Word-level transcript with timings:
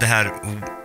Det 0.00 0.06
här, 0.06 0.30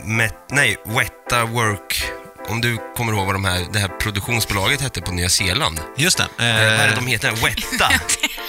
met, 0.04 0.34
nej, 0.52 0.78
Wetta 0.86 1.46
Work, 1.46 2.04
om 2.50 2.62
du 2.62 2.78
kommer 2.98 3.14
ihåg 3.14 3.26
vad 3.26 3.36
de 3.36 3.46
här, 3.46 3.66
det 3.74 3.80
här 3.80 3.88
produktionsbolaget 3.88 4.82
hette 4.82 5.02
på 5.02 5.12
Nya 5.12 5.30
Zeeland. 5.30 5.80
Just 5.98 6.18
det. 6.18 6.24
Eh, 6.24 6.30
vad 6.40 6.48
är 6.48 6.78
det 6.78 6.84
Eh, 6.84 6.96
de 6.96 7.08
heter? 7.08 7.32
Wetta? 7.32 7.90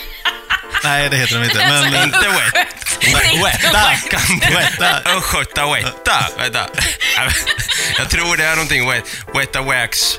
nej, 0.84 1.08
det 1.10 1.16
heter 1.16 1.38
de 1.38 1.44
inte. 1.44 1.58
Men, 1.68 1.94
eh, 1.94 2.02
Inte 2.04 2.28
Wet. 2.28 2.66
Wetta. 3.44 3.90
Wetta. 4.50 5.10
Östgöta 5.16 5.72
Wetta. 5.74 6.26
Vänta. 6.38 6.66
Jag 7.98 8.10
tror 8.10 8.36
det 8.36 8.44
är 8.44 8.54
någonting 8.56 8.90
Wet, 8.90 9.04
Wetta 9.34 9.62
Wax. 9.62 10.18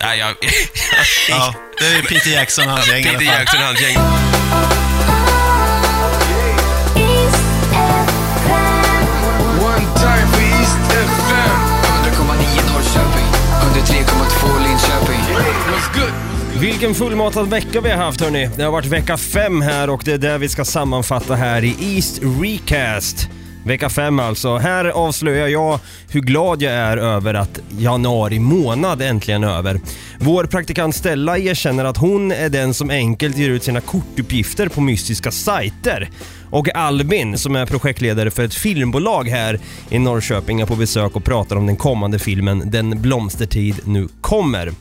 Nej, 0.00 0.18
jag... 0.18 0.36
Ja, 1.28 1.54
det 1.78 1.86
är 1.86 2.02
Peter 2.02 2.30
Jackson 2.30 2.64
och 2.68 2.70
hans 2.72 2.88
gäng 2.88 3.04
Peter. 3.04 3.24
Jackson 3.24 3.60
och 3.60 3.66
hans 3.66 3.80
gäng. 3.80 3.96
Vilken 16.64 16.94
fullmatad 16.94 17.50
vecka 17.50 17.80
vi 17.80 17.90
har 17.90 17.96
haft 17.96 18.20
hörni. 18.20 18.50
Det 18.56 18.62
har 18.62 18.72
varit 18.72 18.86
vecka 18.86 19.16
fem 19.16 19.62
här 19.62 19.90
och 19.90 20.02
det 20.04 20.12
är 20.12 20.18
det 20.18 20.38
vi 20.38 20.48
ska 20.48 20.64
sammanfatta 20.64 21.34
här 21.34 21.64
i 21.64 21.76
East 21.80 22.20
Recast. 22.42 23.28
Vecka 23.64 23.88
fem 23.88 24.18
alltså. 24.18 24.56
Här 24.56 24.84
avslöjar 24.84 25.48
jag 25.48 25.78
hur 26.08 26.20
glad 26.20 26.62
jag 26.62 26.72
är 26.72 26.96
över 26.96 27.34
att 27.34 27.60
januari 27.78 28.38
månad 28.38 29.02
äntligen 29.02 29.44
är 29.44 29.48
över. 29.48 29.80
Vår 30.18 30.44
praktikant 30.44 30.94
Stella 30.94 31.38
erkänner 31.38 31.84
att 31.84 31.96
hon 31.96 32.32
är 32.32 32.48
den 32.48 32.74
som 32.74 32.90
enkelt 32.90 33.36
ger 33.36 33.50
ut 33.50 33.64
sina 33.64 33.80
kortuppgifter 33.80 34.68
på 34.68 34.80
mystiska 34.80 35.30
sajter. 35.30 36.10
Och 36.50 36.76
Albin, 36.76 37.38
som 37.38 37.56
är 37.56 37.66
projektledare 37.66 38.30
för 38.30 38.44
ett 38.44 38.54
filmbolag 38.54 39.28
här 39.28 39.60
i 39.88 39.98
Norrköping, 39.98 40.60
är 40.60 40.66
på 40.66 40.76
besök 40.76 41.16
och 41.16 41.24
pratar 41.24 41.56
om 41.56 41.66
den 41.66 41.76
kommande 41.76 42.18
filmen 42.18 42.70
Den 42.70 43.02
blomstertid 43.02 43.80
nu 43.84 44.08
kommer. 44.20 44.72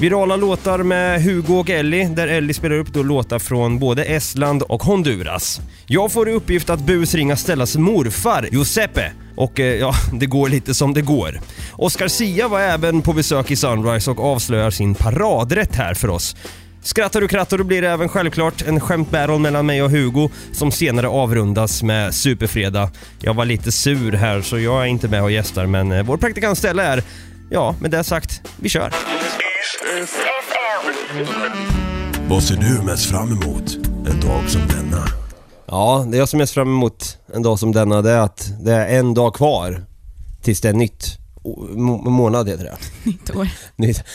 Virala 0.00 0.36
låtar 0.36 0.78
med 0.78 1.22
Hugo 1.22 1.54
och 1.54 1.70
Ellie, 1.70 2.08
där 2.08 2.28
Ellie 2.28 2.54
spelar 2.54 2.76
upp 2.76 2.92
då 2.92 3.02
låtar 3.02 3.38
från 3.38 3.78
både 3.78 4.04
Estland 4.04 4.62
och 4.62 4.82
Honduras. 4.82 5.60
Jag 5.86 6.12
får 6.12 6.28
i 6.28 6.32
uppgift 6.32 6.70
att 6.70 6.80
busringa 6.80 7.36
Stellas 7.36 7.76
morfar, 7.76 8.48
Giuseppe. 8.52 9.12
Och 9.36 9.60
eh, 9.60 9.74
ja, 9.74 9.94
det 10.12 10.26
går 10.26 10.48
lite 10.48 10.74
som 10.74 10.94
det 10.94 11.02
går. 11.02 11.40
Oscar 11.72 12.08
Sia 12.08 12.48
var 12.48 12.60
även 12.60 13.02
på 13.02 13.12
besök 13.12 13.50
i 13.50 13.56
Sunrise 13.56 14.10
och 14.10 14.20
avslöjar 14.20 14.70
sin 14.70 14.94
paradrätt 14.94 15.76
här 15.76 15.94
för 15.94 16.10
oss. 16.10 16.36
Skrattar 16.82 17.20
du 17.20 17.28
krattar 17.28 17.58
då 17.58 17.64
blir 17.64 17.82
det 17.82 17.88
även 17.88 18.08
självklart 18.08 18.62
en 18.62 18.80
skämtbattle 18.80 19.38
mellan 19.38 19.66
mig 19.66 19.82
och 19.82 19.90
Hugo 19.90 20.30
som 20.52 20.72
senare 20.72 21.08
avrundas 21.08 21.82
med 21.82 22.14
Superfredag. 22.14 22.88
Jag 23.20 23.34
var 23.34 23.44
lite 23.44 23.72
sur 23.72 24.12
här 24.12 24.42
så 24.42 24.58
jag 24.58 24.82
är 24.82 24.86
inte 24.86 25.08
med 25.08 25.22
och 25.22 25.30
gästar 25.30 25.66
men 25.66 25.92
eh, 25.92 26.02
vår 26.02 26.16
praktikant 26.16 26.58
Stella 26.58 26.82
är, 26.82 27.02
ja 27.50 27.74
med 27.80 27.90
det 27.90 28.04
sagt, 28.04 28.42
vi 28.56 28.68
kör. 28.68 28.92
Vad 32.28 32.42
ser 32.42 32.56
du 32.56 32.82
mest 32.82 33.10
fram 33.10 33.32
emot 33.32 33.76
en 34.10 34.20
dag 34.20 34.50
som 34.50 34.60
denna? 34.68 35.04
Ja, 35.66 36.06
det 36.08 36.16
jag 36.16 36.28
som 36.28 36.38
mest 36.38 36.54
fram 36.54 36.68
emot 36.68 37.18
en 37.34 37.42
dag 37.42 37.58
som 37.58 37.72
denna 37.72 38.02
det 38.02 38.10
är 38.10 38.18
att 38.20 38.52
det 38.60 38.72
är 38.72 38.98
en 38.98 39.14
dag 39.14 39.34
kvar 39.34 39.84
tills 40.42 40.60
det 40.60 40.68
är 40.68 40.72
nytt. 40.72 41.18
Må- 41.70 42.10
månad 42.10 42.48
heter 42.48 42.64
det. 42.64 42.76
Nytt 43.10 43.36
år. 43.36 43.48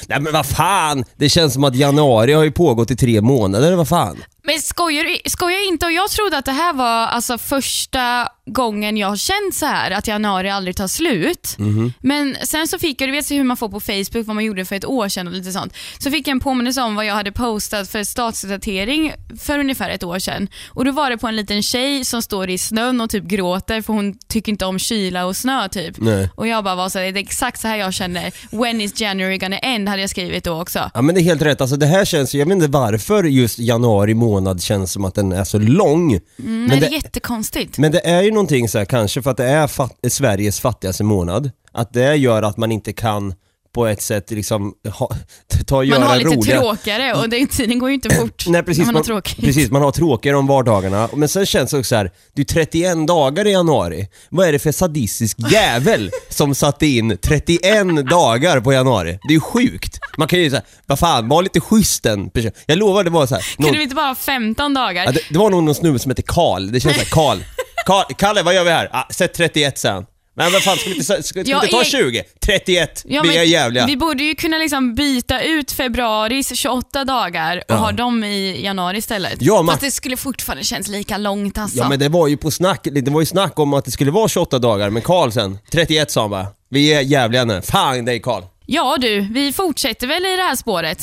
Nej 0.08 0.22
men 0.22 0.34
vad 0.34 0.46
fan! 0.46 1.04
Det 1.16 1.30
känns 1.30 1.54
som 1.54 1.64
att 1.64 1.76
januari 1.76 2.34
har 2.34 2.44
ju 2.44 2.52
pågått 2.52 2.92
i 2.92 2.96
tre 2.96 3.22
månader, 3.22 3.76
vad 3.76 3.88
fan? 3.88 4.18
Men 4.46 4.60
skojar 4.62 5.04
du 5.04 5.30
skojar 5.30 5.68
inte? 5.68 5.86
Och 5.86 5.92
jag 5.92 6.10
trodde 6.10 6.38
att 6.38 6.46
det 6.46 6.52
här 6.52 6.74
var 6.74 7.08
alltså 7.08 7.38
första 7.38 8.28
gången 8.46 8.98
jag 8.98 9.08
har 9.08 9.16
känt 9.16 9.56
så 9.56 9.66
här 9.66 9.92
att 9.92 10.08
januari 10.08 10.50
aldrig 10.50 10.76
tar 10.76 10.88
slut. 10.88 11.56
Mhm. 11.58 11.94
Men 12.00 12.36
sen 12.44 12.68
så 12.68 12.80
fick 12.80 13.02
jag, 13.02 13.10
du 13.10 13.12
vet 13.12 13.32
hur 13.32 13.44
man 13.44 13.58
får 13.58 13.70
på 13.70 13.80
Facebook 13.80 14.28
vad 14.28 14.36
man 14.36 14.46
gjorde 14.46 14.66
för 14.66 14.76
ett 14.76 14.86
år 14.86 15.09
sedan 15.09 15.28
och 15.28 15.34
lite 15.34 15.52
sånt. 15.52 15.74
Så 16.00 16.12
fick 16.12 16.28
jag 16.28 16.32
en 16.32 16.40
påminnelse 16.40 16.82
om 16.82 16.96
vad 16.96 17.06
jag 17.06 17.14
hade 17.14 17.32
postat 17.32 17.90
för 17.90 18.03
statusdatering 18.03 19.14
för 19.40 19.59
ungefär 19.59 19.90
ett 19.90 20.03
år 20.03 20.20
sedan. 20.20 20.48
Och 20.70 20.86
då 20.86 20.92
var 20.92 21.09
det 21.09 21.18
på 21.18 21.28
en 21.28 21.36
liten 21.36 21.64
tjej 21.64 22.06
som 22.06 22.22
står 22.22 22.50
i 22.50 22.58
snön 22.58 23.02
och 23.02 23.09
typ 23.09 23.24
gråter 23.24 23.82
för 23.82 23.94
hon 23.94 24.18
tycker 24.28 24.52
inte 24.52 24.66
om 24.66 24.80
kyla 24.80 25.26
och 25.26 25.36
snö 25.38 25.70
typ. 25.70 25.96
Nej. 25.98 26.30
Och 26.36 26.48
jag 26.48 26.64
bara 26.64 26.76
var 26.76 26.90
så 26.90 27.00
här, 27.00 27.12
det 27.12 27.20
är 27.20 27.24
exakt 27.24 27.62
så 27.62 27.68
här 27.68 27.78
jag 27.78 27.94
känner. 27.94 28.32
When 28.52 28.82
is 28.82 29.02
January 29.02 29.38
gonna 29.38 29.58
end? 29.58 29.90
hade 29.90 30.02
jag 30.02 30.09
skrivit 30.09 30.44
då 30.44 30.62
också. 30.62 30.92
Ja 30.94 31.02
men 31.02 31.16
det 31.16 31.22
är 31.22 31.24
helt 31.24 31.42
rätt, 31.42 31.62
alltså 31.62 31.76
det 31.76 31.86
här 31.86 32.06
känns, 32.06 32.36
jag 32.36 32.46
vet 32.46 32.56
inte 32.56 32.68
varför 32.68 33.24
just 33.24 33.59
januari 33.59 34.14
månad 34.14 34.33
känns 34.60 34.92
som 34.92 35.06
att 35.06 35.16
den 35.16 35.32
är 35.32 35.44
så 35.44 35.60
lång. 35.60 36.12
Mm, 36.14 36.22
Men 36.38 36.66
nej, 36.68 36.80
det 36.80 36.86
är 36.88 36.92
jättekonstigt. 36.92 37.78
Men 37.78 37.92
det 37.92 38.08
är 38.08 38.22
ju 38.22 38.32
någonting 38.32 38.70
så 38.70 38.78
här, 38.78 38.86
kanske 38.86 39.22
för 39.22 39.32
att 39.32 39.38
det 39.38 39.46
är 39.46 39.68
fat- 39.68 39.98
Sveriges 40.10 40.60
fattigaste 40.60 41.04
månad, 41.04 41.52
att 41.72 41.94
det 41.94 42.16
gör 42.16 42.44
att 42.44 42.58
man 42.58 42.72
inte 42.72 42.94
kan 42.94 43.34
på 43.73 43.88
ett 43.88 44.01
sätt 44.01 44.31
liksom 44.31 44.73
ha, 45.00 45.09
ta 45.67 45.78
och 45.78 45.88
Man 45.88 46.00
göra 46.00 46.03
har 46.09 46.17
lite 46.17 46.29
roliga... 46.29 46.59
tråkigare 46.61 47.13
och 47.13 47.29
det, 47.29 47.47
tiden 47.47 47.79
går 47.79 47.89
ju 47.89 47.95
inte 47.95 48.09
fort 48.16 48.44
Nej 48.47 48.63
precis, 48.63 48.78
när 48.78 48.85
man 48.85 48.95
har 48.95 49.00
man, 49.00 49.03
tråkigt. 49.03 49.45
precis, 49.45 49.72
man 49.72 49.81
har 49.81 49.91
tråkigare 49.91 50.38
om 50.38 50.47
vardagarna. 50.47 51.09
Men 51.16 51.29
sen 51.29 51.45
känns 51.45 51.72
det 51.72 51.78
också 51.78 51.89
så 51.89 51.95
här, 51.95 52.11
det 52.35 52.41
är 52.41 52.45
31 52.45 53.07
dagar 53.07 53.47
i 53.47 53.51
januari. 53.51 54.07
Vad 54.29 54.47
är 54.47 54.51
det 54.51 54.59
för 54.59 54.72
sadistisk 54.72 55.38
jävel 55.51 56.11
som 56.29 56.56
satte 56.56 56.88
in 56.88 57.17
31 57.22 58.09
dagar 58.09 58.59
på 58.59 58.73
januari? 58.73 59.11
Det 59.28 59.31
är 59.31 59.35
ju 59.35 59.39
sjukt. 59.39 60.00
Man 60.17 60.28
kan 60.28 60.40
ju 60.40 60.50
säga, 60.50 60.61
vad 60.85 61.00
fan, 61.00 61.28
var 61.29 61.44
lite 61.44 61.59
schysst 61.59 62.03
den 62.03 62.29
person. 62.29 62.51
Jag 62.66 62.78
lovar 62.78 63.03
det 63.03 63.09
var 63.09 63.25
så 63.25 63.35
här. 63.35 63.41
Kan 63.57 63.66
någon- 63.66 63.73
du 63.73 63.84
inte 63.84 63.95
bara 63.95 64.07
ha 64.07 64.16
15 64.16 64.73
dagar? 64.73 65.05
Ja, 65.05 65.11
det, 65.11 65.19
det 65.29 65.38
var 65.38 65.50
nog 65.50 65.63
någon 65.63 65.75
snubbe 65.75 66.00
som 66.00 66.11
hette 66.11 66.22
Karl, 66.22 66.72
det 66.72 66.79
känns 66.79 66.95
såhär, 66.95 67.09
Karl. 67.09 67.38
Karl. 67.85 68.13
Kalle, 68.17 68.44
vad 68.44 68.55
gör 68.55 68.63
vi 68.63 68.69
här? 68.69 68.90
Ah, 68.91 69.03
sätt 69.13 69.34
31 69.34 69.78
sen. 69.78 70.05
Men 70.36 70.52
vad 70.54 70.62
fan, 70.64 70.78
ska 70.78 70.90
vi 70.90 70.96
inte, 70.96 71.06
ska, 71.06 71.24
ska 71.24 71.44
vi 71.44 71.50
Ja, 71.52 71.58
inte 71.64 71.76
ta 71.76 71.82
e- 71.82 71.86
20? 71.86 72.24
31, 72.46 73.04
Ja, 73.08 73.22
vi 73.22 73.28
men 73.28 73.38
är 73.38 73.44
jävliga. 73.44 73.86
Vi 73.86 73.98
borde 73.98 74.24
ju 74.24 74.36
kunna 74.36 74.58
liksom 74.58 74.96
byta 74.96 75.42
ut 75.42 75.72
februaris 75.72 76.56
28 76.56 77.04
dagar 77.06 77.58
och 77.58 77.64
Ja. 77.68 77.76
ha 77.76 77.92
dem 77.92 78.24
i 78.24 78.64
januari 78.64 78.98
istället. 78.98 79.34
Ja, 79.42 79.62
man- 79.62 79.74
Fast 79.74 79.82
det 79.82 79.92
skulle 79.92 80.18
fortfarande 80.18 80.64
känns 80.64 80.88
lika 80.88 81.18
långt 81.18 81.58
alltså. 81.58 81.78
Ja 81.78 81.90
men 81.90 82.00
det 82.00 82.10
var 82.10 82.28
ju 82.28 82.38
på 82.38 82.52
snack, 82.52 82.80
det 82.92 83.12
var 83.12 83.20
ju 83.20 83.26
snack 83.26 83.60
om 83.60 83.74
att 83.74 83.86
det 83.86 83.92
skulle 83.92 84.12
vara 84.12 84.28
28 84.28 84.60
dagar, 84.60 84.90
men 84.90 85.02
Karl 85.02 85.32
sen, 85.32 85.58
31 85.72 86.12
sa 86.12 86.22
han 86.22 86.30
bara. 86.30 86.48
Vi 86.70 86.94
är 86.94 87.02
jävliga 87.02 87.46
nu. 87.46 87.62
Fan 87.62 88.06
dig 88.06 88.20
Karl, 88.22 88.44
Ja 88.66 88.98
du, 89.02 89.20
vi 89.34 89.54
fortsätter 89.54 90.08
väl 90.08 90.26
i 90.26 90.36
det 90.36 90.44
här 90.44 90.56
spåret. 90.56 91.00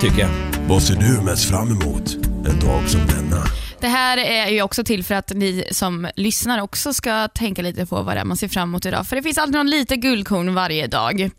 tycker 0.00 0.18
jag. 0.18 0.28
Vad 0.68 0.82
ser 0.82 0.94
du 0.94 1.20
mest 1.24 1.44
fram 1.50 1.68
emot 1.68 2.14
en 2.46 2.60
dag 2.60 2.88
som 2.90 3.00
denna? 3.06 3.44
Det 3.82 3.88
här 3.88 4.18
är 4.18 4.48
ju 4.48 4.62
också 4.62 4.84
till 4.84 5.04
för 5.04 5.14
att 5.14 5.30
ni 5.30 5.64
som 5.70 6.08
lyssnar 6.16 6.60
också 6.60 6.94
ska 6.94 7.28
tänka 7.28 7.62
lite 7.62 7.86
på 7.86 8.02
vad 8.02 8.16
det 8.16 8.20
är 8.20 8.24
man 8.24 8.36
ser 8.36 8.48
fram 8.48 8.68
emot 8.68 8.86
idag. 8.86 9.06
För 9.06 9.16
det 9.16 9.22
finns 9.22 9.38
alltid 9.38 9.54
någon 9.54 9.70
lite 9.70 9.96
guldkorn 9.96 10.54
varje 10.54 10.86
dag. 10.86 11.30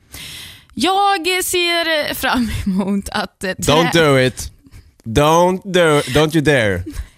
Jag 0.73 1.43
ser 1.43 2.13
fram 2.13 2.49
emot 2.65 3.09
att... 3.09 3.43
Don't 3.43 3.93
do 3.93 4.19
it. 4.19 4.51
Don't 5.03 5.61
do, 5.63 6.01
don't 6.19 6.35
you 6.35 6.41
dare. 6.41 6.83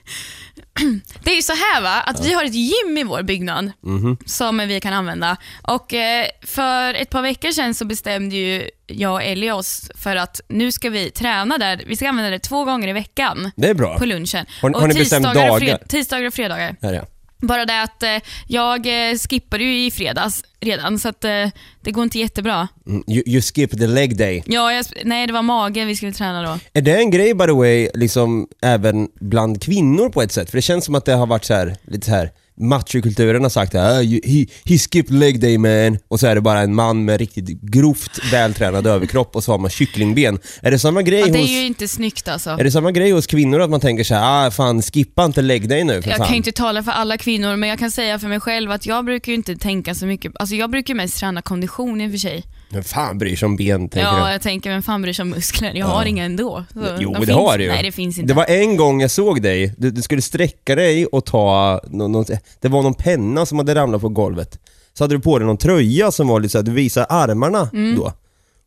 Det 1.23 1.31
är 1.31 1.35
ju 1.35 1.41
så 1.41 1.53
här 1.53 1.81
va, 1.81 2.01
att 2.05 2.25
vi 2.25 2.33
har 2.33 2.43
ett 2.43 2.53
gym 2.53 2.97
i 2.97 3.03
vår 3.03 3.23
byggnad 3.23 3.71
Mhm. 3.83 4.17
som 4.25 4.57
vi 4.57 4.79
kan 4.79 4.93
använda. 4.93 5.37
Och 5.63 5.93
eh, 5.93 6.25
för 6.45 6.93
ett 6.93 7.09
par 7.09 7.21
veckor 7.21 7.51
sedan 7.51 7.73
så 7.73 7.85
bestämde 7.85 8.35
ju 8.35 8.69
jag 8.87 9.13
och 9.13 9.23
Ellie 9.23 9.51
oss 9.51 9.91
för 9.95 10.15
att 10.15 10.41
nu 10.49 10.71
ska 10.71 10.89
vi 10.89 11.11
träna 11.11 11.57
där. 11.57 11.83
Vi 11.87 11.95
ska 11.95 12.09
använda 12.09 12.29
det 12.31 12.39
två 12.39 12.65
gånger 12.65 12.87
i 12.87 12.93
veckan 12.93 13.51
Det 13.55 13.67
är 13.69 13.73
bra. 13.73 13.97
på 13.99 14.05
lunchen. 14.05 14.45
Har 14.61 14.69
ni- 14.69 14.75
Och 14.75 14.81
har 14.81 14.87
ni 14.87 14.93
bestämt 14.93 15.25
tisdagar 15.25 15.51
och 15.51 15.59
dagar? 15.59 15.77
tisdagar 15.87 16.27
och 16.27 16.33
fredagar. 16.33 16.75
Är 16.81 16.93
jag. 16.93 17.05
Bara 17.41 17.65
det 17.65 17.81
att 17.81 18.03
eh, 18.03 18.09
jag 18.47 19.09
eh, 19.09 19.17
skippade 19.17 19.63
ju 19.63 19.85
i 19.85 19.91
fredags 19.91 20.43
redan 20.59 20.99
så 20.99 21.09
att 21.09 21.23
eh, 21.23 21.49
det 21.81 21.91
går 21.91 22.03
inte 22.03 22.19
jättebra. 22.19 22.67
Mm, 22.87 23.03
You, 23.07 23.23
you 23.25 23.41
skip 23.41 23.71
the 23.71 23.87
leg 23.87 24.17
day. 24.17 24.43
Ja, 24.45 24.73
jag, 24.73 24.85
nej 25.03 25.27
det 25.27 25.33
var 25.33 25.41
magen 25.41 25.87
vi 25.87 25.95
skulle 25.95 26.13
träna 26.13 26.43
då. 26.43 26.59
Är 26.73 26.81
det 26.81 26.97
en 26.97 27.11
grej 27.11 27.33
by 27.33 27.45
the 27.45 27.51
way, 27.51 27.89
liksom 27.93 28.47
även 28.61 29.07
bland 29.19 29.61
kvinnor 29.61 30.09
på 30.09 30.21
ett 30.21 30.31
sätt? 30.31 30.49
För 30.49 30.57
det 30.57 30.61
känns 30.61 30.85
som 30.85 30.95
att 30.95 31.05
det 31.05 31.13
har 31.13 31.27
varit 31.27 31.45
så 31.45 31.53
här, 31.53 31.75
lite 31.87 32.05
så 32.05 32.11
här 32.11 32.31
machokulturen 32.57 33.43
har 33.43 33.49
sagt 33.49 33.75
ah, 33.75 34.01
you- 34.01 34.21
he, 34.27 34.45
he 34.65 34.77
skipped 34.77 35.13
leg 35.13 35.39
day 35.39 35.57
man 35.57 35.97
och 36.07 36.19
så 36.19 36.27
är 36.27 36.35
det 36.35 36.41
bara 36.41 36.59
en 36.59 36.75
man 36.75 37.05
med 37.05 37.19
riktigt 37.19 37.61
grovt 37.61 38.19
vältränad 38.31 38.87
överkropp 38.87 39.35
och 39.35 39.43
så 39.43 39.51
har 39.51 39.59
man 39.59 39.69
kycklingben. 39.69 40.39
Är 40.61 40.71
det 40.71 40.79
samma 40.79 41.01
grej 41.01 41.19
Ja, 41.19 41.25
det 41.25 41.37
är 41.37 41.41
hos... 41.41 41.49
ju 41.49 41.65
inte 41.65 41.87
snyggt 41.87 42.27
alltså. 42.27 42.49
Är 42.49 42.63
det 42.63 42.71
samma 42.71 42.91
grej 42.91 43.11
hos 43.11 43.27
kvinnor 43.27 43.59
att 43.61 43.69
man 43.69 43.79
tänker 43.79 44.03
så 44.03 44.15
här, 44.15 44.47
ah 44.47 44.51
fan 44.51 44.81
skippa 44.81 45.25
inte 45.25 45.41
leg 45.41 45.69
day 45.69 45.83
nu 45.83 46.01
för 46.01 46.09
Jag 46.09 46.17
fan. 46.17 46.27
kan 46.27 46.35
inte 46.35 46.51
tala 46.51 46.83
för 46.83 46.91
alla 46.91 47.17
kvinnor, 47.17 47.55
men 47.55 47.69
jag 47.69 47.79
kan 47.79 47.91
säga 47.91 48.19
för 48.19 48.27
mig 48.27 48.39
själv 48.39 48.71
att 48.71 48.85
jag 48.85 49.05
brukar 49.05 49.31
ju 49.31 49.35
inte 49.35 49.55
tänka 49.55 49.95
så 49.95 50.05
mycket. 50.05 50.31
Alltså 50.39 50.55
jag 50.55 50.69
brukar 50.71 50.93
mest 50.93 51.17
träna 51.19 51.41
kondition 51.41 52.01
i 52.01 52.07
och 52.07 52.11
för 52.11 52.17
sig. 52.17 52.43
Vem 52.69 52.83
fan 52.83 53.17
bryr 53.17 53.35
sig 53.35 53.45
om 53.45 53.55
ben 53.55 53.89
tänker 53.89 54.09
Ja, 54.09 54.25
du? 54.25 54.31
jag 54.31 54.41
tänker, 54.41 54.69
vem 54.69 54.83
fan 54.83 55.01
bryr 55.01 55.13
sig 55.13 55.23
om 55.23 55.29
muskler? 55.29 55.73
Jag 55.75 55.85
har 55.85 56.05
inga 56.05 56.23
ändå. 56.25 56.65
Så 56.73 56.79
Jo, 56.99 57.13
de 57.13 57.19
det 57.19 57.25
finns, 57.25 57.37
har 57.37 57.57
du 57.57 57.63
ju. 57.63 57.69
Nej, 57.71 57.83
det 57.83 57.91
finns 57.91 58.17
inte. 58.17 58.27
Det 58.27 58.33
var 58.33 58.45
en 58.45 58.77
gång 58.77 59.01
jag 59.01 59.11
såg 59.11 59.41
dig, 59.41 59.73
du, 59.77 59.91
du 59.91 60.01
skulle 60.01 60.21
sträcka 60.21 60.75
dig 60.75 61.05
och 61.05 61.25
ta, 61.25 61.81
någon, 61.87 62.11
någon, 62.11 62.25
det 62.61 62.67
var 62.67 62.83
någon 62.83 62.93
penna 62.93 63.45
som 63.45 63.57
hade 63.57 63.75
ramlat 63.75 64.01
på 64.01 64.09
golvet. 64.09 64.59
Så 64.93 65.03
hade 65.03 65.15
du 65.15 65.19
på 65.21 65.39
dig 65.39 65.47
någon 65.47 65.57
tröja 65.57 66.11
som 66.11 66.27
var 66.27 66.39
lite 66.39 66.51
såhär, 66.51 66.63
du 66.63 66.71
visade 66.71 67.05
armarna 67.05 67.69
Mm. 67.73 67.95
då. 67.95 68.13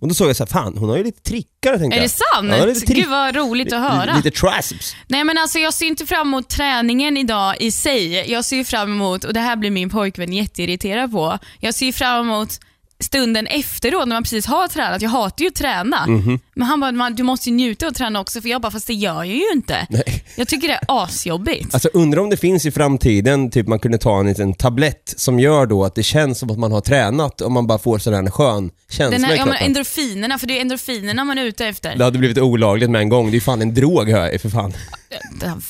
Och 0.01 0.09
då 0.09 0.15
såg 0.15 0.29
jag 0.29 0.37
så 0.37 0.45
här, 0.45 0.49
fan 0.49 0.77
hon 0.79 0.89
har 0.89 0.97
ju 0.97 1.05
lite 1.05 1.23
trickar 1.23 1.79
tänkte 1.79 1.97
Är 1.99 2.01
jag. 2.01 2.05
det 2.11 2.15
sant? 2.35 2.53
Ja, 2.59 2.67
lite 2.67 2.81
trick- 2.87 2.97
Gud 2.97 3.09
vad 3.09 3.37
roligt 3.37 3.73
att 3.73 3.81
höra. 3.93 4.17
Lite 4.17 4.31
trasps. 4.31 4.97
Nej 5.09 5.25
men 5.25 5.39
alltså 5.39 5.59
jag 5.59 5.75
ser 5.75 5.87
inte 5.87 6.07
fram 6.07 6.27
emot 6.29 6.49
träningen 6.49 7.17
idag 7.17 7.55
i 7.61 7.71
sig. 7.71 8.31
Jag 8.33 8.45
ser 8.45 8.57
ju 8.57 8.65
fram 8.65 8.93
emot, 8.93 9.25
och 9.25 9.33
det 9.35 9.41
här 9.41 9.57
blir 9.57 9.71
min 9.71 9.91
pojkvän 9.91 10.33
jätteirriterad 10.33 11.13
på, 11.13 11.39
jag 11.61 11.75
ser 11.75 11.87
ju 11.87 11.93
fram 11.93 12.27
emot 12.27 12.61
stunden 13.05 13.47
efteråt 13.47 14.09
när 14.09 14.17
man 14.17 14.23
precis 14.23 14.47
har 14.47 14.69
tränat. 14.69 15.03
Jag 15.03 15.11
hatar 15.11 15.43
ju 15.43 15.49
att 15.49 15.55
träna. 15.55 16.07
Mhm. 16.07 16.41
Men 16.55 16.67
han 16.69 16.81
bara, 16.81 16.93
"Man, 16.93 17.15
du 17.15 17.23
måste 17.23 17.49
ju 17.51 17.55
njuta 17.55 17.87
av 17.87 17.91
att 17.91 17.97
träna 17.97 18.21
också. 18.21 18.41
För 18.41 18.49
jag 18.49 18.61
bara, 18.63 18.71
fast 18.73 18.87
det 18.87 18.95
gör 18.95 19.15
jag 19.25 19.27
ju 19.27 19.51
inte. 19.55 19.87
Nej. 19.91 20.25
Jag 20.37 20.49
tycker 20.49 20.69
det 20.69 20.75
är 20.75 20.81
asjobbigt. 20.89 21.75
Alltså 21.75 21.89
undrar 21.93 22.23
om 22.23 22.31
det 22.31 22.37
finns 22.37 22.67
i 22.67 22.71
framtiden, 22.71 23.51
typ 23.51 23.69
man 23.69 23.79
kunde 23.79 23.99
ta 23.99 24.21
en 24.21 24.27
liten 24.27 24.55
tablett 24.55 25.15
som 25.17 25.41
gör 25.41 25.67
då 25.67 25.85
att 25.85 25.95
det 25.95 26.03
känns 26.03 26.39
som 26.39 26.51
att 26.51 26.59
man 26.59 26.73
har 26.73 26.81
tränat 26.81 27.41
och 27.41 27.53
man 27.53 27.67
bara 27.67 27.79
får 27.79 27.99
sån 27.99 28.15
här 28.15 28.31
skön 28.31 28.71
känsla 28.91 29.19
Den 29.19 29.25
här, 29.25 29.35
i 29.35 29.39
ja, 29.39 29.47
men 29.47 29.57
endorfinerna, 29.57 30.39
för 30.39 30.47
det 30.47 30.57
är 30.57 30.61
endorfinerna 30.61 31.25
man 31.25 31.39
är 31.39 31.45
ute 31.45 31.67
efter. 31.67 31.97
Det 31.97 32.05
hade 32.05 32.19
blivit 32.19 32.39
olagligt 32.39 32.91
med 32.91 33.01
en 33.01 33.09
gång. 33.09 33.27
Det 33.27 33.31
är 33.31 33.35
ju 33.35 33.41
fan 33.41 33.63
en 33.63 33.75
drog 33.75 34.11
hör 34.11 34.31
jag 34.33 34.41
för 34.41 34.49
fan. 34.51 34.73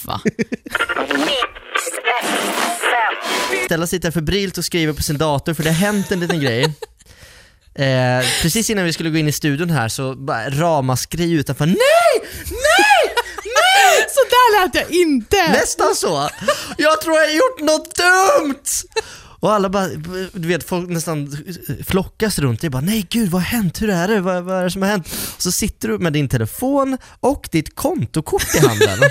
Va? 0.04 0.20
Stella 3.64 3.86
sitter 3.86 4.10
febrilt 4.10 4.58
och 4.58 4.64
skriver 4.64 4.92
på 4.92 5.02
sin 5.02 5.18
dator 5.18 5.54
för 5.54 5.62
det 5.62 5.70
har 5.70 5.76
hänt 5.76 6.12
en 6.12 6.20
liten 6.20 6.40
grej. 6.40 6.72
Eh, 7.78 8.24
precis 8.42 8.70
innan 8.70 8.84
vi 8.84 8.92
skulle 8.92 9.10
gå 9.10 9.18
in 9.18 9.28
i 9.28 9.32
studion 9.32 9.70
här 9.70 9.88
så 9.88 10.14
bara 10.14 10.50
ramaskri 10.50 11.30
utanför 11.32 11.66
Nej! 11.66 11.76
Nej! 12.50 13.14
Nej! 13.44 14.06
Så 14.08 14.20
där 14.30 14.64
lät 14.64 14.74
jag 14.74 14.90
inte! 14.90 15.52
Nästan 15.52 15.94
så. 15.94 16.28
Jag 16.78 17.00
tror 17.00 17.16
jag 17.16 17.24
har 17.24 17.32
gjort 17.34 17.60
något 17.60 17.94
dumt! 17.94 18.64
Och 19.40 19.52
alla 19.52 19.68
bara, 19.68 19.88
du 20.32 20.48
vet 20.48 20.68
folk 20.68 20.88
nästan 20.88 21.36
flockas 21.86 22.38
runt 22.38 22.60
dig 22.60 22.70
bara 22.70 22.82
nej 22.82 23.06
gud 23.10 23.30
vad 23.30 23.42
har 23.42 23.48
hänt? 23.48 23.82
Hur 23.82 23.90
är 23.90 24.08
det? 24.08 24.20
Vad, 24.20 24.44
vad 24.44 24.58
är 24.60 24.64
det 24.64 24.70
som 24.70 24.82
har 24.82 24.88
hänt? 24.88 25.06
Och 25.36 25.42
så 25.42 25.52
sitter 25.52 25.88
du 25.88 25.98
med 25.98 26.12
din 26.12 26.28
telefon 26.28 26.98
och 27.20 27.48
ditt 27.52 27.76
kontokort 27.76 28.54
i 28.54 28.58
handen 28.58 28.98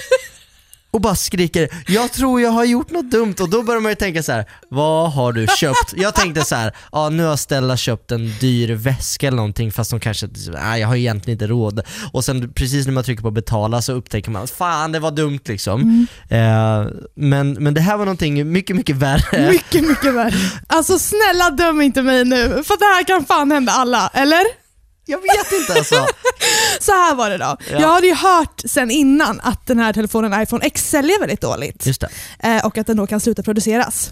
och 0.92 1.02
bara 1.02 1.16
skriker 1.16 1.70
jag 1.88 2.12
tror 2.12 2.42
jag 2.42 2.50
har 2.50 2.66
gjort 2.66 2.92
något 2.92 3.12
dumt 3.12 3.36
och 3.40 3.50
då 3.50 3.64
börjar 3.64 3.82
man 3.82 3.92
ju 3.92 3.96
tänka 3.96 4.24
så 4.24 4.32
här: 4.32 4.46
vad 4.70 5.12
har 5.12 5.34
du 5.34 5.48
köpt? 5.58 5.94
Jag 5.96 6.16
tänkte 6.16 6.46
så 6.46 6.56
här, 6.56 6.76
ja 6.92 7.10
nu 7.10 7.24
har 7.24 7.38
Stella 7.38 7.78
köpt 7.78 8.12
en 8.12 8.34
dyr 8.40 8.74
väska 8.76 9.28
eller 9.28 9.38
någonting 9.38 9.72
fast 9.72 9.92
hon 9.92 10.00
kanske, 10.00 10.30
nej 10.54 10.82
jag 10.82 10.88
har 10.88 10.96
egentligen 10.96 11.36
inte 11.36 11.48
råd. 11.48 11.82
Och 12.12 12.26
sen 12.26 12.54
precis 12.54 12.86
när 12.86 12.94
man 12.94 13.04
trycker 13.04 13.24
på 13.24 13.32
betala 13.32 13.82
så 13.82 13.94
upptäcker 13.94 14.32
man, 14.32 14.48
fan 14.48 14.92
det 14.92 15.00
var 15.00 15.12
dumt 15.12 15.40
liksom. 15.46 16.08
Eh, 16.30 16.86
men, 17.16 17.52
men 17.54 17.74
det 17.74 17.82
här 17.82 17.98
var 17.98 18.06
någonting 18.06 18.52
mycket, 18.52 18.76
mycket 18.76 18.96
värre. 18.96 19.52
Mycket, 19.52 19.88
mycket 19.88 20.14
värre. 20.14 20.34
Alltså 20.68 21.00
snälla 21.00 21.50
döm 21.50 21.82
inte 21.82 22.02
mig 22.02 22.26
nu, 22.26 22.64
för 22.64 22.80
det 22.80 22.86
här 22.86 23.04
kan 23.04 23.26
fan 23.26 23.52
hända 23.52 23.72
alla, 23.72 24.12
eller? 24.14 24.67
Jag 25.08 25.18
vet 25.18 25.52
inte 25.60 25.74
alltså. 25.74 25.96
Så 26.80 26.92
här 26.92 27.16
var 27.16 27.30
det 27.30 27.38
då. 27.38 27.58
Ja. 27.72 27.80
Jag 27.82 27.88
hade 27.88 28.08
ju 28.08 28.14
hört 28.16 28.62
sen 28.66 28.92
innan 28.92 29.40
att 29.44 29.68
den 29.68 29.80
här 29.80 29.94
telefonen 29.94 30.42
iPhone 30.42 30.66
X 30.66 30.90
säljer 30.90 31.20
väldigt 31.20 31.42
dåligt. 31.42 31.86
Just 31.86 32.02
det. 32.02 32.10
Eh, 32.40 32.66
och 32.66 32.78
att 32.78 32.88
den 32.88 32.98
då 32.98 33.08
kan 33.08 33.20
sluta 33.20 33.44
produceras. 33.44 34.12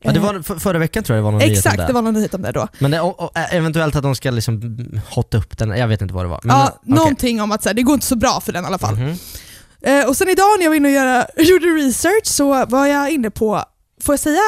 Ja, 0.00 0.12
det 0.12 0.18
Eh, 0.18 0.24
var, 0.24 0.42
för, 0.42 0.56
förra 0.58 0.78
veckan 0.78 1.04
tror 1.04 1.16
jag 1.16 1.20
det 1.22 1.24
var 1.24 1.30
någon 1.32 1.38
nyhet 1.38 1.50
om 1.52 1.58
Exakt, 1.58 1.76
det. 1.76 1.86
det 1.86 1.92
var 1.92 2.02
någon 2.02 2.14
nyhet 2.14 2.34
om 2.34 2.42
det 2.42 2.52
då. 2.52 2.68
Men 2.78 2.90
det, 2.90 3.00
och, 3.00 3.20
och, 3.20 3.30
eventuellt 3.50 3.96
att 3.96 4.02
de 4.02 4.14
ska 4.14 4.30
liksom 4.30 4.78
hotta 5.10 5.38
upp 5.38 5.58
den, 5.58 5.70
jag 5.70 5.88
vet 5.88 6.02
inte 6.02 6.14
vad 6.14 6.24
det 6.24 6.28
var. 6.28 6.40
Men, 6.42 6.56
ja, 6.56 6.68
okej. 6.82 6.94
någonting 6.94 7.40
om 7.42 7.52
att 7.52 7.62
så 7.62 7.68
här, 7.68 7.74
det 7.74 7.82
går 7.82 7.94
inte 7.94 8.06
så 8.06 8.16
bra 8.16 8.40
för 8.40 8.52
den 8.52 8.64
i 8.64 8.66
alla 8.66 8.78
fall. 8.78 8.94
Mhm. 8.96 9.18
Eh, 9.82 10.06
och 10.08 10.16
sen 10.16 10.28
idag 10.28 10.44
när 10.58 10.64
jag 10.64 10.70
var 10.70 10.76
inne 10.76 10.88
och 10.88 10.94
göra, 10.94 11.26
gjorde 11.36 11.66
research 11.66 12.26
så 12.26 12.66
var 12.66 12.86
jag 12.86 13.10
inne 13.10 13.30
på, 13.30 13.62
får 14.02 14.12
jag 14.12 14.20
säga 14.20 14.40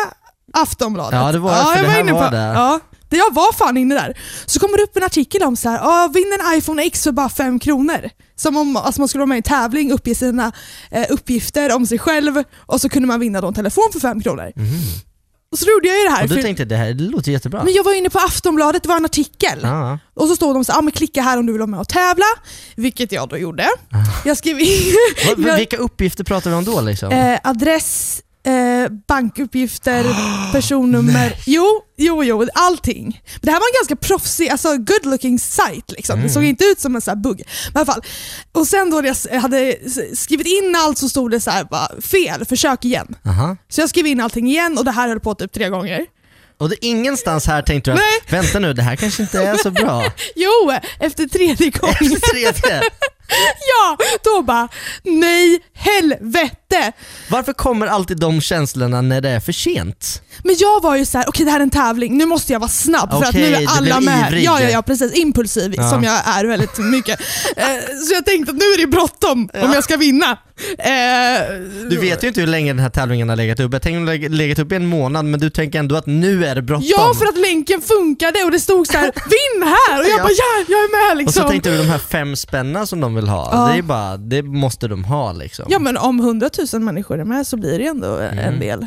Aftonbladet? 0.52 1.20
Ja, 1.20 1.32
det 1.32 1.38
var- 1.38 1.50
för 1.64 1.76
jag 1.76 1.84
det 1.84 1.90
här 1.90 2.00
inne 2.00 2.12
var 2.12 2.24
på, 2.28 2.34
där. 2.34 2.54
Ja, 2.54 2.80
det 2.87 2.87
jag 3.16 3.34
var 3.34 3.52
fan 3.52 3.76
inne 3.76 3.94
där. 3.94 4.18
Så 4.46 4.60
kommer 4.60 4.76
det 4.76 4.82
upp 4.82 4.96
en 4.96 5.02
artikel 5.02 5.42
om 5.42 5.56
så 5.56 5.68
här, 5.68 5.78
ah, 5.82 6.08
vinn 6.08 6.38
en 6.40 6.58
iPhone 6.58 6.82
X 6.82 7.02
för 7.04 7.12
bara 7.12 7.28
5 7.28 7.58
kronor. 7.58 8.10
Som 8.36 8.56
om 8.56 8.76
alltså 8.76 9.00
man 9.00 9.08
skulle 9.08 9.20
vara 9.20 9.26
med 9.28 9.36
i 9.36 9.38
en 9.38 9.42
tävling, 9.42 9.92
uppge 9.92 10.14
sina 10.14 10.52
eh, 10.90 11.06
uppgifter 11.08 11.74
om 11.74 11.86
sig 11.86 11.98
själv 11.98 12.42
och 12.56 12.80
så 12.80 12.88
kunde 12.88 13.08
man 13.08 13.20
vinna 13.20 13.40
då 13.40 13.48
en 13.48 13.54
telefon 13.54 13.88
för 13.92 14.00
5 14.00 14.22
kronor. 14.22 14.52
Och 15.52 15.58
så 15.58 15.70
gjorde 15.70 15.88
jag 15.88 15.98
ju 15.98 16.04
det 16.04 16.10
här. 16.10 16.22
Och 16.22 16.28
du 16.28 16.34
för- 16.34 16.42
tänkte 16.42 16.64
det 16.64 16.76
här 16.76 16.92
det 16.92 17.04
låter 17.04 17.32
jättebra. 17.32 17.64
men 17.64 17.72
jag 17.74 17.84
var 17.84 17.94
inne 17.94 18.10
på 18.10 18.18
Aftonbladet, 18.18 18.82
det 18.82 18.88
var 18.88 18.96
en 18.96 19.04
artikel. 19.04 19.58
Ja. 19.62 19.98
Och 20.14 20.28
så 20.28 20.36
stod 20.36 20.56
de 20.56 20.64
så 20.64 20.72
ah, 20.72 20.80
men 20.82 20.92
klicka 20.92 21.22
här 21.22 21.38
om 21.38 21.46
du 21.46 21.52
vill 21.52 21.60
vara 21.60 21.66
med 21.66 21.80
och 21.80 21.88
tävla. 21.88 22.24
Vilket 22.76 23.12
jag 23.12 23.28
då 23.28 23.38
gjorde. 23.38 23.68
Jag 24.24 24.36
skrev 24.36 24.60
in 24.60 24.94
vilka 25.56 25.76
uppgifter 25.76 26.24
pratar 26.24 26.50
vi 26.50 26.56
om 26.56 26.64
då 26.64 26.80
liksom? 26.80 27.12
eh, 27.12 27.38
adress, 27.44 28.20
eh, 28.46 28.88
bankuppgifter, 29.08 30.04
personnummer. 30.52 31.32
Jo, 31.46 31.66
jo, 31.96 32.24
jo, 32.24 32.48
allting. 32.54 33.04
Men 33.32 33.40
det 33.40 33.50
här 33.50 33.58
var 33.60 33.66
en 33.66 33.78
ganska 33.80 33.96
proffsig, 33.96 34.48
alltså 34.48 34.68
good 34.76 35.04
looking 35.06 35.38
site. 35.38 35.92
Liksom. 35.96 36.22
Det 36.22 36.28
såg 36.28 36.44
inte 36.44 36.64
ut 36.64 36.80
som 36.80 36.94
en 36.94 37.00
sån 37.00 37.10
här 37.12 37.22
bugg. 37.22 37.42
Men 37.74 37.80
i 37.80 37.84
alla 37.84 37.92
fall. 37.92 38.02
Och 38.52 38.66
sen 38.66 38.90
då 38.90 38.96
när 38.96 39.04
jag 39.08 39.12
s- 39.16 39.26
hade 39.42 39.76
skrivit 40.14 40.46
in 40.46 40.74
allt 40.76 40.98
så 40.98 41.08
stod 41.08 41.30
det 41.30 41.40
så 41.40 41.50
här, 41.50 41.64
bara, 41.64 42.00
fel, 42.00 42.44
försök 42.44 42.84
igen. 42.84 43.14
Aha. 43.26 43.56
Så 43.68 43.80
jag 43.80 43.88
skrev 43.90 44.06
in 44.06 44.20
allting 44.20 44.48
igen 44.48 44.78
och 44.78 44.84
det 44.84 44.90
här 44.90 45.08
höll 45.08 45.20
på 45.20 45.34
typ 45.34 45.52
tre 45.52 45.68
gånger. 45.68 46.06
Och 46.60 46.68
det, 46.68 46.84
ingenstans 46.86 47.46
här 47.46 47.62
tänkte 47.62 47.90
du 47.90 47.94
att, 47.94 48.00
Nej. 48.28 48.40
vänta 48.40 48.58
nu 48.58 48.72
det 48.72 48.82
här 48.82 48.96
kanske 48.96 49.22
inte 49.22 49.38
är 49.42 49.56
så 49.56 49.70
bra. 49.70 50.04
Jo, 50.36 50.72
efter 51.00 51.26
tredje 51.28 51.70
gången. 51.70 51.94
Efter 52.00 52.30
tredje. 52.30 52.82
Ja, 53.68 53.96
då 54.24 54.42
bara 54.42 54.68
nej 55.02 55.60
helvete. 55.74 56.67
Varför 57.28 57.52
kommer 57.52 57.86
alltid 57.86 58.16
de 58.16 58.40
känslorna 58.40 59.00
när 59.00 59.20
det 59.20 59.28
är 59.30 59.40
för 59.40 59.52
sent? 59.52 60.22
Men 60.44 60.56
jag 60.58 60.82
var 60.82 60.96
ju 60.96 61.04
så 61.06 61.18
här: 61.18 61.28
okej 61.28 61.44
det 61.44 61.50
här 61.52 61.58
är 61.60 61.62
en 61.62 61.70
tävling, 61.70 62.18
nu 62.18 62.26
måste 62.26 62.52
jag 62.52 62.60
vara 62.60 62.70
snabb 62.70 63.10
för 63.10 63.24
att 63.24 63.34
nu 63.34 63.54
är 63.54 63.66
alla 63.78 64.00
med. 64.00 64.28
ivrig. 64.28 64.44
Ja, 64.44 64.60
ja, 64.62 64.68
ja, 64.68 64.82
precis. 64.82 65.12
Impulsiv 65.14 65.74
Ja. 65.76 65.90
som 65.90 66.04
jag 66.04 66.20
är 66.26 66.44
väldigt 66.44 66.78
mycket. 66.78 67.20
Eh, 67.56 67.64
så 68.08 68.14
jag 68.14 68.26
tänkte 68.26 68.50
att 68.52 68.56
nu 68.58 68.64
är 68.64 68.78
det 68.80 68.86
bråttom 68.86 69.48
om 69.62 69.72
jag 69.72 69.84
ska 69.84 69.96
vinna. 69.96 70.38
Eh, 70.78 71.48
Du 71.90 71.96
vet 72.00 72.24
ju 72.24 72.28
inte 72.28 72.40
hur 72.40 72.46
länge 72.46 72.70
den 72.72 72.78
här 72.78 72.90
tävlingen 72.90 73.28
har 73.28 73.36
legat 73.36 73.60
upp. 73.60 73.72
Jag 73.72 73.82
tänker 73.82 74.00
att 74.00 74.06
den 74.06 74.22
har 74.22 74.28
legat 74.28 74.58
upp 74.58 74.72
i 74.72 74.74
en 74.74 74.86
månad 74.86 75.24
men 75.24 75.40
du 75.40 75.50
tänker 75.50 75.78
ändå 75.78 75.96
att 75.96 76.06
nu 76.06 76.44
är 76.46 76.54
det 76.54 76.62
bråttom. 76.62 76.86
Ja, 76.96 77.14
för 77.18 77.26
att 77.26 77.38
länken 77.38 77.80
funkade 77.80 78.44
och 78.44 78.50
det 78.50 78.60
stod 78.60 78.86
så 78.86 78.92
här: 78.98 79.04
vinn 79.14 79.62
här! 79.68 79.98
Och 80.00 80.04
jag 80.04 80.18
Ja. 80.18 80.22
bara 80.22 80.30
ja, 80.32 80.64
jag 80.68 80.78
är 80.78 81.06
med 81.06 81.10
Och 81.12 81.16
liksom. 81.16 81.42
så 81.42 81.48
tänkte 81.48 81.70
du 81.70 81.76
de 81.78 81.84
här 81.88 81.98
fem 81.98 82.36
spänna 82.36 82.86
som 82.86 83.00
de 83.00 83.14
vill 83.14 83.28
ha, 83.28 83.48
Ja. 83.52 83.72
det 83.72 83.78
är 83.78 83.82
bara, 83.82 84.16
det 84.16 84.42
måste 84.42 84.88
de 84.88 85.04
ha 85.04 85.32
liksom. 85.32 85.64
Ja 85.68 85.78
men 85.78 85.96
om 85.96 86.20
100 86.20 86.50
000 86.72 86.82
människor 86.82 87.20
är 87.20 87.24
med 87.24 87.46
så 87.46 87.56
blir 87.56 87.78
det 87.78 87.86
ändå 87.86 88.16
Mm. 88.16 88.38
en 88.38 88.60
del. 88.60 88.86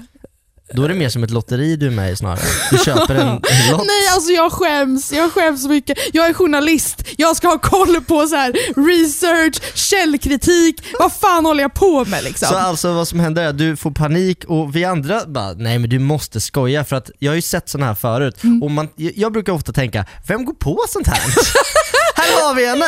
Då 0.73 0.83
är 0.83 0.89
det 0.89 0.95
mer 0.95 1.09
som 1.09 1.23
ett 1.23 1.29
lotteri 1.31 1.75
du 1.75 1.87
är 1.87 1.91
med 1.91 2.11
i 2.11 2.15
snarare. 2.15 2.39
Du 2.71 2.77
köper 2.77 3.15
en, 3.15 3.27
en 3.27 3.31
lott. 3.71 3.85
Nej 3.87 4.07
alltså 4.13 4.31
jag 4.31 4.51
skäms, 4.51 5.11
jag 5.13 5.31
skäms 5.31 5.61
så 5.63 5.69
mycket. 5.69 5.97
Jag 6.13 6.25
är 6.27 6.33
journalist, 6.33 7.03
jag 7.17 7.35
ska 7.35 7.47
ha 7.47 7.57
koll 7.59 8.01
på 8.01 8.27
så 8.27 8.35
här 8.35 8.51
research, 8.75 9.77
källkritik, 9.77 10.83
vad 10.99 11.13
fan 11.13 11.45
håller 11.45 11.61
jag 11.61 11.73
på 11.73 12.05
med 12.05 12.23
liksom? 12.23 12.47
Så 12.47 12.55
alltså 12.57 12.93
vad 12.93 13.07
som 13.07 13.19
händer 13.19 13.43
är 13.43 13.47
att 13.47 13.57
du 13.57 13.75
får 13.77 13.91
panik 13.91 14.43
och 14.47 14.75
vi 14.75 14.85
andra 14.85 15.25
bara, 15.27 15.53
nej 15.53 15.79
men 15.79 15.89
du 15.89 15.99
måste 15.99 16.41
skoja 16.41 16.83
för 16.83 16.95
att 16.95 17.11
jag 17.19 17.31
har 17.31 17.35
ju 17.35 17.41
sett 17.41 17.69
sådana 17.69 17.87
här 17.87 17.95
förut 17.95 18.43
Mm. 18.43 18.63
och 18.63 18.71
man, 18.71 18.89
jag 18.95 19.11
jag 19.15 19.31
brukar 19.33 19.53
ofta 19.53 19.71
tänka, 19.73 20.05
vem 20.27 20.45
går 20.45 20.53
på 20.53 20.79
sånt 20.89 21.07
här? 21.07 21.19
här 22.15 22.43
har 22.47 22.55
vi 22.55 22.65
henne! 22.67 22.85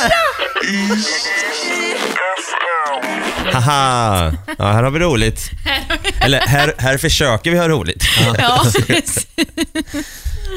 Haha! 3.53 4.31
Ja, 4.57 4.71
här 4.71 4.83
har 4.83 4.91
vi 4.91 4.99
roligt. 4.99 5.51
Eller 6.21 6.39
här, 6.39 6.73
här 6.77 6.97
försöker 6.97 7.51
vi 7.51 7.57
ha 7.57 7.69
roligt. 7.69 8.03
Ja, 8.37 8.63
precis. 8.87 9.27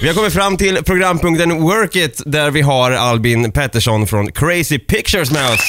Vi 0.03 0.09
har 0.09 0.15
kommit 0.15 0.33
fram 0.33 0.57
till 0.57 0.77
programpunkten 0.85 1.63
Work 1.63 1.97
It 1.97 2.23
där 2.27 2.51
vi 2.51 2.61
har 2.63 2.91
Albin 2.93 3.53
Pettersson 3.53 4.07
från 4.07 4.33
Crazy 4.33 4.79
Pictures 4.79 5.31
med 5.31 5.51
oss. 5.53 5.61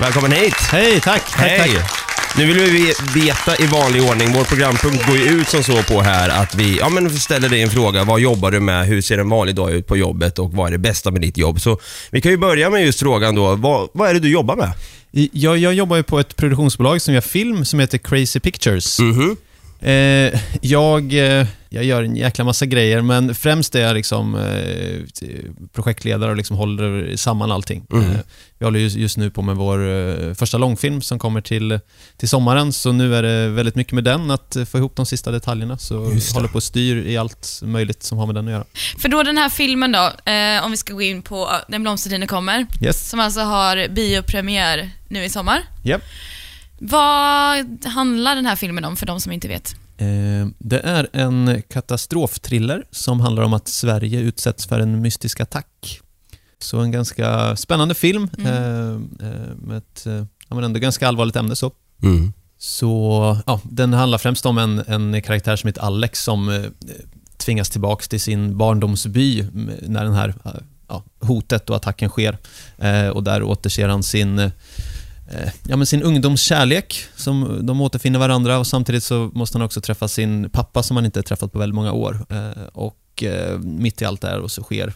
Välkommen 0.00 0.32
hit! 0.32 0.56
Hej, 0.72 1.00
tack. 1.00 1.22
tack, 1.30 1.40
Hej! 1.40 1.74
tack. 1.74 1.99
Nu 2.36 2.46
vill 2.46 2.56
vi 2.56 2.92
veta 3.20 3.62
i 3.62 3.66
vanlig 3.66 4.02
ordning, 4.02 4.32
vår 4.32 4.44
programpunkt 4.44 5.06
går 5.06 5.16
ju 5.16 5.24
ut 5.24 5.48
som 5.48 5.62
så 5.62 5.82
på 5.82 6.00
här 6.00 6.28
att 6.28 6.54
vi 6.54 6.78
ja, 6.78 6.88
men 6.88 7.10
ställer 7.10 7.48
dig 7.48 7.62
en 7.62 7.70
fråga. 7.70 8.04
Vad 8.04 8.20
jobbar 8.20 8.50
du 8.50 8.60
med? 8.60 8.86
Hur 8.86 9.02
ser 9.02 9.18
en 9.18 9.28
vanlig 9.28 9.54
dag 9.54 9.72
ut 9.72 9.86
på 9.86 9.96
jobbet? 9.96 10.38
Och 10.38 10.52
vad 10.52 10.66
är 10.66 10.72
det 10.72 10.78
bästa 10.78 11.10
med 11.10 11.20
ditt 11.20 11.36
jobb? 11.38 11.60
Så 11.60 11.78
vi 12.10 12.20
kan 12.20 12.30
ju 12.30 12.38
börja 12.38 12.70
med 12.70 12.84
just 12.84 13.00
frågan 13.00 13.34
då. 13.34 13.54
Vad, 13.54 13.88
vad 13.92 14.10
är 14.10 14.14
det 14.14 14.20
du 14.20 14.28
jobbar 14.30 14.56
med? 14.56 14.72
Jag, 15.32 15.58
jag 15.58 15.74
jobbar 15.74 15.96
ju 15.96 16.02
på 16.02 16.20
ett 16.20 16.36
produktionsbolag 16.36 17.02
som 17.02 17.14
gör 17.14 17.20
film 17.20 17.64
som 17.64 17.80
heter 17.80 17.98
Crazy 17.98 18.40
Pictures. 18.40 18.98
Mhm. 18.98 19.36
Eh, 19.82 20.40
jag, 20.60 21.12
eh, 21.14 21.46
jag 21.68 21.84
gör 21.84 22.02
en 22.02 22.16
jäkla 22.16 22.44
massa 22.44 22.66
grejer, 22.66 23.02
men 23.02 23.34
främst 23.34 23.74
är 23.74 23.80
jag 23.80 23.94
liksom, 23.94 24.34
eh, 24.34 25.00
projektledare 25.72 26.30
och 26.30 26.36
liksom 26.36 26.56
håller 26.56 27.16
samman 27.16 27.52
allting. 27.52 27.86
Mm. 27.92 28.10
Eh, 28.10 28.16
vi 28.58 28.64
håller 28.64 28.80
just, 28.80 28.96
just 28.96 29.16
nu 29.16 29.30
på 29.30 29.42
med 29.42 29.56
vår 29.56 29.88
eh, 29.88 30.34
första 30.34 30.58
långfilm 30.58 31.02
som 31.02 31.18
kommer 31.18 31.40
till, 31.40 31.80
till 32.16 32.28
sommaren, 32.28 32.72
så 32.72 32.92
nu 32.92 33.14
är 33.16 33.22
det 33.22 33.48
väldigt 33.48 33.74
mycket 33.74 33.92
med 33.92 34.04
den, 34.04 34.30
att 34.30 34.56
få 34.70 34.78
ihop 34.78 34.96
de 34.96 35.06
sista 35.06 35.30
detaljerna. 35.30 35.78
Så 35.78 36.10
Just 36.14 36.28
det. 36.30 36.34
håller 36.38 36.48
på 36.48 36.54
och 36.56 36.62
styr 36.62 36.96
i 37.06 37.16
allt 37.16 37.60
möjligt 37.62 38.02
som 38.02 38.18
har 38.18 38.26
med 38.26 38.34
den 38.34 38.46
att 38.48 38.52
göra. 38.52 38.64
För 38.98 39.08
då 39.08 39.22
den 39.22 39.38
här 39.38 39.48
filmen 39.48 39.92
då, 39.92 40.12
eh, 40.32 40.64
om 40.64 40.70
vi 40.70 40.76
ska 40.76 40.92
gå 40.94 41.02
in 41.02 41.22
på 41.22 41.50
Den 41.68 41.82
blomstertiden 41.82 42.26
kommer, 42.26 42.66
Yes. 42.82 43.10
som 43.10 43.20
alltså 43.20 43.40
har 43.40 43.88
biopremiär 43.88 44.90
nu 45.08 45.24
i 45.24 45.28
sommar. 45.28 45.62
Yep. 45.84 46.02
Vad 46.82 47.84
handlar 47.84 48.36
den 48.36 48.46
här 48.46 48.56
filmen 48.56 48.84
om 48.84 48.96
för 48.96 49.06
de 49.06 49.20
som 49.20 49.32
inte 49.32 49.48
vet? 49.48 49.74
Eh, 49.96 50.48
Det 50.58 50.80
är 50.80 51.08
en 51.12 51.62
katastrofthriller 51.68 52.84
som 52.90 53.20
handlar 53.20 53.42
om 53.42 53.52
att 53.52 53.68
Sverige 53.68 54.20
utsätts 54.20 54.66
för 54.66 54.80
en 54.80 55.00
mystisk 55.00 55.40
attack. 55.40 56.00
Så 56.58 56.78
en 56.80 56.90
ganska 56.90 57.56
spännande 57.56 57.94
film 57.94 58.28
Mm. 58.38 58.46
eh, 59.20 59.28
eh, 59.28 59.56
med 59.56 59.78
ett 59.78 60.02
ja, 60.48 60.54
men 60.54 60.64
ändå 60.64 60.80
ganska 60.80 61.08
allvarligt 61.08 61.36
ämne. 61.36 61.56
Så. 61.56 61.72
Mm. 62.02 62.32
Så 62.58 63.36
ja, 63.46 63.60
den 63.64 63.92
handlar 63.92 64.18
främst 64.18 64.46
om 64.46 64.58
en, 64.58 64.78
en 64.78 65.22
karaktär 65.22 65.56
som 65.56 65.66
heter 65.68 65.82
Alex 65.82 66.22
som 66.22 66.66
tvingas 67.36 67.70
tillbaks 67.70 68.08
till 68.08 68.20
sin 68.20 68.56
barndomsby 68.58 69.46
när 69.82 70.04
den 70.04 70.14
här 70.14 70.34
ja, 70.88 71.02
hotet 71.20 71.70
och 71.70 71.76
attacken 71.76 72.08
sker. 72.08 72.38
Och 73.12 73.24
där 73.24 73.42
återser 73.42 73.88
han 73.88 74.02
sin, 74.02 74.38
eh, 74.38 74.50
ja, 75.68 75.76
men 75.76 75.86
sin 75.86 76.02
ungdomskärlek, 76.02 77.04
som 77.16 77.66
de 77.66 77.80
återfinner 77.80 78.18
varandra 78.18 78.58
och 78.58 78.66
samtidigt 78.66 79.04
så 79.04 79.30
måste 79.34 79.58
han 79.58 79.64
också 79.64 79.80
träffa 79.80 80.08
sin 80.08 80.50
pappa 80.50 80.82
som 80.82 80.96
han 80.96 81.04
inte 81.04 81.22
träffat 81.22 81.52
på 81.52 81.58
väldigt 81.58 81.74
många 81.74 81.92
år. 81.92 82.26
Eh, 82.28 82.62
och 82.72 83.22
eh, 83.22 83.58
mitt 83.58 84.02
i 84.02 84.04
allt 84.04 84.20
det 84.20 84.28
här 84.28 84.38
och 84.40 84.50
så 84.50 84.62
sker 84.62 84.92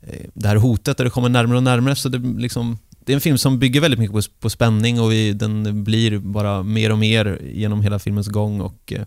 eh, 0.00 0.26
det 0.34 0.48
här 0.48 0.56
hotet 0.56 0.98
och 1.00 1.04
det 1.04 1.10
kommer 1.10 1.28
närmare 1.28 1.56
och 1.56 1.62
närmare. 1.62 1.96
Så 1.96 2.08
det, 2.08 2.40
liksom, 2.40 2.78
det 3.04 3.12
är 3.12 3.14
en 3.14 3.20
film 3.20 3.38
som 3.38 3.58
bygger 3.58 3.80
väldigt 3.80 4.00
mycket 4.00 4.14
på, 4.14 4.22
på 4.40 4.50
spänning 4.50 5.00
och 5.00 5.12
vi, 5.12 5.32
den 5.32 5.84
blir 5.84 6.18
bara 6.18 6.62
mer 6.62 6.92
och 6.92 6.98
mer 6.98 7.38
genom 7.54 7.82
hela 7.82 7.98
filmens 7.98 8.28
gång 8.28 8.60
och 8.60 8.92
eh, 8.92 9.02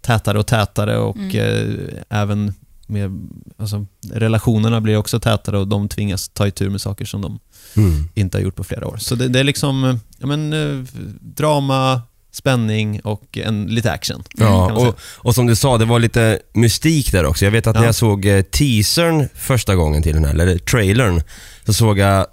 tätare 0.00 0.38
och 0.38 0.46
tätare 0.46 0.98
och 0.98 1.16
Mm. 1.16 1.36
eh, 1.36 2.02
även 2.08 2.54
med, 2.86 3.28
alltså, 3.56 3.86
relationerna 4.12 4.80
blir 4.80 4.96
också 4.96 5.20
tätare 5.20 5.58
och 5.58 5.68
de 5.68 5.88
tvingas 5.88 6.28
ta 6.28 6.46
itu 6.46 6.70
med 6.70 6.80
saker 6.80 7.04
som 7.04 7.22
de 7.22 7.38
Mm. 7.76 8.08
inte 8.14 8.38
har 8.38 8.42
gjort 8.42 8.56
på 8.56 8.64
flera 8.64 8.86
år. 8.86 8.96
Så 8.96 9.14
det, 9.14 9.28
det 9.28 9.40
är 9.40 9.44
liksom 9.44 10.00
ja, 10.18 10.26
men, 10.26 10.52
eh, 10.52 10.84
drama, 11.20 12.02
spänning 12.32 13.00
och 13.00 13.38
en, 13.38 13.66
lite 13.66 13.92
action. 13.92 14.22
Ja, 14.34 14.72
och, 14.72 14.98
och 15.00 15.34
som 15.34 15.46
du 15.46 15.56
sa, 15.56 15.78
det 15.78 15.84
var 15.84 15.98
lite 15.98 16.38
mystik 16.54 17.12
där 17.12 17.24
också. 17.26 17.44
Jag 17.44 17.52
vet 17.52 17.66
att 17.66 17.74
när 17.74 17.82
Ja. 17.82 17.86
jag 17.88 17.94
såg 17.94 18.26
eh, 18.26 18.42
teasern 18.42 19.28
första 19.34 19.74
gången 19.76 20.02
till 20.02 20.14
den 20.14 20.24
här, 20.24 20.32
eller 20.32 20.58
trailern, 20.58 21.22
så 21.66 21.72
såg 21.72 21.98
jag 21.98 22.26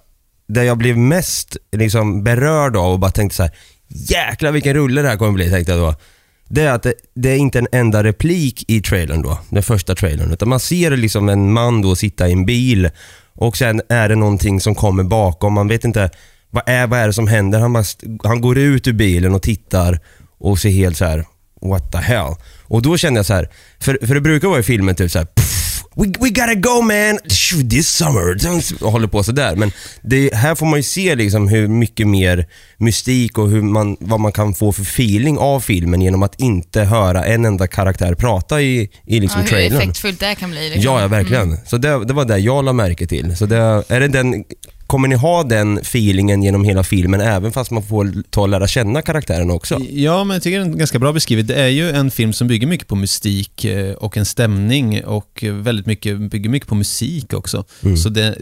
det 0.48 0.63
jag 0.63 0.77
blev 0.77 0.98
mest 0.98 1.58
liksom, 1.77 2.24
berörd 2.24 2.75
av 2.77 2.92
och 2.94 3.00
bara 3.00 3.12
tänkte 3.12 3.36
så 3.36 3.44
här: 3.44 3.51
jäklar 3.88 4.51
vilken 4.51 4.74
rulle 4.74 5.01
det 5.01 5.08
här 5.08 5.18
kommer 5.18 5.32
bli, 5.32 5.50
tänkte 5.50 5.72
jag 5.72 5.82
då. 5.82 5.96
Det 6.50 6.62
är 6.62 6.72
att 6.72 6.84
det, 6.84 6.94
det 7.15 7.30
är 7.30 7.36
inte 7.38 7.60
en 7.60 7.68
enda 7.72 8.04
replik 8.04 8.65
i 8.68 8.82
trailern 8.82 9.22
då, 9.22 9.39
den 9.50 9.63
första 9.63 9.96
trailern, 9.96 10.34
utan 10.34 10.50
man 10.50 10.60
ser 10.60 10.98
liksom 10.98 11.30
en 11.30 11.54
man 11.54 11.82
då 11.82 11.96
sitta 11.96 12.27
i 12.27 12.32
en 12.32 12.46
bil 12.46 12.89
och 13.36 13.58
sen 13.58 13.82
är 13.89 14.10
det 14.10 14.15
någonting 14.15 14.62
som 14.62 14.75
kommer 14.75 15.04
bakom, 15.04 15.54
man 15.54 15.68
vet 15.68 15.84
inte 15.86 16.10
vad 16.51 16.63
är, 16.65 16.88
vad 16.88 17.00
är 17.00 17.08
det 17.08 17.13
som 17.13 17.27
händer. 17.27 17.60
Han, 17.60 17.74
bara, 17.74 17.84
han 18.24 18.42
går 18.42 18.58
ut 18.58 18.88
ur 18.88 18.94
bilen 18.94 19.36
och 19.36 19.42
tittar 19.42 20.00
och 20.39 20.60
ser 20.60 20.70
helt 20.70 20.98
så 20.98 21.06
här: 21.06 21.25
what 21.62 21.92
the 21.92 21.98
hell. 21.98 22.36
Och 22.63 22.82
då 22.82 22.98
kände 22.98 23.18
jag 23.18 23.25
så 23.25 23.34
här, 23.34 23.50
för, 23.80 24.00
för 24.08 24.13
det 24.15 24.22
brukar 24.22 24.48
vara 24.48 24.60
i 24.60 24.63
filmen 24.63 24.96
typ 24.96 25.12
så 25.12 25.20
här, 25.20 25.25
"Pff, 25.25 25.54
we, 25.96 26.08
we 26.20 26.30
gotta 26.30 26.56
go 26.56 26.82
man, 26.82 27.20
this 27.70 27.88
summer, 27.88 28.38
och 28.84 28.92
håller 28.92 29.08
på 29.08 29.24
sådär. 29.24 29.56
Men 29.56 29.72
det, 30.02 30.34
här 30.34 30.56
får 30.56 30.66
man 30.66 30.80
ju 30.80 30.84
se 30.84 31.16
liksom 31.16 31.48
hur 31.48 31.68
mycket 31.68 32.08
mer 32.08 32.48
mystik 32.78 33.38
och 33.38 33.50
hur 33.50 33.62
man, 33.62 33.98
vad 34.00 34.20
man 34.20 34.32
kan 34.32 34.54
få 34.54 34.72
för 34.72 34.82
feeling 34.82 35.38
av 35.38 35.60
filmen 35.60 36.02
genom 36.02 36.24
att 36.24 36.40
inte 36.40 36.82
höra 36.82 37.25
en 37.25 37.46
enda 37.46 37.68
karaktär 37.68 38.16
prata 38.16 38.62
i, 38.62 38.90
i 39.06 39.20
liksom 39.20 39.40
ja, 39.40 39.44
hur 39.44 39.50
trailern. 39.50 39.82
effektfullt 39.82 40.20
det 40.20 40.36
kan 40.36 40.52
bli. 40.52 40.70
Liksom. 40.70 40.84
Ja, 40.84 41.02
ja 41.02 41.08
verkligen. 41.08 41.58
Så 41.66 41.78
det, 41.78 42.06
det 42.06 42.14
var 42.14 42.25
det 42.25 42.38
jag 42.38 42.66
la 42.66 42.74
märke 42.74 43.08
till. 43.08 43.38
Så 43.38 43.46
det, 43.46 43.84
är 43.88 44.00
det 44.00 44.08
den, 44.08 44.44
kommer 44.88 45.08
ni 45.08 45.15
ha 45.15 45.44
den 45.44 45.77
feelingen 45.77 46.44
genom 46.44 46.63
hela 46.63 46.84
filmen 46.84 47.22
även 47.22 47.51
fast 47.51 47.72
man 47.72 47.84
får 47.84 48.24
ta 48.30 48.42
och 48.42 48.50
lära 48.50 48.68
känna 48.68 49.01
karaktärerna 49.01 49.54
också? 49.54 49.80
Ja, 49.89 50.24
men 50.24 50.34
jag 50.34 50.44
tycker 50.44 50.60
den 50.60 50.74
är 50.74 50.77
ganska 50.77 51.00
bra 51.00 51.13
beskrivet. 51.13 51.48
Det 51.48 51.56
är 51.56 51.68
ju 51.68 51.89
en 51.89 52.12
film 52.12 52.34
som 52.34 52.48
bygger 52.48 52.68
mycket 52.68 52.88
på 52.88 52.96
mystik 52.96 53.65
eh, 53.65 53.94
och 53.94 54.18
en 54.18 54.25
stämning 54.25 55.04
och 55.06 55.44
väldigt 55.51 55.86
mycket, 55.86 56.20
bygger 56.20 56.50
mycket 56.50 56.70
på 56.70 56.75
musik 56.75 57.34
också. 57.34 57.65
Mm. 57.84 57.98
Så 57.98 58.10
det, 58.10 58.38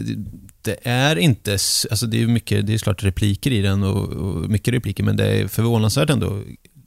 det 0.62 0.76
är 0.82 1.16
inte, 1.16 1.52
alltså 1.90 2.06
det 2.06 2.16
är 2.16 2.20
ju 2.20 2.28
mycket, 2.28 2.66
det 2.66 2.74
är 2.74 2.78
klart 2.78 3.04
repliker 3.04 3.50
i 3.50 3.62
den 3.62 3.82
och, 3.82 4.08
och 4.08 4.50
mycket 4.50 4.74
repliker, 4.74 5.04
men 5.04 5.16
det 5.16 5.26
är 5.26 5.48
förvånansvärt 5.48 6.10
ändå 6.10 6.40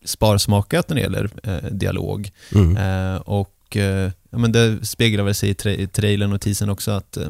sparsmakat 0.05 0.89
när 0.89 0.95
det 0.95 1.01
gäller 1.01 1.29
eh, 1.43 1.71
dialog. 1.71 2.31
Mm. 2.55 2.77
Eh, 2.77 3.21
och 3.21 3.77
eh, 3.77 4.11
ja, 4.29 4.37
men 4.37 4.51
det 4.51 4.85
speglar 4.85 5.23
väl 5.23 5.35
sig 5.35 5.49
i 5.49 5.53
tra- 5.53 5.87
trailern 5.87 6.33
och 6.33 6.41
teasern 6.41 6.69
också 6.69 6.91
att, 6.91 7.17
eh, 7.17 7.27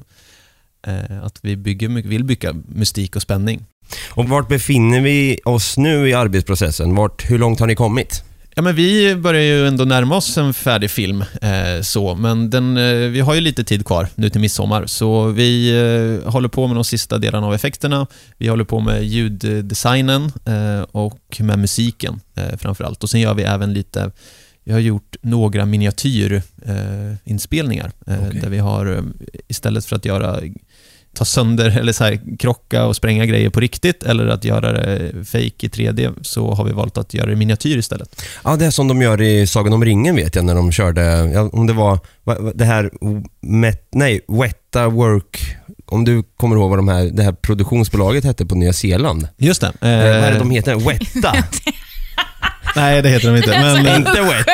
att 1.24 1.40
vi 1.42 1.56
bygger, 1.56 1.90
vill 1.90 2.24
bygga 2.24 2.54
mystik 2.68 3.16
och 3.16 3.22
spänning. 3.22 3.66
Och 4.12 4.30
vart 4.30 4.48
befinner 4.48 5.02
vi 5.02 5.40
oss 5.46 5.78
nu 5.78 6.10
i 6.10 6.14
arbetsprocessen? 6.14 6.96
Vart, 6.96 7.30
hur 7.30 7.38
långt 7.38 7.60
har 7.60 7.68
ni 7.68 7.76
kommit? 7.76 8.24
Ja, 8.56 8.64
men 8.64 8.76
vi 8.76 9.16
börjar 9.16 9.42
ju 9.42 9.68
ändå 9.68 9.86
närma 9.86 10.16
oss 10.16 10.38
en 10.38 10.54
färdig 10.54 10.92
film, 10.92 11.24
eh, 11.42 11.82
så, 11.82 12.16
men 12.16 12.50
den, 12.50 12.78
eh, 12.78 13.10
vi 13.10 13.20
har 13.20 13.36
ju 13.36 13.42
lite 13.42 13.64
tid 13.64 13.86
kvar 13.86 14.08
nu 14.16 14.30
till 14.30 14.42
midsommar, 14.42 14.86
så 14.86 15.28
vi 15.28 15.70
eh, 15.70 16.32
håller 16.32 16.50
på 16.50 16.68
med 16.68 16.76
de 16.76 16.84
sista 16.84 17.18
delarna 17.18 17.48
av 17.48 17.54
effekterna. 17.54 18.08
Vi 18.38 18.48
håller 18.48 18.64
på 18.64 18.80
med 18.80 19.04
ljuddesignen 19.04 20.32
eh, 20.46 20.82
och 20.82 21.38
med 21.40 21.60
musiken 21.60 22.20
eh, 22.36 22.58
framför 22.58 22.84
allt. 22.84 23.04
Och 23.04 23.10
sen 23.10 23.22
gör 23.22 23.34
vi 23.34 23.44
även 23.44 23.74
lite, 23.74 24.12
vi 24.64 24.72
har 24.74 24.80
gjort 24.80 25.16
några 25.22 25.66
miniatyrinspelningar, 25.66 27.12
eh, 27.12 27.32
inspelningar, 27.32 27.92
eh, 28.08 28.28
Okej. 28.28 28.40
där 28.42 28.50
vi 28.50 28.60
har, 28.60 28.96
eh, 28.96 29.04
istället 29.48 29.86
för 29.86 29.96
att 29.96 30.06
göra 30.06 30.40
ta 31.18 31.26
sönder 31.26 31.78
eller 31.80 31.94
så 31.94 32.04
här, 32.04 32.38
krocka 32.40 32.86
och 32.86 32.96
spränga 32.96 33.26
grejer 33.26 33.50
på 33.50 33.60
riktigt 33.60 34.04
eller 34.04 34.28
att 34.28 34.46
göra 34.46 34.72
det 34.72 35.12
fake 35.26 35.46
i 35.66 35.68
3D 35.68 36.14
så 36.22 36.54
har 36.54 36.64
vi 36.64 36.72
valt 36.72 36.98
att 36.98 37.14
göra 37.14 37.26
det 37.26 37.34
i 37.34 37.36
miniatyr 37.36 37.78
istället. 37.78 38.22
Ja, 38.44 38.56
det 38.56 38.66
är 38.66 38.72
som 38.72 38.88
de 38.88 39.02
gör 39.02 39.22
i 39.22 39.48
Sagan 39.48 39.74
om 39.74 39.86
ringen 39.86 40.16
vet 40.16 40.36
jag 40.36 40.46
när 40.46 40.56
de 40.56 40.72
körde, 40.72 41.02
ja, 41.34 41.50
om 41.54 41.68
det 41.68 41.74
var 41.74 42.00
va- 42.24 42.40
va- 42.40 42.52
det 42.56 42.66
här, 42.66 42.90
met, 43.42 43.88
nej, 43.92 44.22
Wetta 44.28 44.88
Work, 44.88 45.56
om 45.86 46.06
du 46.06 46.24
kommer 46.38 46.56
ihåg 46.56 46.70
vad 46.70 46.80
de 46.80 46.88
här, 46.88 47.04
det 47.06 47.24
här 47.24 47.32
produktionsbolaget 47.32 48.24
hette 48.24 48.46
på 48.46 48.56
Nya 48.56 48.74
Zeeland. 48.74 49.28
Just 49.38 49.62
det. 49.62 49.68
Eh, 49.68 49.74
vad 49.82 49.90
är 49.92 50.22
det 50.22 50.28
Eh, 50.28 50.40
de 50.40 50.52
heter? 50.52 50.76
Wetta? 50.76 51.36
Nej, 52.76 53.02
det 53.02 53.10
heter 53.10 53.28
de 53.32 53.38
inte. 53.38 53.50
Men, 53.50 53.96
Inte 53.96 54.22
Wet. 54.22 54.48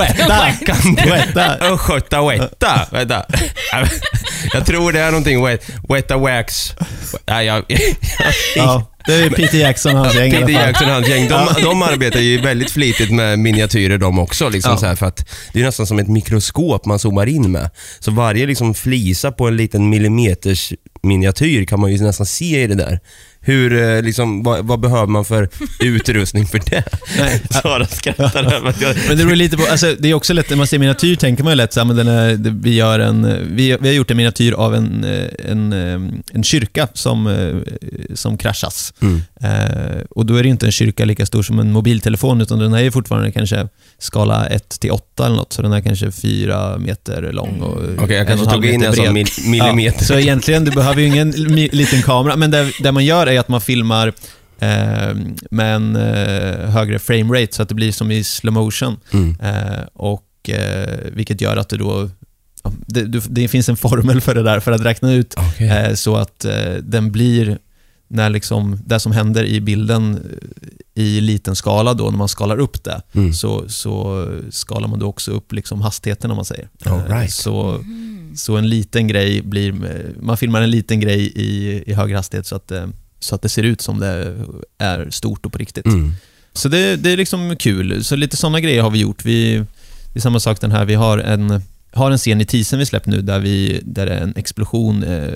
Wetta! 0.00 0.52
Kan 0.66 0.94
du? 0.94 1.10
Wetta! 1.10 1.56
Östgöta 1.60 2.28
Wetta. 2.28 2.86
Vänta. 2.92 3.26
Jag 4.52 4.66
tror 4.66 4.92
det 4.92 5.00
är 5.00 5.10
någonting 5.10 5.44
Wet, 5.44 5.64
Wetta 5.88 6.16
Wax. 6.16 6.72
Nej, 7.26 7.46
jag, 7.46 7.64
Ja, 8.56 8.86
det 9.06 9.14
är 9.14 9.30
Peter 9.30 9.58
Jackson 9.58 9.92
och 9.96 9.98
hans 10.04 10.14
gäng 10.14 10.30
Peter. 10.30 10.48
Jackson 10.52 10.88
och 10.88 10.94
hans 10.94 11.08
gäng, 11.08 11.28
de, 11.28 11.48
de 11.62 11.82
arbetar 11.82 12.20
ju 12.20 12.40
väldigt 12.40 12.70
flitigt 12.70 13.10
med 13.12 13.38
miniatyrer 13.38 13.98
de 13.98 14.18
också. 14.18 14.48
Liksom 14.48 14.72
Ja. 14.72 14.78
så 14.78 14.86
här, 14.86 14.94
för 14.96 15.06
att 15.06 15.28
det 15.52 15.60
är 15.60 15.64
nästan 15.64 15.86
som 15.86 15.98
ett 15.98 16.08
mikroskop 16.08 16.86
man 16.86 16.98
zoomar 16.98 17.26
in 17.26 17.52
med. 17.52 17.70
Så 18.00 18.10
varje 18.10 18.46
liksom 18.46 18.74
flisa 18.74 19.32
på 19.32 19.48
en 19.48 19.56
liten 19.56 19.88
millimeters 19.88 20.72
miniatyr 21.02 21.64
kan 21.64 21.80
man 21.80 21.92
ju 21.92 21.98
nästan 22.04 22.26
se 22.26 22.62
i 22.62 22.66
det 22.66 22.74
där. 22.74 23.00
Hur, 23.42 23.82
eh, 23.82 24.02
liksom, 24.02 24.42
vad, 24.42 24.64
vad 24.64 24.80
behöver 24.80 25.06
man 25.06 25.24
för 25.24 25.48
utrustning 25.80 26.46
för 26.46 26.60
det? 26.70 26.84
Nej. 27.18 27.42
Sara 27.62 27.86
skrattar 27.86 28.52
över 28.54 28.68
att 28.68 28.80
jag... 28.80 28.96
Men 29.08 29.16
det 29.16 29.24
beror 29.24 29.36
lite 29.36 29.56
på, 29.56 29.66
alltså, 29.70 29.94
det 29.98 30.10
är 30.10 30.14
också 30.14 30.32
lätt, 30.32 30.50
när 30.50 30.56
man 30.56 30.66
ser 30.66 30.78
miniatyr 30.78 31.16
tänker 31.16 31.44
man 31.44 31.50
ju 31.52 31.56
lätt 31.56 31.72
så 31.72 31.80
här, 31.80 31.86
men 31.86 31.96
den 31.96 32.08
är, 32.08 32.36
det, 32.36 32.50
vi, 32.50 32.74
gör 32.74 32.98
en, 32.98 33.22
vi, 33.56 33.76
vi 33.80 33.88
har 33.88 33.94
gjort 33.94 34.10
en 34.10 34.16
miniatyr 34.16 34.52
av 34.52 34.74
en, 34.74 35.04
eh, 35.04 35.50
en, 35.50 35.72
eh, 35.72 36.00
en 36.32 36.44
kyrka 36.44 36.88
som, 36.94 37.26
eh, 37.26 37.56
som 38.14 38.38
kraschas. 38.38 38.94
Mm. 39.00 39.22
Eh, 39.40 40.00
och 40.10 40.26
då 40.26 40.36
är 40.36 40.42
det 40.42 40.48
inte 40.48 40.66
en 40.66 40.72
kyrka 40.72 41.04
lika 41.04 41.26
stor 41.26 41.42
som 41.42 41.58
en 41.58 41.72
mobiltelefon, 41.72 42.40
utan 42.40 42.58
den 42.58 42.72
här 42.72 42.82
är 42.82 42.90
fortfarande 42.90 43.32
kanske 43.32 43.68
skala 43.98 44.46
1 44.46 44.68
till 44.80 44.90
8 44.90 45.26
eller 45.26 45.36
något, 45.36 45.52
så 45.52 45.62
den 45.62 45.72
är 45.72 45.80
kanske 45.80 46.12
4 46.12 46.78
meter 46.78 47.32
lång 47.32 47.60
och 47.60 48.04
Okej, 48.04 48.16
jag 48.16 48.16
en 48.16 48.22
och 48.22 48.28
kanske 48.28 48.54
tog 48.54 48.66
in 48.66 48.82
en 48.82 48.94
sån 48.94 49.14
millimeter. 49.50 49.98
Ja, 50.00 50.06
så 50.06 50.14
egentligen, 50.14 50.64
du 50.64 50.70
behöver 50.70 51.00
ju 51.00 51.06
ingen 51.06 51.30
liten 51.30 52.02
kamera, 52.02 52.36
men 52.36 52.50
det, 52.50 52.72
det 52.82 52.92
man 52.92 53.04
gör 53.04 53.26
är 53.32 53.40
att 53.40 53.48
man 53.48 53.60
filmar 53.60 54.08
eh, 54.58 55.16
med 55.50 55.74
en 55.74 55.96
eh, 55.96 56.70
högre 56.70 56.98
framerate 56.98 57.54
så 57.56 57.62
att 57.62 57.68
det 57.68 57.74
blir 57.74 57.92
som 57.92 58.10
i 58.10 58.24
slow 58.24 58.52
motion. 58.54 58.96
Mm. 59.12 59.36
Eh, 59.42 59.80
och, 59.92 60.50
eh, 60.50 60.98
vilket 61.12 61.40
gör 61.40 61.56
att 61.56 61.68
du 61.68 61.76
då 61.76 62.10
det, 62.86 63.02
du, 63.04 63.20
det 63.28 63.48
finns 63.48 63.68
en 63.68 63.76
formel 63.76 64.20
för 64.20 64.34
det 64.34 64.42
där, 64.42 64.60
för 64.60 64.72
att 64.72 64.84
räkna 64.84 65.12
ut 65.12 65.34
Okej. 65.38 65.68
eh, 65.68 65.94
så 65.94 66.16
att 66.16 66.44
eh, 66.44 66.72
den 66.82 67.12
blir, 67.12 67.58
när 68.08 68.30
liksom 68.30 68.80
det 68.86 69.00
som 69.00 69.12
händer 69.12 69.44
i 69.44 69.60
bilden 69.60 70.18
i 70.94 71.20
liten 71.20 71.56
skala 71.56 71.94
då, 71.94 72.10
när 72.10 72.18
man 72.18 72.28
skalar 72.28 72.58
upp 72.60 72.84
det, 72.84 73.02
Mm. 73.12 73.32
så, 73.32 73.68
så 73.68 74.26
skalar 74.50 74.88
man 74.88 74.98
då 74.98 75.06
också 75.06 75.30
upp 75.30 75.52
liksom 75.52 75.80
hastigheten 75.82 76.30
om 76.30 76.36
man 76.36 76.44
säger. 76.44 76.68
All 76.84 76.98
Eh, 77.00 77.18
right. 77.18 77.32
Så, 77.32 77.84
så 78.36 78.56
en 78.56 78.68
liten 78.68 79.08
grej 79.08 79.42
blir, 79.42 79.74
man 80.20 80.36
filmar 80.36 80.62
en 80.62 80.70
liten 80.70 81.00
grej 81.00 81.20
i, 81.34 81.82
i 81.86 81.94
hög 81.94 82.12
hastighet 82.14 82.46
så 82.46 82.56
att, 82.56 82.72
så 83.20 83.34
att 83.34 83.42
det 83.42 83.48
ser 83.48 83.62
ut 83.62 83.80
som 83.80 84.00
det 84.00 84.36
är 84.78 85.10
stort 85.10 85.46
och 85.46 85.52
på 85.52 85.58
riktigt. 85.58 85.86
Mm. 85.86 86.12
Så 86.52 86.68
det, 86.68 86.96
det 86.96 87.10
är 87.10 87.16
liksom 87.16 87.56
kul. 87.56 88.04
Så 88.04 88.16
lite 88.16 88.36
sådana 88.36 88.60
grejer 88.60 88.82
har 88.82 88.90
vi 88.90 88.98
gjort. 88.98 89.24
Vi, 89.24 89.56
det 90.12 90.18
är 90.18 90.20
samma 90.20 90.40
sak 90.40 90.60
den 90.60 90.72
här, 90.72 90.84
vi 90.84 90.94
har 90.94 91.18
en, 91.18 91.62
har 91.92 92.10
en 92.10 92.18
scen 92.18 92.40
i 92.40 92.44
teasern 92.44 92.78
vi 92.78 92.86
släppt 92.86 93.06
nu 93.06 93.22
där, 93.22 93.38
vi, 93.40 93.80
där 93.84 94.06
det 94.06 94.12
är 94.14 94.20
en 94.20 94.36
explosion 94.36 95.02
eh, 95.02 95.32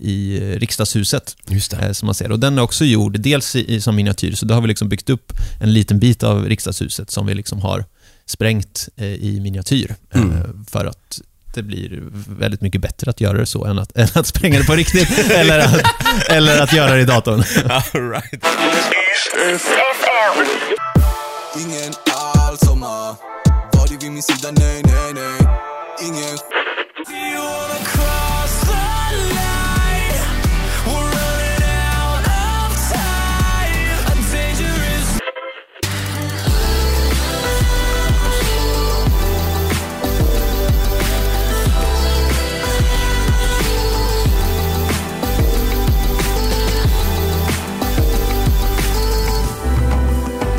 i 0.00 0.40
riksdagshuset 0.58 1.36
Just 1.48 1.70
det. 1.70 1.76
eh, 1.86 1.92
som 1.92 2.06
man 2.06 2.14
ser. 2.14 2.32
Och 2.32 2.38
den 2.38 2.58
är 2.58 2.62
också 2.62 2.84
gjord 2.84 3.20
dels 3.20 3.56
i, 3.56 3.74
i, 3.74 3.80
som 3.80 3.96
miniatyr, 3.96 4.32
så 4.34 4.46
då 4.46 4.54
har 4.54 4.60
vi 4.60 4.68
liksom 4.68 4.88
byggt 4.88 5.10
upp 5.10 5.32
en 5.60 5.72
liten 5.72 5.98
bit 5.98 6.22
av 6.22 6.44
riksdagshuset 6.48 7.10
som 7.10 7.26
vi 7.26 7.34
liksom 7.34 7.60
har 7.60 7.84
sprängt 8.26 8.88
eh, 8.96 9.06
i 9.06 9.40
miniatyr. 9.40 9.94
Eh, 10.10 10.20
Mm. 10.22 10.66
för 10.70 10.84
att 10.86 11.20
det 11.58 11.62
blir 11.62 12.02
väldigt 12.38 12.60
mycket 12.60 12.80
bättre 12.80 13.10
att 13.10 13.20
göra 13.20 13.38
det 13.38 13.46
så 13.46 13.64
än 13.64 13.78
att, 13.78 13.96
än 13.96 14.08
att 14.14 14.26
spränga 14.26 14.58
det 14.58 14.64
på 14.64 14.74
riktigt 14.74 15.18
eller, 15.30 15.58
att, 15.58 15.82
eller 16.28 16.62
att 16.62 16.72
göra 16.72 16.94
det 16.94 17.00
i 17.00 17.04
datorn. 17.04 17.42
All 17.70 18.10
right. 18.10 18.44
Ingen 21.56 21.92
alls 22.34 22.60
som 22.60 22.82
har 22.82 23.16
varit 23.72 24.02
vid 24.02 24.12
min 24.12 24.22
sida, 24.22 24.50
nej, 24.58 24.82
nej, 24.84 25.12
nej 25.14 25.48
Ingen 26.02 26.38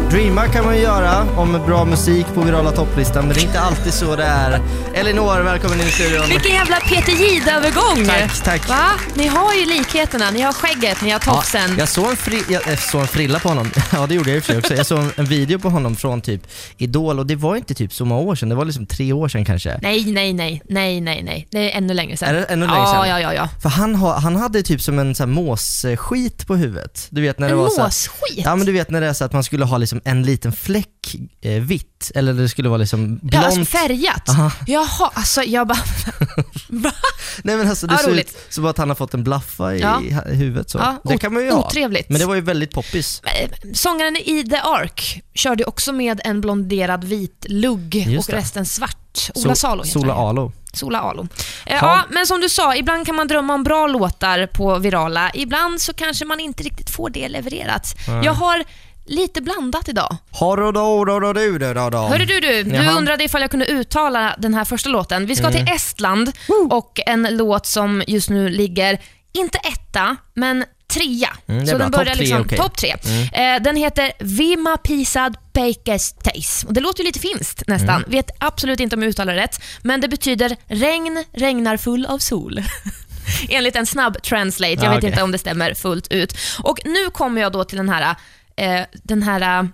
Dreama 0.10 0.48
kan 0.48 0.66
man 0.66 0.76
ju 0.76 0.82
göra 0.82 1.28
om 1.38 1.52
bra 1.68 1.86
musik 1.86 2.26
på 2.34 2.42
virala 2.42 2.72
topplistan, 2.72 3.26
men 3.26 3.36
det 3.36 3.42
är 3.42 3.46
inte 3.46 3.60
alltid 3.60 3.94
så 3.94 4.16
det 4.16 4.24
är. 4.24 4.62
Elinor, 4.94 5.44
välkommen 5.44 5.82
in 5.82 5.88
i 5.88 5.90
studion. 5.90 6.24
Vilken 6.30 6.52
jävla 6.52 6.76
Peter 6.80 7.12
Jihde-övergång! 7.12 8.06
Tack, 8.06 8.44
tack. 8.44 8.70
Va? 8.70 8.90
Ni 9.14 9.28
har 9.28 9.54
ju 9.54 9.66
likheterna. 9.66 10.32
Ni 10.32 10.42
har 10.42 10.54
skägget, 10.54 11.02
ni 11.02 11.10
har 11.10 11.20
tofsen. 11.20 11.76
jag, 11.78 11.90
såg 11.90 12.10
en 12.10 12.16
fri, 12.16 12.44
jag, 12.50 12.62
jag 12.68 12.80
såg 12.80 13.02
en 13.02 13.08
frilla 13.08 13.40
på 13.40 13.50
honom. 13.50 13.72
Ja, 13.94 14.08
det 14.08 14.16
gjorde 14.16 14.30
jag 14.30 14.38
i 14.38 14.42
för 14.42 14.52
sig 14.52 14.58
också. 14.58 14.76
Jag 14.76 14.86
såg 14.86 15.00
en, 15.00 15.12
en 15.16 15.26
video 15.26 15.60
på 15.60 15.70
honom 15.70 15.96
från 15.96 16.22
typ 16.22 16.42
Idol 16.78 17.20
och 17.20 17.26
det 17.26 17.36
var 17.36 17.56
inte 17.56 17.74
typ 17.74 17.94
så 17.94 18.06
många 18.06 18.22
år 18.22 18.36
sedan. 18.36 18.50
Det 18.50 18.56
var 18.56 18.66
liksom 18.66 18.86
tre 18.86 19.14
år 19.14 19.28
sedan 19.28 19.46
kanske. 19.46 19.80
Nej, 19.82 20.06
nej, 20.06 20.34
nej, 20.34 20.62
nej, 20.70 21.02
nej, 21.02 21.24
nej. 21.24 21.48
Det 21.52 21.72
är 21.72 21.78
ännu 21.78 21.94
längre 21.94 22.18
sedan. 22.18 22.30
Är 22.30 22.34
det 22.34 22.44
ännu 22.44 22.66
längre 22.66 22.80
ja, 22.80 22.94
sedan? 22.94 23.10
Ja, 23.10 23.20
ja, 23.20 23.34
ja. 23.34 23.50
För 23.62 23.70
han, 23.70 23.96
har, 23.96 24.14
han 24.14 24.36
hade 24.36 24.64
typ 24.64 24.82
som 24.82 25.00
en 25.00 25.16
så 25.16 25.24
här 25.24 25.28
måsskit 25.28 26.48
på 26.48 26.56
huvudet. 26.56 27.08
Du 27.10 27.22
vet 27.22 27.40
när 27.40 27.48
det 27.48 27.54
En 27.54 27.60
var 27.60 27.70
så 27.70 27.78
här, 27.78 27.84
måsskit? 27.84 28.46
Ja 28.46 28.56
men 28.56 28.66
du 28.66 28.72
vet 28.72 28.90
när 28.90 29.02
det 29.02 29.08
är 29.08 29.14
så 29.14 29.26
att 29.26 29.34
man 29.34 29.44
skulle 29.44 29.66
ha 29.66 29.78
liksom 29.78 30.02
en 30.10 30.24
liten 30.24 30.52
fläck 30.52 31.16
eh, 31.42 31.52
vitt, 31.62 32.12
eller 32.16 32.34
det 32.34 32.50
skulle 32.50 32.70
vara 32.70 32.78
liksom 32.78 33.18
blont. 33.18 33.34
Ja, 33.34 33.40
alltså 33.46 33.66
färgat. 33.66 34.30
Aha. 34.30 34.52
Jaha, 34.68 35.12
alltså 35.14 35.44
jag 35.44 35.68
bara... 35.68 35.80
Nej 37.44 37.58
men 37.58 37.70
alltså 37.70 37.88
det 37.88 37.94
Ja, 37.94 37.98
ser 38.00 38.12
roligt. 38.12 38.30
ut 38.48 38.54
som 38.54 38.66
att 38.66 38.78
han 38.78 38.90
har 38.90 38.96
fått 38.96 39.14
en 39.14 39.24
blaffa 39.24 39.76
i 39.76 39.80
Ja. 39.80 40.02
huvudet 40.26 40.70
så. 40.70 40.78
Ja, 40.78 41.02
det 41.04 41.18
kan 41.18 41.34
man 41.34 41.44
ju 41.44 41.52
ha. 41.52 41.66
otrevligt. 41.68 42.10
Men 42.10 42.20
det 42.20 42.26
var 42.26 42.36
ju 42.36 42.42
väldigt 42.42 42.72
poppis. 42.74 43.22
Sångaren 43.74 44.16
i 44.18 44.44
The 44.50 44.58
Ark 44.58 45.22
körde 45.34 45.66
också 45.66 45.92
med 45.94 46.22
en 46.24 46.42
blonderad 46.42 47.04
vit 47.04 47.46
lugg 47.50 48.16
och 48.20 48.30
resten 48.30 48.66
svart. 48.66 48.96
Ola 49.36 49.44
Sol- 49.44 49.56
Salo 49.56 49.84
Sola. 49.84 50.14
Alo. 50.14 50.52
Sola 50.74 51.00
Alo. 51.00 51.28
Eh, 51.66 51.78
Ja. 51.82 52.02
men 52.10 52.28
som 52.28 52.42
du 52.42 52.50
sa, 52.50 52.76
ibland 52.76 53.06
kan 53.06 53.16
man 53.16 53.28
drömma 53.28 53.54
om 53.54 53.64
bra 53.64 53.88
låtar 53.88 54.48
på 54.48 54.80
virala. 54.80 55.32
Ibland 55.34 55.82
så 55.82 55.94
kanske 55.94 56.26
man 56.26 56.40
inte 56.40 56.64
riktigt 56.64 56.90
får 56.90 57.10
det 57.10 57.30
levererat. 57.30 57.96
Jag 58.24 58.34
har 58.34 58.64
lite 59.10 59.42
blandat 59.42 59.90
idag. 59.90 60.18
Hörru 62.10 62.26
du, 62.26 62.40
du, 62.40 62.64
du 62.64 62.76
Jaha. 62.76 62.98
undrade 62.98 63.24
ifall 63.24 63.42
jag 63.42 63.52
kunde 63.52 63.66
uttala 63.66 64.36
den 64.38 64.54
här 64.54 64.66
första 64.66 64.90
låten. 64.90 65.26
Vi 65.26 65.36
ska 65.36 65.48
Mm. 65.48 65.66
till 65.66 65.76
Estland 65.76 66.32
och 66.70 67.00
en 67.06 67.28
låt 67.32 67.66
som 67.66 68.04
just 68.08 68.30
nu 68.30 68.50
ligger, 68.50 69.00
inte 69.34 69.58
etta, 69.58 70.16
men 70.34 70.66
trea. 70.94 71.30
Mm, 71.48 71.66
det 71.66 71.72
är 71.72 71.72
så 71.72 71.78
bra. 71.78 71.84
den 71.86 71.92
börjar 71.92 72.06
Topp 72.06 72.14
tre, 72.16 72.24
liksom, 72.26 72.42
okej. 72.42 72.58
topp 72.58 72.78
tre. 72.78 72.96
Mm. 73.06 73.56
Eh, 73.58 73.64
den 73.64 73.76
heter 73.76 74.12
Vima 74.20 74.78
Pisad 74.78 75.38
Peikesteis. 75.54 76.64
Och 76.68 76.74
det 76.74 76.80
låter 76.82 77.00
ju 77.00 77.06
lite 77.08 77.20
finskt 77.20 77.64
nästan. 77.68 77.96
Mm. 77.96 78.10
Vet 78.12 78.30
absolut 78.40 78.80
inte 78.80 78.96
om 78.96 79.02
jag 79.02 79.10
uttalar 79.10 79.34
det 79.36 79.42
rätt, 79.42 79.62
men 79.82 80.02
det 80.02 80.08
betyder 80.08 80.56
regn 80.68 81.24
regnar 81.34 81.78
full 81.78 82.06
av 82.06 82.18
sol. 82.18 82.60
Enligt 83.50 83.76
en 83.76 83.86
snabb 83.86 84.24
translate. 84.24 84.74
Jag 84.74 84.84
Ja, 84.84 84.90
vet 84.90 84.98
okej. 84.98 85.10
inte 85.10 85.24
om 85.24 85.32
det 85.32 85.38
stämmer 85.38 85.74
fullt 85.74 86.08
ut. 86.12 86.34
Och 86.64 86.80
Nu 86.86 87.10
kommer 87.10 87.42
jag 87.42 87.52
då 87.52 87.64
till 87.64 87.78
den 87.78 87.90
här, 87.90 88.16
eh, 88.60 88.86
den 89.04 89.24
här 89.24 89.64
eh, 89.64 89.70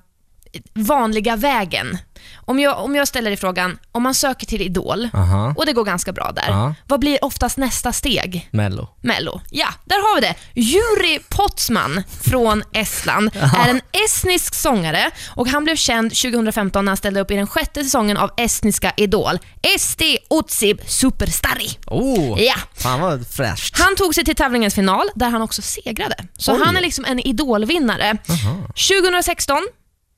vanliga 0.73 1.35
vägen. 1.35 1.97
Om 2.35 2.59
jag, 2.59 2.83
om 2.83 2.95
jag 2.95 3.07
ställer 3.07 3.29
dig 3.29 3.37
frågan, 3.37 3.77
om 3.91 4.03
man 4.03 4.13
söker 4.15 4.45
till 4.47 4.61
Idol 4.61 5.09
Aha. 5.13 5.53
och 5.57 5.65
det 5.65 5.73
går 5.73 5.83
ganska 5.83 6.11
bra 6.13 6.31
där, 6.31 6.45
Ja. 6.47 6.75
vad 6.87 6.99
blir 6.99 7.25
oftast 7.25 7.57
nästa 7.57 7.93
steg? 7.93 8.49
Mello. 8.51 8.87
Mello. 9.01 9.41
Ja, 9.51 9.67
där 9.85 9.95
har 9.95 10.15
vi 10.15 10.21
det. 10.21 10.35
Juri 10.61 11.19
Potsman 11.29 12.03
från 12.21 12.63
Estland 12.73 13.31
är 13.35 13.69
en 13.69 13.81
estnisk 14.05 14.55
sångare 14.55 15.11
och 15.35 15.47
han 15.47 15.63
blev 15.63 15.75
känd 15.75 16.11
2015 16.15 16.85
när 16.85 16.89
han 16.89 16.97
ställde 16.97 17.19
upp 17.19 17.31
i 17.31 17.35
den 17.35 17.47
sjätte 17.47 17.83
säsongen 17.83 18.17
av 18.17 18.31
estniska 18.37 18.93
Idol. 18.97 19.39
Esti 19.75 20.17
Utsib 20.29 20.81
Superstari. 20.87 21.69
Oh, 21.87 22.41
Ja. 22.43 22.55
fan 22.77 22.99
vad 23.01 23.27
fräscht. 23.27 23.79
Han 23.79 23.95
tog 23.95 24.15
sig 24.15 24.25
till 24.25 24.35
tävlingens 24.35 24.75
final 24.75 25.09
där 25.15 25.29
han 25.29 25.41
också 25.41 25.61
segrade. 25.61 26.15
Så 26.37 26.53
Oj. 26.53 26.61
han 26.65 26.77
är 26.77 26.81
liksom 26.81 27.05
en 27.05 27.19
idolvinnare. 27.19 28.17
2016, 28.89 29.57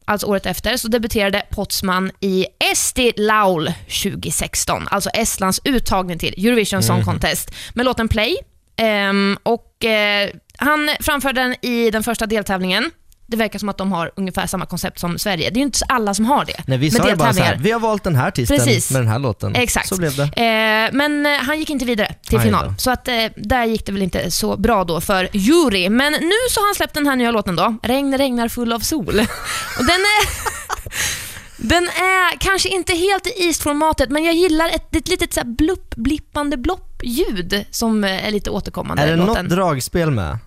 alltså 0.08 0.28
året 0.28 0.46
efter, 0.46 0.78
så 0.78 0.88
debuterade 0.88 1.44
Potsman 1.50 2.12
i 2.20 2.46
Esti 2.72 3.14
Laul 3.18 3.74
2016, 4.04 4.88
alltså 4.92 5.10
Estlands 5.10 5.62
uttagning 5.64 6.20
till 6.20 6.46
Eurovision 6.48 6.84
Song 6.84 6.98
Mhm. 6.98 7.06
Contest 7.06 7.52
med 7.74 7.86
låten 7.86 8.08
Play. 8.08 8.38
Ehm, 8.78 9.38
och 9.44 9.86
eh, 9.86 10.30
Han 10.60 10.90
framförde 11.00 11.42
den 11.42 11.56
i 11.62 11.92
den 11.92 12.04
första 12.04 12.26
deltävlingen. 12.26 12.92
Det 13.30 13.38
verkar 13.38 13.60
som 13.60 13.70
att 13.70 13.78
de 13.78 13.92
har 13.92 14.12
ungefär 14.16 14.48
samma 14.48 14.66
koncept 14.66 15.00
som 15.00 15.20
Sverige. 15.20 15.50
Det 15.50 15.56
är 15.56 15.60
ju 15.60 15.66
inte 15.66 15.80
alla 15.88 16.14
som 16.14 16.26
har 16.26 16.46
det. 16.46 16.64
Nej, 16.68 16.78
vi 16.78 16.92
sa 16.92 17.10
ju 17.10 17.16
bara 17.16 17.34
så 17.34 17.44
här, 17.44 17.56
vi 17.62 17.72
har 17.72 17.80
valt 17.80 18.04
den 18.04 18.16
här 18.16 18.28
artisten 18.28 18.58
Precis. 18.58 18.92
med 18.92 19.02
den 19.02 19.08
här 19.08 19.20
låten. 19.20 19.56
Exakt. 19.56 19.88
Så 19.88 19.98
blev 19.98 20.16
det. 20.16 20.24
Eh, 20.24 20.96
men 20.98 21.26
eh, 21.26 21.32
han 21.32 21.60
gick 21.60 21.70
inte 21.70 21.86
vidare 21.86 22.16
till 22.28 22.38
Aj 22.38 22.44
final. 22.44 22.68
då. 22.68 22.74
Så 22.78 22.92
att, 22.92 23.08
eh, 23.08 23.14
där 23.36 23.66
gick 23.66 23.86
det 23.86 23.92
väl 23.92 24.02
inte 24.02 24.32
så 24.32 24.58
bra 24.58 24.84
då 24.84 25.02
för 25.02 25.30
Jury. 25.34 25.90
Men 25.90 26.14
nu 26.14 26.36
så 26.50 26.60
har 26.60 26.68
han 26.68 26.76
släppt 26.76 26.94
den 26.94 27.08
här 27.08 27.16
nya 27.16 27.32
låten 27.32 27.56
då. 27.56 27.76
Regn 27.84 28.18
regnar 28.18 28.48
full 28.48 28.74
av 28.74 28.80
sol. 28.80 29.08
Och 29.80 29.86
den 29.86 29.90
är... 29.90 30.28
Den 31.60 31.84
är 31.84 32.38
kanske 32.38 32.70
inte 32.70 32.94
helt 32.94 33.28
i 33.28 33.30
East-formatet, 33.30 34.10
men 34.10 34.24
jag 34.24 34.36
gillar 34.36 34.70
ett, 34.70 34.96
ett 34.96 35.08
litet 35.08 35.34
så 35.34 35.40
här 35.40 35.48
blupp, 35.48 35.96
blippande 35.96 36.58
blopp-ljud 36.58 37.66
som 37.72 38.04
eh, 38.04 38.28
är 38.28 38.32
lite 38.32 38.50
återkommande 38.50 39.04
Är 39.04 39.08
det 39.08 39.16
något 39.16 39.50
dragspel 39.50 40.12
med? 40.12 40.38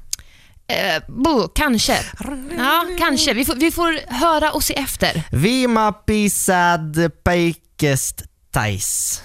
Eh, 0.70 1.02
bo, 1.08 1.48
kanske. 1.48 1.98
Ja, 2.56 2.86
kanske. 2.98 3.34
Vi 3.34 3.44
får, 3.44 3.54
vi 3.54 3.70
får 3.70 4.14
höra 4.14 4.50
och 4.50 4.64
se 4.64 4.74
efter. 4.74 5.22
Vima 5.30 5.92
pisad 5.92 7.10
peikest 7.24 8.22
tais. 8.52 9.22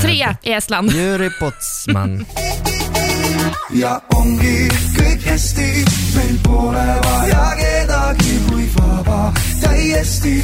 Tre 0.00 0.36
i 0.42 0.52
Estland. 0.52 0.92
Jüri 0.92 1.30
Potsman. 1.40 2.26
ja 3.82 4.00
ongi 4.08 4.68
kõik 4.96 5.24
hästi, 5.26 5.68
meil 6.16 6.36
pole 6.44 6.84
vaja 7.04 7.46
kedagi, 7.60 8.36
kui 8.48 8.66
vaba 8.76 9.32
täiesti 9.62 10.34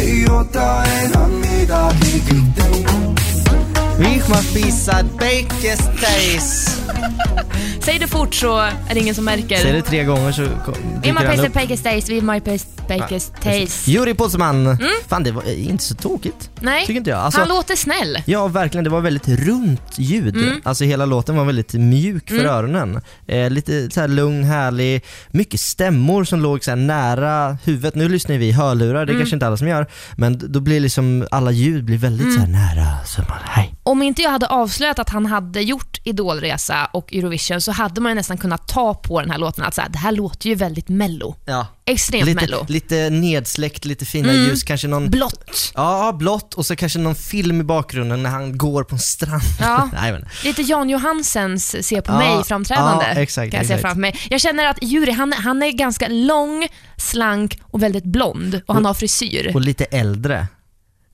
ei 0.00 0.24
oota 0.30 0.68
enam 1.02 1.38
midagi, 1.42 2.22
kõik 2.28 2.48
tõmbub. 2.60 3.87
Vihma 3.98 4.36
pisad 4.54 5.06
peikest 5.18 5.82
tais. 6.00 6.78
Säg 7.80 7.98
det 7.98 8.06
fort 8.06 8.34
så 8.34 8.58
är 8.58 8.94
det 8.94 9.00
ingen 9.00 9.14
som 9.14 9.24
märker. 9.24 9.56
Säg 9.56 9.72
det 9.72 9.82
tre 9.82 10.04
gånger 10.04 10.32
så 10.32 10.42
kom- 10.64 10.74
Vi 10.74 10.96
dyker 10.96 11.12
har 11.12 11.14
han 11.20 11.26
pejsat 11.26 11.46
upp. 11.46 11.52
pejkes 11.52 11.82
days, 11.82 12.08
vi 12.08 12.20
har 12.20 12.40
pejkes 12.88 13.32
taste. 13.42 13.90
Juri 13.90 14.14
Potsman. 14.14 14.78
Fan, 15.08 15.22
det 15.22 15.30
var 15.32 15.42
eh, 15.42 15.68
inte 15.68 15.84
så 15.84 15.94
tokigt. 15.94 16.50
Mm. 16.60 16.72
Nej, 16.72 16.86
Tycker 16.86 16.98
inte 16.98 17.10
jag. 17.10 17.18
Alltså- 17.20 17.40
han 17.40 17.48
låter 17.48 17.76
snäll. 17.76 18.18
Ja, 18.26 18.48
verkligen. 18.48 18.84
Det 18.84 18.90
var 18.90 19.00
väldigt 19.00 19.28
runt 19.28 19.82
ljud. 19.98 20.36
Mm. 20.36 20.60
Alltså 20.64 20.84
hela 20.84 21.06
låten 21.06 21.36
var 21.36 21.44
väldigt 21.44 21.72
mjuk 21.74 22.28
för 22.28 22.34
Mm. 22.38 22.50
öronen. 22.50 23.00
Eh, 23.26 23.50
lite 23.50 23.90
så 23.90 24.00
här 24.00 24.08
lugn, 24.08 24.44
härlig, 24.44 25.04
mycket 25.30 25.60
stämmor 25.60 26.24
som 26.24 26.40
låg 26.40 26.64
så 26.64 26.74
nära 26.74 27.58
huvudet. 27.64 27.94
Nu 27.94 28.08
lyssnar 28.08 28.36
vi 28.38 28.46
i 28.48 28.52
hörlurar, 28.52 29.06
det 29.06 29.10
är 29.10 29.14
Mm. 29.14 29.18
kanske 29.20 29.36
inte 29.36 29.46
alla 29.46 29.56
som 29.56 29.68
gör, 29.68 29.86
men 30.16 30.52
då 30.52 30.60
blir 30.60 30.80
liksom 30.80 31.26
alla 31.30 31.50
ljud 31.50 31.84
blir 31.84 31.98
väldigt 31.98 32.26
Mm. 32.26 32.34
så 32.36 32.40
här 32.40 32.48
nära. 32.74 33.04
Så 33.06 33.20
man, 33.20 33.38
hej. 33.44 33.74
Om 33.88 34.02
inte 34.02 34.22
jag 34.22 34.30
hade 34.30 34.46
avslöjat 34.46 34.98
att 34.98 35.08
han 35.10 35.26
hade 35.26 35.60
gjort 35.62 35.98
Idolresa 36.04 36.84
och 36.92 37.14
Eurovision 37.14 37.60
så 37.60 37.72
hade 37.72 38.00
man 38.00 38.10
ju 38.10 38.14
nästan 38.14 38.38
kunnat 38.38 38.68
ta 38.68 38.94
på 38.94 39.20
den 39.20 39.30
här 39.30 39.38
låten 39.38 39.64
att 39.64 39.74
så 39.74 39.80
här, 39.80 39.88
det 39.88 39.98
här 39.98 40.12
låter 40.12 40.48
ju 40.48 40.54
väldigt 40.54 40.88
mello. 40.88 41.36
Ja. 41.44 41.66
Extremt 41.86 42.26
lite, 42.26 42.40
mello. 42.40 42.66
lite 42.68 43.10
nedsläckt, 43.10 43.84
lite 43.84 44.04
fina 44.04 44.28
Mm. 44.32 44.44
ljus, 44.44 44.62
kanske 44.62 44.88
någon... 44.88 45.10
Blått. 45.10 45.72
Ja, 45.74 46.12
blått 46.18 46.54
och 46.54 46.66
så 46.66 46.76
kanske 46.76 46.98
någon 46.98 47.14
film 47.14 47.60
i 47.60 47.64
bakgrunden 47.64 48.22
när 48.22 48.30
han 48.30 48.58
går 48.58 48.84
på 48.84 48.94
en 48.94 48.98
strand. 48.98 49.42
Ja. 49.60 49.90
Nej, 50.00 50.12
men. 50.12 50.24
Lite 50.44 50.62
Jan 50.62 50.90
Johansens 50.90 51.86
Se 51.86 52.02
på 52.02 52.12
Ja, 52.12 52.18
mig-framträdande. 52.18 53.04
ja, 53.14 53.20
exakt, 53.20 53.50
kan 53.50 53.58
jag 53.58 53.66
se 53.66 53.72
exakt. 53.74 53.82
framför 53.82 54.00
mig. 54.00 54.16
Jag 54.30 54.40
känner 54.40 54.66
att 54.66 54.82
Juri, 54.82 55.10
han, 55.12 55.32
han 55.32 55.62
är 55.62 55.70
ganska 55.72 56.08
lång, 56.08 56.68
slank 56.96 57.60
och 57.64 57.82
väldigt 57.82 58.04
blond 58.04 58.60
och 58.66 58.74
han 58.74 58.84
har 58.84 58.94
frisyr. 58.94 59.52
Och 59.54 59.60
lite 59.60 59.84
äldre. 59.84 60.46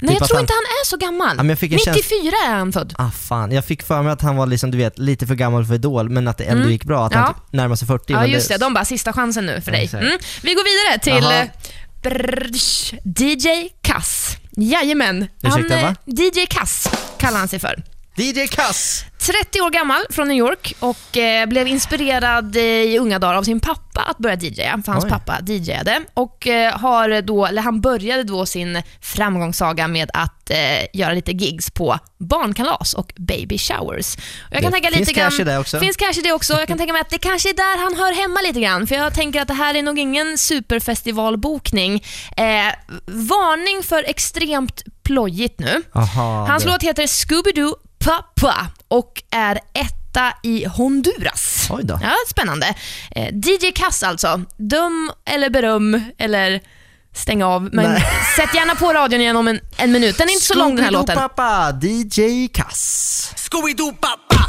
Nej, 0.06 0.14
typ 0.14 0.20
jag 0.20 0.28
tror 0.28 0.36
han- 0.36 0.42
inte 0.44 0.52
han 0.52 0.64
är 0.82 0.86
så 0.86 0.96
gammal. 0.96 1.34
Ja, 1.36 1.42
men 1.42 1.48
jag 1.48 1.58
fick 1.58 1.72
en 1.72 1.78
94 1.86 2.02
känsla- 2.30 2.52
är 2.52 2.54
han 2.58 2.72
född. 2.72 2.94
Ah 2.98 3.10
fan, 3.10 3.52
jag 3.52 3.64
fick 3.64 3.82
för 3.82 4.02
mig 4.02 4.12
att 4.12 4.22
han 4.22 4.36
var 4.36 4.46
liksom, 4.46 4.70
du 4.70 4.78
vet, 4.78 4.98
lite 4.98 5.26
för 5.26 5.34
gammal 5.34 5.64
för 5.66 5.74
Idol, 5.74 6.08
men 6.10 6.28
att 6.28 6.38
det 6.38 6.44
ändå 6.44 6.60
Mm. 6.62 6.72
gick 6.72 6.84
bra. 6.84 7.06
Att 7.06 7.12
Ja. 7.12 7.18
han 7.18 7.34
typ 7.34 7.42
närmade 7.52 7.76
sig 7.76 7.88
40. 7.88 8.12
Ja, 8.12 8.26
just 8.26 8.48
det. 8.48 8.56
De 8.58 8.74
bara, 8.74 8.84
sista 8.84 9.12
chansen 9.12 9.46
nu 9.46 9.60
för 9.60 9.72
dig. 9.72 9.90
Mm. 9.92 10.18
Vi 10.42 10.54
går 10.54 10.64
vidare 10.64 10.98
till 11.20 11.30
eh, 11.32 11.44
brrrsch, 12.02 12.94
DJ 13.04 13.68
Kass. 13.82 14.36
Jajamän. 14.56 15.26
Han, 15.42 15.52
Ursäkta, 15.60 15.78
eh, 15.78 15.82
va? 15.84 15.94
DJ 16.06 16.46
Kass 16.46 16.88
kallar 17.18 17.38
han 17.38 17.48
sig 17.48 17.58
för. 17.58 17.82
DJ 18.16 18.46
Kass! 18.46 19.04
30 19.42 19.60
år 19.60 19.70
gammal 19.70 20.00
från 20.10 20.28
New 20.28 20.36
York 20.36 20.74
och 20.80 21.16
eh, 21.16 21.46
blev 21.46 21.66
inspirerad 21.68 22.56
i 22.56 22.98
unga 22.98 23.18
dagar 23.18 23.34
av 23.34 23.42
sin 23.42 23.60
pappa 23.60 24.00
att 24.00 24.18
börja 24.18 24.36
DJa. 24.36 24.82
För 24.84 24.92
hans 24.92 25.04
Oj. 25.04 25.10
pappa 25.10 25.38
DJade 25.46 26.00
och 26.14 26.46
eh, 26.46 26.78
har 26.78 27.22
då, 27.22 27.46
eller 27.46 27.62
han 27.62 27.80
började 27.80 28.22
då 28.22 28.46
sin 28.46 28.82
framgångssaga 29.00 29.88
med 29.88 30.10
att 30.14 30.50
eh, 30.50 30.56
göra 30.92 31.12
lite 31.12 31.32
gigs 31.32 31.70
på 31.70 31.98
barnkalas 32.18 32.94
och 32.94 33.12
baby 33.16 33.58
showers. 33.58 34.16
Och 34.16 34.22
jag 34.50 34.62
kan 34.62 34.70
Det 34.72 34.80
tänka 34.80 34.88
finns 34.96 35.08
lite 35.08 35.20
grann, 35.20 35.40
i 35.40 35.44
det 35.44 35.58
också. 35.58 35.80
finns 35.80 35.96
kanske 35.96 36.22
det 36.22 36.32
också. 36.32 36.52
Jag 36.52 36.68
kan 36.68 36.78
tänka 36.78 36.92
mig 36.92 37.00
att 37.02 37.10
det 37.10 37.18
kanske 37.18 37.48
är 37.50 37.54
där 37.54 37.82
han 37.84 37.96
hör 37.96 38.14
hemma 38.22 38.40
lite 38.40 38.60
grann. 38.60 38.86
För 38.86 38.94
jag 38.94 39.14
tänker 39.14 39.40
att 39.42 39.48
det 39.48 39.54
här 39.54 39.74
är 39.74 39.82
nog 39.82 39.98
ingen 39.98 40.38
superfestivalbokning. 40.38 42.04
Eh, 42.36 42.44
varning 43.06 43.82
för 43.82 44.04
extremt 44.04 44.82
plojigt 45.02 45.58
nu. 45.60 45.82
Aha, 45.94 46.46
Hans 46.46 46.64
det- 46.64 46.70
låt 46.70 46.82
heter 46.82 47.06
Scooby-Doo 47.06 47.74
Papa 48.04 48.66
och 48.88 49.22
är 49.30 49.60
etta 49.72 50.32
i 50.42 50.64
Honduras. 50.64 51.68
Oj 51.70 51.84
då. 51.84 51.98
Ja, 52.02 52.12
spännande. 52.30 52.74
Eh, 53.10 53.34
DJ 53.34 53.72
Kass 53.74 54.02
alltså. 54.02 54.40
Dum 54.56 55.12
eller 55.24 55.50
beröm 55.50 56.00
eller 56.18 56.60
stäng 57.14 57.42
av. 57.42 57.68
Men 57.72 57.90
Nej. 57.90 58.02
sätt 58.36 58.54
gärna 58.54 58.74
på 58.74 58.92
radion 58.92 59.20
igen 59.20 59.36
om 59.36 59.48
en, 59.48 59.60
en 59.76 59.92
minut. 59.92 60.18
Den 60.18 60.28
är 60.28 60.32
inte 60.32 60.44
så 60.44 60.54
lång 60.54 60.76
den 60.76 60.84
här 60.84 60.92
låten. 60.92 61.16
pappa, 61.16 61.78
DJ 61.82 62.48
Kass. 62.48 63.32
Scooby-Doo 63.36 63.92
papá. 64.00 64.46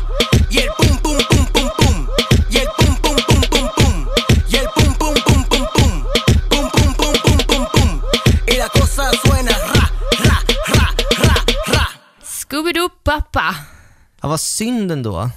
Y 0.52 0.58
el 0.58 0.68
pum 0.68 0.98
pum 0.98 1.18
pum 1.30 1.46
pum 1.54 1.85
Scooby-Doo 12.56 12.89
Papa. 13.04 13.56
Ja, 14.22 14.28
vad 14.30 14.39
synd 14.39 14.91
ändå. 14.91 15.30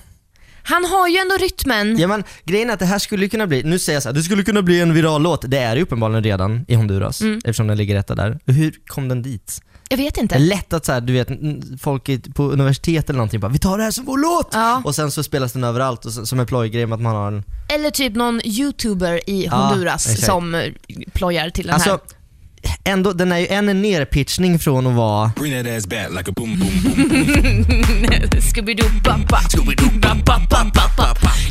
Han 0.62 0.84
har 0.84 1.08
ju 1.08 1.16
ändå 1.16 1.36
rytmen. 1.36 1.98
Ja, 1.98 2.08
men, 2.08 2.24
grejen 2.44 2.70
är 2.70 2.74
att 2.74 2.78
det 2.78 2.86
här 2.86 2.98
skulle 2.98 3.28
kunna 3.28 3.46
bli, 3.46 3.62
nu 3.62 3.78
säger 3.78 3.96
jag 3.96 4.02
så 4.02 4.08
här, 4.08 4.14
det 4.14 4.22
skulle 4.22 4.42
kunna 4.42 4.62
bli 4.62 4.80
en 4.80 4.94
viral 4.94 5.22
låt. 5.22 5.50
Det 5.50 5.58
är 5.58 5.76
det 5.76 5.82
uppenbarligen 5.82 6.24
redan 6.24 6.64
i 6.68 6.74
Honduras, 6.74 7.20
Mm. 7.20 7.36
eftersom 7.38 7.66
den 7.66 7.76
ligger 7.78 7.96
etta 7.96 8.14
där. 8.14 8.38
Hur 8.46 8.74
kom 8.86 9.08
den 9.08 9.22
dit? 9.22 9.62
Jag 9.88 9.96
vet 9.96 10.14
Det 10.14 10.20
är 10.20 10.22
inte. 10.22 10.38
lätt 10.38 10.72
att 10.72 10.84
så 10.84 10.92
här, 10.92 11.00
du 11.00 11.12
vet, 11.12 11.30
n- 11.30 11.78
folk 11.82 12.08
i- 12.08 12.18
på 12.20 12.42
universitet 12.50 13.08
eller 13.10 13.16
någonting 13.16 13.40
bara, 13.40 13.52
vi 13.52 13.58
tar 13.58 13.78
det 13.78 13.84
här 13.84 13.90
som 13.90 14.04
vår 14.04 14.18
låt! 14.18 14.48
Ja. 14.52 14.82
Och 14.84 14.94
sen 14.94 15.10
så 15.10 15.22
spelas 15.22 15.52
den 15.52 15.64
överallt, 15.64 16.04
och 16.04 16.12
så, 16.12 16.26
som 16.26 16.40
en 16.40 16.46
plojgrej 16.46 16.86
med 16.86 16.96
att 16.96 17.02
man 17.02 17.14
har 17.14 17.28
en... 17.28 17.42
Eller 17.74 17.90
typ 17.90 18.14
någon 18.16 18.40
youtuber 18.44 19.30
i 19.30 19.44
Ja, 19.46 19.56
Honduras 19.56 20.06
exakt. 20.06 20.26
som 20.26 20.54
eh, 20.54 20.72
plojar 21.12 21.50
till 21.50 21.64
den 21.66 21.74
Alltså, 21.74 21.90
här. 21.90 21.98
Ändå, 22.84 23.12
den 23.12 23.32
är 23.32 23.38
ju 23.38 23.46
en 23.46 23.82
nerpitchning 23.82 24.58
från 24.58 24.86
att 24.86 24.94
vara... 24.94 25.32
Bring 25.36 25.64
that 25.64 25.76
ass 25.76 25.86
back 25.86 26.10
like 26.10 26.30
a 26.30 26.34
boom 26.36 26.58
boom 26.58 26.82
boom. 26.82 26.94
Scooby-Doo. 28.40 28.88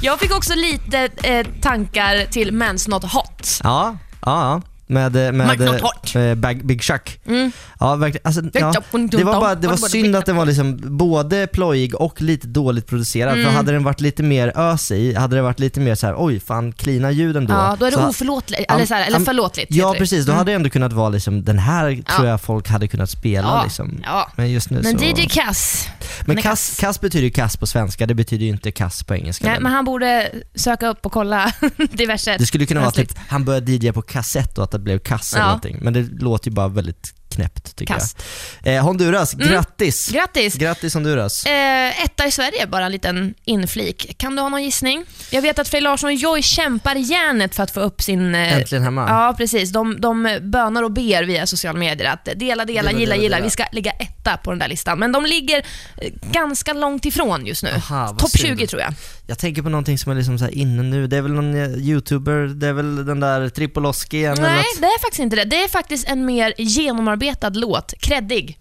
Jag 0.01 0.19
fick 0.19 0.35
också 0.35 0.53
lite 0.55 1.09
eh, 1.23 1.47
tankar 1.61 2.25
till 2.25 2.51
Men's 2.51 2.89
Not 2.89 3.03
Hot. 3.03 3.59
Ja, 3.63 3.97
ja, 4.25 4.61
ja. 4.61 4.61
Med, 4.89 5.13
Not 5.33 5.59
med, 5.59 5.81
Hot. 5.81 6.15
med 6.15 6.37
Bag, 6.37 6.65
Big 6.65 6.81
Chuck. 6.83 7.19
Mm. 7.27 7.51
Ja, 7.79 7.95
verkligen. 7.95 8.27
Alltså, 8.27 8.41
ja, 8.53 8.73
det 9.11 9.23
var, 9.23 9.39
bara, 9.39 9.55
det 9.55 9.67
var 9.67 9.77
synd 9.77 10.15
att 10.15 10.25
den 10.25 10.35
var 10.35 10.45
liksom 10.45 10.97
både 10.97 11.47
plojig 11.47 11.95
och 11.95 12.21
lite 12.21 12.47
dåligt 12.47 12.87
producerad. 12.87 13.33
Mm. 13.33 13.45
För 13.45 13.51
hade 13.51 13.71
den 13.71 13.83
varit 13.83 14.01
lite 14.01 14.23
mer 14.23 14.53
ös 14.57 14.91
i, 14.91 15.13
hade 15.15 15.35
det 15.35 15.41
varit 15.41 15.59
lite 15.59 15.79
mer 15.79 15.95
så 15.95 16.07
här: 16.07 16.15
oj 16.17 16.39
fan, 16.39 16.71
cleana 16.73 17.11
ljuden 17.11 17.45
då. 17.47 17.53
Ja, 17.53 17.75
då 17.79 17.85
är 17.85 17.91
det 17.91 17.97
oförlåtligt, 18.07 18.71
eller, 18.71 18.85
så 18.85 18.93
här, 18.93 19.07
eller 19.07 19.19
förlåtligt. 19.19 19.73
Ja 19.73 19.95
precis, 19.97 20.25
då 20.25 20.31
Mm. 20.31 20.37
hade 20.37 20.51
det 20.51 20.55
ändå 20.55 20.69
kunnat 20.69 20.93
vara 20.93 21.09
liksom, 21.09 21.43
den 21.43 21.59
här 21.59 21.89
Ja. 22.07 22.15
tror 22.15 22.27
jag 22.27 22.41
folk 22.41 22.69
hade 22.69 22.87
kunnat 22.87 23.09
spela 23.09 23.47
Ja, 23.47 23.63
liksom. 23.63 23.99
ja. 24.03 24.31
Men 24.35 24.51
just 24.51 24.69
nu 24.69 24.81
Men 24.83 24.99
så... 24.99 25.05
DJ 25.05 25.27
Kass, 25.29 25.87
Men 26.25 26.41
kass, 26.41 26.77
kass 26.79 27.01
betyder 27.01 27.23
ju 27.25 27.31
kass 27.31 27.57
på 27.57 27.67
svenska, 27.67 28.05
det 28.05 28.13
betyder 28.13 28.45
ju 28.45 28.51
inte 28.51 28.71
kass 28.71 29.03
på 29.03 29.15
engelska. 29.15 29.47
nej, 29.47 29.59
men 29.59 29.71
han 29.71 29.85
borde 29.85 30.31
söka 30.55 30.87
upp 30.87 31.05
och 31.05 31.11
kolla 31.11 31.53
diverse 31.91 32.35
Det 32.39 32.45
skulle 32.45 32.65
kunna 32.65 32.81
vara 32.81 32.91
typ, 32.91 33.11
han 33.27 33.45
började 33.45 33.71
DJ 33.71 33.91
på 33.91 34.01
kassett 34.01 34.57
och 34.57 34.63
att 34.63 34.76
det 34.77 34.83
blev 34.83 34.99
kass 34.99 35.33
eller 35.33 35.43
Ja. 35.43 35.47
någonting. 35.47 35.77
Men 35.81 35.93
det 35.93 36.01
låter 36.21 36.49
ju 36.49 36.55
bara 36.55 36.67
väldigt 36.67 37.13
knäppt 37.37 37.75
tycker 37.75 37.93
Kast. 37.93 38.23
jag. 38.63 38.75
Eh, 38.75 38.83
Honduras, 38.83 39.33
Mm. 39.33 39.47
grattis! 39.47 40.09
Grattis! 40.09 40.55
Grattis 40.55 40.93
Honduras. 40.93 41.45
Eh, 41.45 42.03
etta 42.03 42.25
i 42.27 42.31
Sverige, 42.31 42.67
bara 42.67 42.85
en 42.85 42.91
liten 42.91 43.33
inflik. 43.45 44.17
Kan 44.17 44.35
du 44.35 44.41
ha 44.41 44.49
någon 44.49 44.63
gissning? 44.63 45.03
Jag 45.31 45.41
vet 45.41 45.59
att 45.59 45.67
Frej 45.67 45.81
Larsson 45.81 46.07
och 46.07 46.13
Joy 46.13 46.41
kämpar 46.41 46.95
järnet 46.95 47.55
för 47.55 47.63
att 47.63 47.71
få 47.71 47.79
upp 47.79 48.01
sin... 48.01 48.35
Eh, 48.35 48.53
Äntligen 48.57 48.83
hemma. 48.83 49.05
Ja, 49.09 49.33
precis. 49.37 49.71
De, 49.71 50.01
de 50.01 50.39
bönar 50.41 50.83
och 50.83 50.91
ber 50.91 51.23
via 51.23 51.47
sociala 51.47 51.79
medier 51.79 52.09
att 52.11 52.25
dela, 52.25 52.39
dela, 52.39 52.65
Dela, 52.65 52.91
gilla, 52.91 52.99
dela, 52.99 53.15
gilla. 53.23 53.39
Vi 53.41 53.49
ska 53.49 53.65
ligga 53.71 53.91
etta 53.91 54.37
på 54.37 54.49
den 54.51 54.59
där 54.59 54.67
listan. 54.67 54.99
Men 54.99 55.11
de 55.11 55.25
ligger 55.25 55.57
eh, 56.01 56.11
ganska 56.31 56.73
långt 56.73 57.05
ifrån 57.05 57.45
just 57.45 57.63
nu. 57.63 57.69
Topp 58.17 58.29
synd. 58.29 58.57
20 58.59 58.67
tror 58.67 58.81
jag. 58.81 58.93
Jag 59.27 59.39
tänker 59.39 59.61
på 59.61 59.69
någonting 59.69 59.97
som 59.97 60.11
är 60.11 60.15
liksom 60.15 60.39
så 60.39 60.47
inne 60.47 60.83
nu. 60.83 61.07
Det 61.07 61.17
är 61.17 61.21
väl 61.21 61.31
någon 61.33 61.55
eh, 61.55 61.69
youtuber, 61.69 62.47
det 62.47 62.67
är 62.67 62.73
väl 62.73 63.05
den 63.05 63.19
där 63.19 63.49
Tripoloski 63.49 64.17
igen 64.17 64.33
eller 64.33 64.41
Nej, 64.41 64.57
något? 64.57 64.81
det 64.81 64.85
är 64.87 64.99
faktiskt 65.01 65.19
inte 65.19 65.35
det. 65.35 65.43
Det 65.43 65.63
är 65.63 65.67
faktiskt 65.67 66.07
en 66.07 66.25
mer 66.25 66.53
genomarbetad 66.57 67.26
låt. 67.53 67.93
Kreddig. 67.99 68.59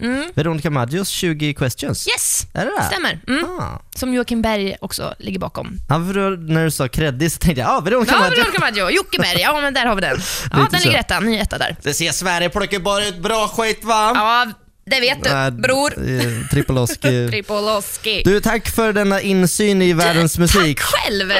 Mm. 0.00 0.24
Veronica 0.34 0.70
Maggios 0.70 1.08
20 1.08 1.54
questions. 1.54 2.08
Yes, 2.08 2.46
Är 2.54 2.64
det 2.64 2.72
det? 2.78 2.84
stämmer. 2.84 3.20
Mm. 3.28 3.44
Ah. 3.60 3.82
Som 3.96 4.14
Joakim 4.14 4.42
Berg 4.42 4.76
också 4.80 5.14
ligger 5.18 5.38
bakom. 5.38 5.78
Ja, 5.88 5.94
för 5.94 6.36
när 6.36 6.64
du 6.64 6.70
sa 6.70 6.88
kreddig 6.88 7.32
så 7.32 7.38
tänkte 7.38 7.60
jag, 7.60 7.68
ja 7.70 7.76
ah, 7.76 7.80
Veronica 7.80 8.12
Ja, 8.14 8.20
Maggio. 8.20 8.36
Veronica 8.36 8.60
Maggio. 8.60 8.90
Jockeberg. 8.90 9.40
Ja, 9.40 9.60
men 9.60 9.74
där 9.74 9.86
har 9.86 9.94
vi 9.94 10.00
den. 10.00 10.16
Ja, 10.52 10.68
den 10.70 10.80
ligger 10.80 10.98
etta. 10.98 11.20
Ny 11.20 11.36
etta 11.38 11.58
där. 11.58 11.76
Det 11.82 11.94
ser 11.94 12.12
Sverige 12.12 12.48
plockar 12.48 12.78
bara 12.78 13.06
ut 13.06 13.18
bra 13.22 13.48
skit 13.48 13.84
va? 13.84 14.12
Ja, 14.14 14.46
det 14.90 15.00
vet 15.00 15.24
du, 15.24 15.30
Nej, 15.30 15.50
bror. 15.50 15.92
eh, 16.08 16.48
Tripoloski. 16.50 17.28
Tripoloski. 17.30 18.22
Du, 18.24 18.40
tack 18.40 18.68
för 18.68 18.92
denna 18.92 19.20
insyn 19.20 19.82
i 19.82 19.92
världens 19.92 20.38
musik. 20.38 20.78
Tack 20.78 20.86
själv! 20.88 21.32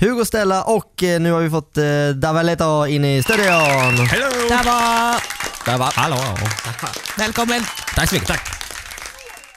Hugo 0.00 0.24
Stella 0.24 0.62
och 0.64 1.02
eh, 1.02 1.20
nu 1.20 1.32
har 1.32 1.40
vi 1.40 1.50
fått 1.50 1.76
eh, 1.76 2.08
Davaleto 2.14 2.86
in 2.86 3.04
i 3.04 3.22
studion. 3.22 4.06
Hello! 4.06 4.48
Där 4.48 4.64
var... 4.64 5.20
Där. 5.78 5.92
Hallå! 5.94 6.38
Välkommen. 7.18 7.62
Tack 7.94 8.08
så 8.08 8.14
mycket. 8.14 8.28
Tack. 8.28 8.48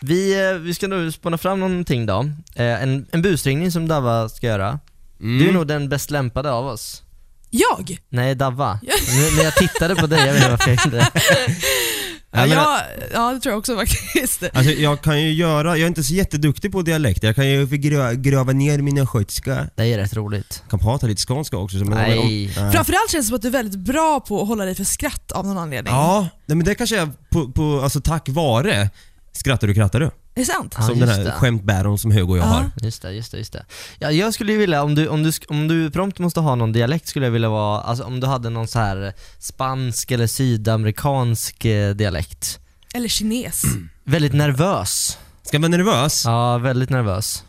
Vi, 0.02 0.50
eh, 0.50 0.54
vi 0.54 0.74
ska 0.74 0.88
nu 0.88 1.12
spåna 1.12 1.38
fram 1.38 1.60
någonting 1.60 2.06
då. 2.06 2.20
Eh, 2.56 2.84
en, 2.84 3.08
en 3.12 3.22
busringning 3.22 3.72
som 3.72 3.88
Dava 3.88 4.30
ska 4.30 4.48
göra. 4.48 4.80
Mm. 5.20 5.40
Du 5.40 5.50
är 5.50 5.54
nog 5.54 5.68
den 5.68 5.90
bäst 5.90 6.12
lämpade 6.12 6.52
av 6.52 6.66
oss. 6.66 7.04
Jag? 7.50 7.98
Nej, 8.10 8.36
Dava. 8.36 8.80
Nu, 8.84 9.36
när 9.38 9.44
jag 9.44 9.56
tittade 9.56 9.96
på 9.96 10.08
dig, 10.08 10.20
jag 10.28 10.34
vet 10.34 10.42
inte 10.42 10.50
varför 10.50 10.70
jag 10.70 10.86
inte... 10.86 11.12
Jag 12.38 12.48
jag, 12.48 12.82
ja 13.14 13.34
det 13.34 13.40
tror 13.40 13.52
jag 13.52 13.60
också 13.60 13.76
faktiskt. 13.78 14.44
Alltså 14.54 14.72
jag 14.72 15.02
kan 15.02 15.22
ju 15.22 15.34
göra, 15.34 15.78
jag 15.78 15.84
är 15.84 15.88
inte 15.88 16.04
så 16.04 16.14
jätteduktig 16.14 16.72
på 16.72 16.82
dialekter, 16.82 17.28
jag 17.28 17.36
kan 17.36 17.50
ju 17.50 17.66
grö, 17.66 18.14
gröva 18.14 18.54
ner 18.54 18.78
min 18.78 18.98
östgötska. 18.98 19.70
Det 19.76 19.84
är 19.84 19.98
rätt 19.98 20.14
roligt. 20.14 20.64
Kan 20.70 20.80
prata 20.80 21.08
lite 21.08 21.22
skånska 21.22 21.58
också. 21.58 21.78
Men 21.78 21.90
Nej. 21.90 22.54
Nej. 22.58 22.72
Framförallt 22.72 23.12
känns 23.12 23.26
det 23.26 23.28
som 23.28 23.36
att 23.36 23.42
du 23.42 23.48
är 23.48 23.52
väldigt 23.52 23.80
bra 23.80 24.20
på 24.20 24.42
att 24.42 24.48
hålla 24.48 24.66
dig 24.66 24.76
för 24.76 24.84
skratt 24.84 25.32
av 25.32 25.46
någon 25.46 25.58
anledning. 25.58 25.94
Ja, 25.94 26.28
nej, 26.46 26.56
men 26.56 26.66
det 26.66 26.76
kanske 26.76 27.00
är 27.00 27.10
på, 27.30 27.52
på, 27.52 27.82
alltså 27.82 28.02
tack 28.02 28.30
vare 28.30 28.90
Skrattar 29.38 29.68
du 29.68 29.74
krattar 29.74 30.00
du? 30.00 30.12
Är 30.38 30.42
det 30.42 30.46
sant? 30.46 30.76
Ja, 30.78 30.84
som 30.84 31.00
den 31.00 31.10
här 31.10 31.24
det. 31.24 31.32
skämtbäron 31.32 31.98
som 32.00 32.12
Hugo 32.12 32.32
och 32.32 32.38
jag 32.38 32.44
Ja. 32.46 32.50
har. 32.50 32.72
Just 32.82 33.02
det, 33.02 33.12
just 33.12 33.32
det, 33.32 33.38
just 33.38 33.54
det. 33.54 33.66
Ja, 34.00 34.12
jag 34.12 34.34
skulle 34.34 34.52
ju 34.52 34.58
vilja, 34.58 34.84
om 34.84 34.96
du, 34.96 35.08
om, 35.08 35.24
du, 35.24 35.32
om 35.50 35.68
du 35.68 35.92
prompt 35.92 36.20
måste 36.20 36.40
ha 36.40 36.56
någon 36.56 36.72
dialekt 36.72 37.08
skulle 37.08 37.26
jag 37.26 37.32
vilja 37.32 37.50
vara, 37.50 37.82
alltså 37.82 38.04
om 38.04 38.20
du 38.20 38.28
hade 38.28 38.50
någon 38.50 38.68
så 38.68 38.80
här 38.80 39.14
spansk 39.40 40.12
eller 40.12 40.28
sydamerikansk 40.28 41.66
eh, 41.66 41.96
dialekt. 41.96 42.60
Eller 42.94 43.08
kines. 43.10 43.64
Väldigt 44.04 44.34
nervös. 44.34 45.18
Ska 45.44 45.56
jag 45.58 45.62
vara 45.62 45.70
nervös? 45.70 46.26
Ja, 46.26 46.58
väldigt 46.58 46.90
nervös. 46.90 47.44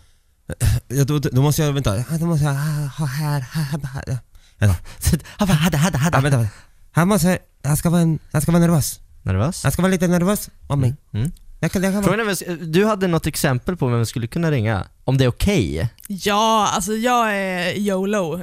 Ja, 0.88 1.04
då, 1.04 1.18
då 1.18 1.42
måste 1.42 1.62
jag, 1.62 1.72
vänta, 1.72 2.04
då 2.20 2.26
måste 2.26 2.44
jag 2.44 2.52
ha 2.52 3.06
här, 3.06 3.40
här, 3.40 3.62
här, 3.62 3.80
här. 3.84 4.18
Vänta. 4.58 4.76
Ja, 6.12 6.20
vänta. 6.20 6.46
Här 6.92 7.04
måste, 7.04 7.38
jag 7.62 7.78
ska 7.78 7.90
vara, 7.90 8.18
jag 8.30 8.42
ska 8.42 8.52
vara 8.52 8.60
nervös. 8.62 9.00
Nervös? 9.22 9.64
Jag 9.64 9.72
ska 9.72 9.82
vara 9.82 9.92
lite 9.92 10.06
nervös 10.08 10.50
om 10.66 10.80
mig. 10.80 10.94
Mm. 11.12 11.32
Jag 11.60 11.72
kan, 11.72 11.82
jag 11.82 11.92
kan. 11.92 12.02
Frågan 12.02 12.20
är, 12.20 12.24
väl, 12.24 12.72
du 12.72 12.84
hade 12.84 13.06
något 13.06 13.26
exempel 13.26 13.76
på 13.76 13.86
vem 13.88 13.98
vi 13.98 14.06
skulle 14.06 14.26
kunna 14.26 14.50
ringa? 14.50 14.86
Om 15.08 15.18
det 15.18 15.24
är 15.24 15.28
okej? 15.28 15.88
Ja, 16.06 16.70
alltså 16.74 16.92
jag 16.92 17.34
är 17.36 17.78
YOLO. 17.78 18.40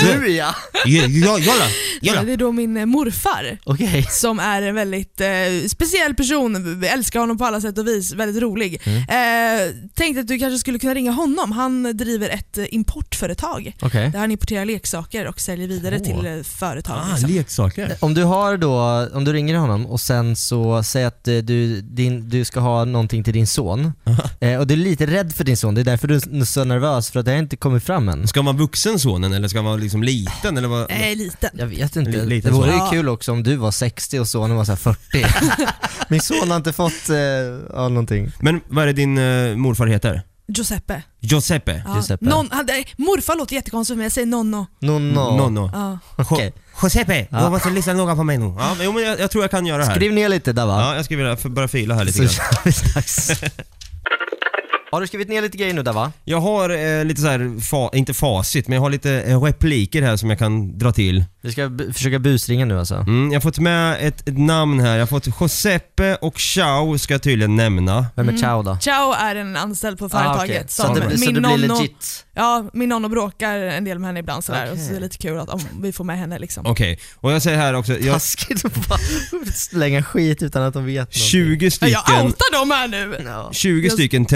Du 0.00 0.28
ja! 0.28 0.54
Jalla, 0.86 1.38
jalla. 2.02 2.22
Det 2.22 2.32
är 2.32 2.36
då 2.36 2.52
min 2.52 2.76
eh, 2.76 2.86
morfar 2.86 3.58
Okej. 3.64 4.06
som 4.10 4.38
är 4.38 4.62
en 4.62 4.74
väldigt 4.74 5.20
eh, 5.20 5.28
speciell 5.68 6.14
person. 6.14 6.80
Vi 6.80 6.86
älskar 6.86 7.20
honom 7.20 7.38
på 7.38 7.44
alla 7.44 7.60
sätt 7.60 7.78
och 7.78 7.86
vis, 7.86 8.12
väldigt 8.12 8.42
rolig. 8.42 8.80
Mm. 8.84 8.98
Eh, 8.98 9.74
tänkte 9.94 10.20
att 10.20 10.26
du 10.28 10.38
kanske 10.38 10.58
skulle 10.58 10.78
kunna 10.78 10.94
ringa 10.94 11.12
honom. 11.12 11.52
Han 11.52 11.96
driver 11.96 12.28
ett 12.28 12.58
eh, 12.58 12.64
importföretag 12.74 13.76
Okej. 13.82 14.10
där 14.10 14.18
han 14.18 14.30
importerar 14.30 14.64
leksaker 14.64 15.26
och 15.26 15.40
säljer 15.40 15.68
vidare 15.68 15.98
Åh. 16.00 16.04
till 16.04 16.26
eh, 16.26 16.42
företag. 16.42 17.00
Ah, 17.02 17.10
liksom. 17.10 17.30
leksaker. 17.30 17.96
Om 18.00 18.14
du 18.14 18.24
har 18.24 18.56
då, 18.56 19.08
om 19.12 19.24
du 19.24 19.32
ringer 19.32 19.54
honom 19.56 19.86
och 19.86 20.00
sen 20.00 20.36
så 20.36 20.82
säger 20.82 21.06
att 21.06 21.28
eh, 21.28 21.36
du, 21.36 21.80
din, 21.80 22.28
du 22.28 22.44
ska 22.44 22.60
ha 22.60 22.84
någonting 22.84 23.24
till 23.24 23.34
din 23.34 23.46
son 23.46 23.92
eh, 24.40 24.58
och 24.58 24.66
du 24.66 24.74
är 24.74 24.78
lite 24.78 25.06
rädd 25.06 25.23
för 25.30 25.44
din 25.44 25.56
son, 25.56 25.74
det 25.74 25.80
är 25.80 25.84
därför 25.84 26.08
du 26.08 26.14
är 26.14 26.44
så 26.44 26.64
nervös 26.64 27.10
för 27.10 27.20
att 27.20 27.26
det 27.26 27.32
har 27.32 27.38
inte 27.38 27.56
kommit 27.56 27.84
fram 27.84 28.08
än. 28.08 28.28
Ska 28.28 28.42
man 28.42 28.56
vuxen 28.56 28.98
sonen 28.98 29.32
eller 29.32 29.48
ska 29.48 29.58
man 29.58 29.64
vara 29.64 29.76
liksom 29.76 30.02
liten 30.02 30.56
eller 30.58 30.68
vad? 30.68 30.90
Eh, 30.90 31.16
liten. 31.16 31.50
Jag 31.54 31.66
vet 31.66 31.96
inte. 31.96 32.10
Li- 32.10 32.26
lite 32.26 32.48
det 32.48 32.54
vore 32.54 32.70
så. 32.78 32.84
ju 32.84 32.90
kul 32.90 33.08
också 33.08 33.32
om 33.32 33.42
du 33.42 33.56
var 33.56 33.70
60 33.70 34.18
och 34.20 34.28
sonen 34.28 34.56
var 34.56 34.64
så 34.64 34.72
här 34.72 34.76
40. 34.76 35.26
Min 36.08 36.20
son 36.20 36.50
har 36.50 36.56
inte 36.56 36.72
fått 36.72 37.08
eh, 37.10 37.16
ja, 37.74 37.88
någonting. 37.88 38.32
Men 38.40 38.60
vad 38.68 38.82
är 38.82 38.86
det 38.86 38.92
din 38.92 39.18
eh, 39.18 39.56
morfar 39.56 39.86
heter? 39.86 40.22
Giuseppe. 40.48 41.02
Giuseppe? 41.20 41.82
Ja. 41.86 41.94
Giuseppe. 41.96 42.24
Non, 42.24 42.48
han, 42.52 42.66
nej, 42.68 42.86
morfar 42.96 43.36
låter 43.36 43.54
jättekonstigt 43.54 43.96
men 43.96 44.02
jag 44.02 44.12
säger 44.12 44.26
nonno. 44.26 44.66
Nonno. 44.80 45.36
Nonno. 45.36 45.70
Ja. 45.72 45.98
Okej. 46.16 46.52
Giuseppe, 46.82 47.26
Ja. 47.30 47.44
du 47.44 47.50
måste 47.50 47.70
lyssna 47.70 47.92
noga 47.92 48.16
på 48.16 48.24
mig 48.24 48.38
nu. 48.38 48.44
Ja, 48.58 48.74
men, 48.76 48.86
jo, 48.86 48.92
men 48.92 49.02
jag, 49.02 49.20
jag 49.20 49.30
tror 49.30 49.44
jag 49.44 49.50
kan 49.50 49.66
göra 49.66 49.78
det 49.78 49.84
här. 49.84 49.94
Skriv 49.94 50.12
ner 50.12 50.28
lite 50.28 50.52
där 50.52 50.66
va? 50.66 50.80
Ja, 50.80 50.96
jag 50.96 51.04
skriver 51.04 51.36
för 51.36 51.48
börja 51.48 51.68
fila 51.68 51.94
här 51.94 52.04
lite 52.04 52.16
Så 52.18 52.22
grann. 52.22 52.30
kör 52.32 52.60
vi 52.64 52.72
strax. 52.72 53.30
Har 54.94 55.00
du 55.00 55.06
skrivit 55.06 55.28
ner 55.28 55.42
lite 55.42 55.56
grejer 55.58 55.74
nu 55.74 55.82
där 55.82 55.92
va? 55.92 56.12
Jag 56.24 56.40
har 56.40 56.70
eh, 56.70 57.04
lite 57.04 57.20
så 57.20 57.26
här, 57.28 57.38
fa- 57.38 57.94
inte 57.94 58.14
facit, 58.14 58.68
men 58.68 58.74
jag 58.76 58.82
har 58.82 58.90
lite 58.90 59.12
eh, 59.22 59.40
repliker 59.42 60.02
här 60.02 60.16
som 60.16 60.30
jag 60.30 60.38
kan 60.38 60.78
dra 60.78 60.92
till. 60.92 61.24
Vi 61.42 61.52
ska 61.52 61.70
försöka 61.94 62.18
busringa 62.18 62.64
nu 62.64 62.78
alltså. 62.78 62.94
Mm, 62.94 63.32
jag 63.32 63.36
har 63.36 63.40
fått 63.40 63.58
med 63.58 63.96
ett, 64.08 64.28
ett 64.28 64.38
namn 64.38 64.80
här. 64.80 64.92
Jag 64.92 65.00
har 65.02 65.06
fått 65.06 65.26
Giuseppe 65.40 66.14
och 66.14 66.40
Ciao 66.40 66.98
ska 66.98 67.14
jag 67.14 67.22
tydligen 67.22 67.56
nämna. 67.56 68.06
Vem 68.16 68.28
är 68.28 68.36
Ciao 68.36 68.62
då? 68.62 68.78
Ciao 68.80 69.12
är 69.12 69.36
en 69.36 69.56
anställd 69.56 69.98
på 69.98 70.04
Ah, 70.04 70.08
företaget. 70.08 70.50
okej. 70.50 70.64
Så 70.68 70.82
som 70.82 70.94
det, 70.94 71.00
så 71.18 71.24
min 71.24 71.34
det 71.34 71.40
blir 71.40 71.50
nonno, 71.50 71.74
legit? 71.80 72.24
Ja, 72.34 72.64
min 72.72 72.88
nonno 72.88 73.08
bråkar 73.08 73.58
en 73.58 73.84
del 73.84 73.98
med 73.98 74.08
henne 74.08 74.20
ibland 74.20 74.44
sådär 74.44 74.72
och 74.72 74.78
så 74.78 74.90
är 74.90 74.94
det 74.94 75.00
lite 75.00 75.18
kul 75.18 75.38
att 75.38 75.48
om 75.48 75.60
vi 75.80 75.92
får 75.92 76.04
med 76.04 76.18
henne 76.18 76.38
liksom. 76.38 76.66
Okej, 76.66 76.98
och 77.16 77.32
jag 77.32 77.42
säger 77.42 77.58
här 77.58 77.74
också, 77.74 77.92
jag, 77.98 78.12
Taskigt 78.14 78.64
att 78.64 78.88
bara 78.88 78.98
slänga 79.54 80.02
skit 80.02 80.42
utan 80.42 80.62
att 80.62 80.74
de 80.74 80.86
vet 80.86 80.94
någonting. 80.96 81.22
20 81.22 81.64
Ja, 81.64 81.70
stycken, 81.70 82.00
Jag 82.08 82.24
outar 82.24 82.58
dem 82.60 82.70
här 82.70 82.88
nu! 82.88 83.16
Ja. 83.26 83.48
20 83.52 83.84
Jag- 83.86 83.92
stycken 83.92 84.26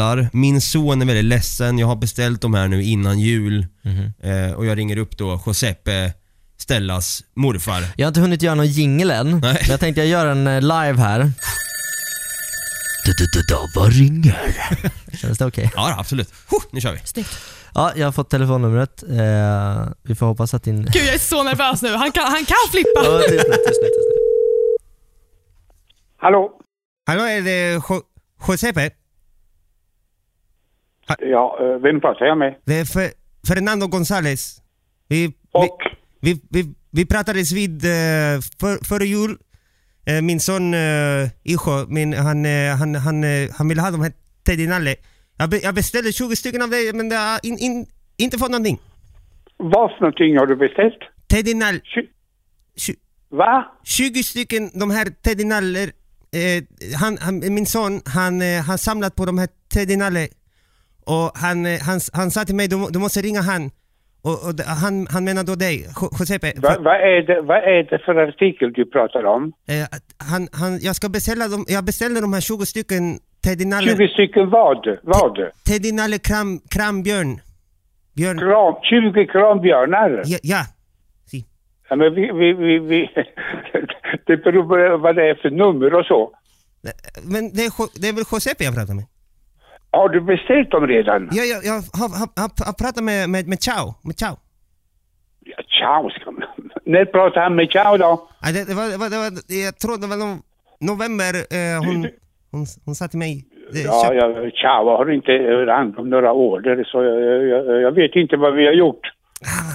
teddynallar. 0.00 0.30
Min 0.32 0.60
son 0.60 1.02
är 1.02 1.06
väldigt 1.06 1.24
ledsen, 1.24 1.78
jag 1.78 1.86
har 1.86 1.96
beställt 1.96 2.40
de 2.42 2.54
här 2.54 2.68
nu 2.68 2.82
innan 2.82 3.18
jul. 3.20 3.66
Mhm. 3.82 4.12
Eh, 4.22 4.52
och 4.52 4.66
jag 4.66 4.78
ringer 4.78 4.96
upp 4.96 5.16
då 5.18 5.42
Giuseppe, 5.46 6.12
Stellas 6.58 7.22
morfar. 7.36 7.84
Jag 7.96 8.06
har 8.06 8.08
inte 8.08 8.20
hunnit 8.20 8.42
göra 8.42 8.54
någon 8.54 8.66
jingle 8.66 9.14
än, 9.14 9.40
men 9.40 9.56
jag 9.68 9.80
tänkte 9.80 10.00
jag 10.00 10.08
gör 10.08 10.26
en 10.26 10.46
eh, 10.46 10.60
live 10.60 10.98
här. 10.98 11.32
Vad 13.74 13.92
ringer? 13.92 14.36
Känns 15.16 15.38
det 15.38 15.46
okej? 15.46 15.70
Ja, 15.74 15.96
absolut. 15.98 16.28
Huh, 16.50 16.60
nu 16.72 16.80
kör 16.80 16.92
vi. 16.92 16.98
Snyggt. 17.04 17.30
Ja, 17.74 17.92
jag 17.96 18.06
har 18.06 18.12
fått 18.12 18.30
telefonnumret. 18.30 19.02
Eh, 19.02 19.88
vi 20.02 20.14
får 20.14 20.26
hoppas 20.26 20.54
att 20.54 20.62
din... 20.62 20.82
Gud 20.82 21.02
jag 21.06 21.14
är 21.14 21.18
så 21.18 21.42
nervös 21.42 21.82
nu, 21.82 21.94
han 21.94 22.12
kan, 22.12 22.24
han 22.24 22.44
kan 22.44 22.56
flippa! 22.70 22.90
Ja, 23.04 23.18
tyst 23.18 23.30
nu, 23.30 23.36
tyst 23.38 23.80
nu, 23.82 23.88
tyst 23.88 24.08
nu. 24.10 24.16
Hallå? 26.18 26.50
Hallå, 27.06 27.22
är 27.22 27.42
det 27.42 27.82
Jo- 27.88 28.02
Giuseppe? 28.48 28.90
Ja, 31.18 31.58
eh, 31.60 31.82
vem 31.82 32.00
pratar 32.00 32.26
jag 32.26 32.38
med? 32.38 32.54
Det 32.64 32.74
är 32.74 32.84
Fe- 32.84 33.12
Fernando 33.48 33.86
González. 33.86 34.60
Vi, 35.08 35.26
vi, 35.26 35.32
Och? 35.52 35.78
vi, 36.20 36.40
vi, 36.50 36.74
vi 36.90 37.06
pratades 37.06 37.52
vid 37.52 37.84
eh, 37.84 38.40
för, 38.60 38.84
före 38.88 39.04
jul. 39.04 39.36
Eh, 40.06 40.22
Min 40.22 40.40
son 40.40 40.74
uh, 40.74 41.28
Ijo, 41.44 41.86
min, 41.88 42.12
han, 42.12 42.44
han, 42.78 42.94
han, 42.94 43.24
han 43.58 43.68
ville 43.68 43.82
ha 43.82 43.90
de 43.90 44.00
här 44.00 44.12
Teddy 44.46 44.66
Nalle. 44.66 44.94
Jag, 45.38 45.50
be, 45.50 45.58
jag 45.62 45.74
beställde 45.74 46.12
20 46.12 46.36
stycken 46.36 46.62
av 46.62 46.70
det, 46.70 46.96
men 46.96 47.08
det 47.08 47.16
har 47.16 47.40
in, 47.42 47.58
in, 47.58 47.86
inte 48.18 48.38
fått 48.38 48.50
någonting. 48.50 48.78
Vad 49.56 49.90
för 49.90 50.00
någonting 50.00 50.38
har 50.38 50.46
du 50.46 50.56
beställt? 50.56 50.98
Teddy 51.28 51.54
Nalle. 51.54 51.80
Va? 53.30 53.64
20 53.84 54.22
stycken 54.22 54.70
de 54.74 54.90
här 54.90 55.06
Teddy 55.22 55.44
Naller. 55.44 55.90
Eh, 56.32 56.62
han, 57.00 57.18
han, 57.20 57.38
min 57.38 57.66
son, 57.66 58.00
han 58.04 58.42
eh, 58.42 58.62
har 58.64 58.76
samlat 58.76 59.16
på 59.16 59.26
de 59.26 59.38
här 59.38 59.48
Teddy 59.74 59.96
Nalle. 59.96 60.28
Och 61.14 61.28
han, 61.44 61.66
eh, 61.66 61.80
han, 61.88 62.00
han 62.12 62.30
sa 62.30 62.44
till 62.44 62.54
mig, 62.54 62.68
du, 62.68 62.76
du 62.90 62.98
måste 62.98 63.20
ringa 63.20 63.40
han. 63.40 63.70
Och, 64.22 64.38
och 64.46 64.52
han, 64.82 65.06
han 65.10 65.24
menar 65.24 65.44
då 65.44 65.54
dig, 65.54 65.76
Jo- 66.00 66.10
Giuseppe. 66.18 66.52
Va, 66.56 66.76
vad, 66.88 66.94
är 66.94 67.22
det, 67.28 67.40
vad 67.42 67.56
är 67.58 67.82
det 67.90 67.98
för 68.04 68.14
artikel 68.28 68.72
du 68.72 68.84
pratar 68.86 69.24
om? 69.24 69.52
Eh, 69.68 69.86
han, 70.30 70.48
han, 70.52 70.78
jag 70.82 70.96
ska 70.96 71.08
beställa 71.08 71.48
dem, 71.48 71.64
jag 71.68 71.84
beställde 71.84 72.20
de 72.20 72.32
här 72.32 72.40
20 72.40 72.66
stycken 72.66 73.18
Teddy 73.44 73.64
Nalle, 73.64 73.90
20 73.90 74.08
stycken 74.08 74.50
vad? 74.50 74.86
Vad? 75.02 75.38
Teddy 75.68 75.92
Nalle 75.92 76.18
kram, 76.18 76.60
krambjörn. 76.70 77.40
Björn. 78.16 78.38
Kram, 78.38 78.74
20 78.82 79.26
krambjörnar? 79.26 80.22
Ja, 80.26 80.38
ja. 80.42 80.62
Ja, 81.88 81.96
men 81.96 82.14
vi, 82.14 82.20
vi, 82.40 82.52
vi, 82.52 82.78
vi, 82.78 83.10
det 84.26 84.36
beror 84.36 84.62
på 84.62 84.96
vad 85.02 85.16
det 85.16 85.30
är 85.30 85.34
för 85.34 85.50
nummer 85.50 85.94
och 85.94 86.04
så. 86.06 86.32
Men 87.22 87.52
det 87.54 87.64
är, 87.64 88.00
det 88.00 88.08
är 88.08 88.12
väl 88.12 88.24
Giuseppe 88.32 88.64
jag 88.64 88.74
pratar 88.74 88.94
med? 88.94 89.04
Har 89.92 90.08
du 90.08 90.20
beställt 90.20 90.70
dem 90.70 90.86
redan? 90.86 91.28
Ja, 91.32 91.42
jag, 91.42 91.64
jag 91.64 91.72
har, 91.72 92.08
har, 92.20 92.28
har, 92.66 92.72
pratat 92.82 93.04
med, 93.04 93.30
med, 93.30 93.48
med 93.48 93.62
Ciao, 93.62 93.94
med 94.02 94.18
Ciao. 94.18 94.36
Ja, 95.44 95.62
ciao 95.68 96.10
ska 96.10 96.30
man. 96.30 96.42
När 96.84 97.04
pratade 97.04 97.40
han 97.40 97.54
med 97.56 97.70
Ciao 97.70 97.96
då? 97.96 98.28
Ja, 98.42 98.52
det, 98.52 98.64
det, 98.68 98.74
var, 98.74 98.88
det, 98.88 98.96
var, 98.96 99.10
det 99.10 99.18
var, 99.18 99.30
jag 99.66 99.78
tror 99.78 99.96
det 100.00 100.06
var 100.06 100.16
no, 100.16 100.30
november, 100.90 101.32
eh, 101.58 101.78
hon, 101.86 101.98
hon, 102.52 102.66
hon 102.84 102.94
sa 102.94 103.08
till 103.08 103.18
mig. 103.18 103.44
Det, 103.72 103.80
Ja, 103.80 104.14
jag, 104.14 104.52
Ciao 104.52 104.84
har 104.96 105.10
inte 105.10 105.32
hand 105.72 105.98
om 105.98 106.10
några 106.10 106.32
order 106.32 106.84
så 106.84 107.02
jag, 107.02 107.46
jag, 107.48 107.82
jag 107.82 107.92
vet 107.92 108.14
inte 108.16 108.36
vad 108.36 108.54
vi 108.54 108.66
har 108.66 108.72
gjort. 108.72 109.04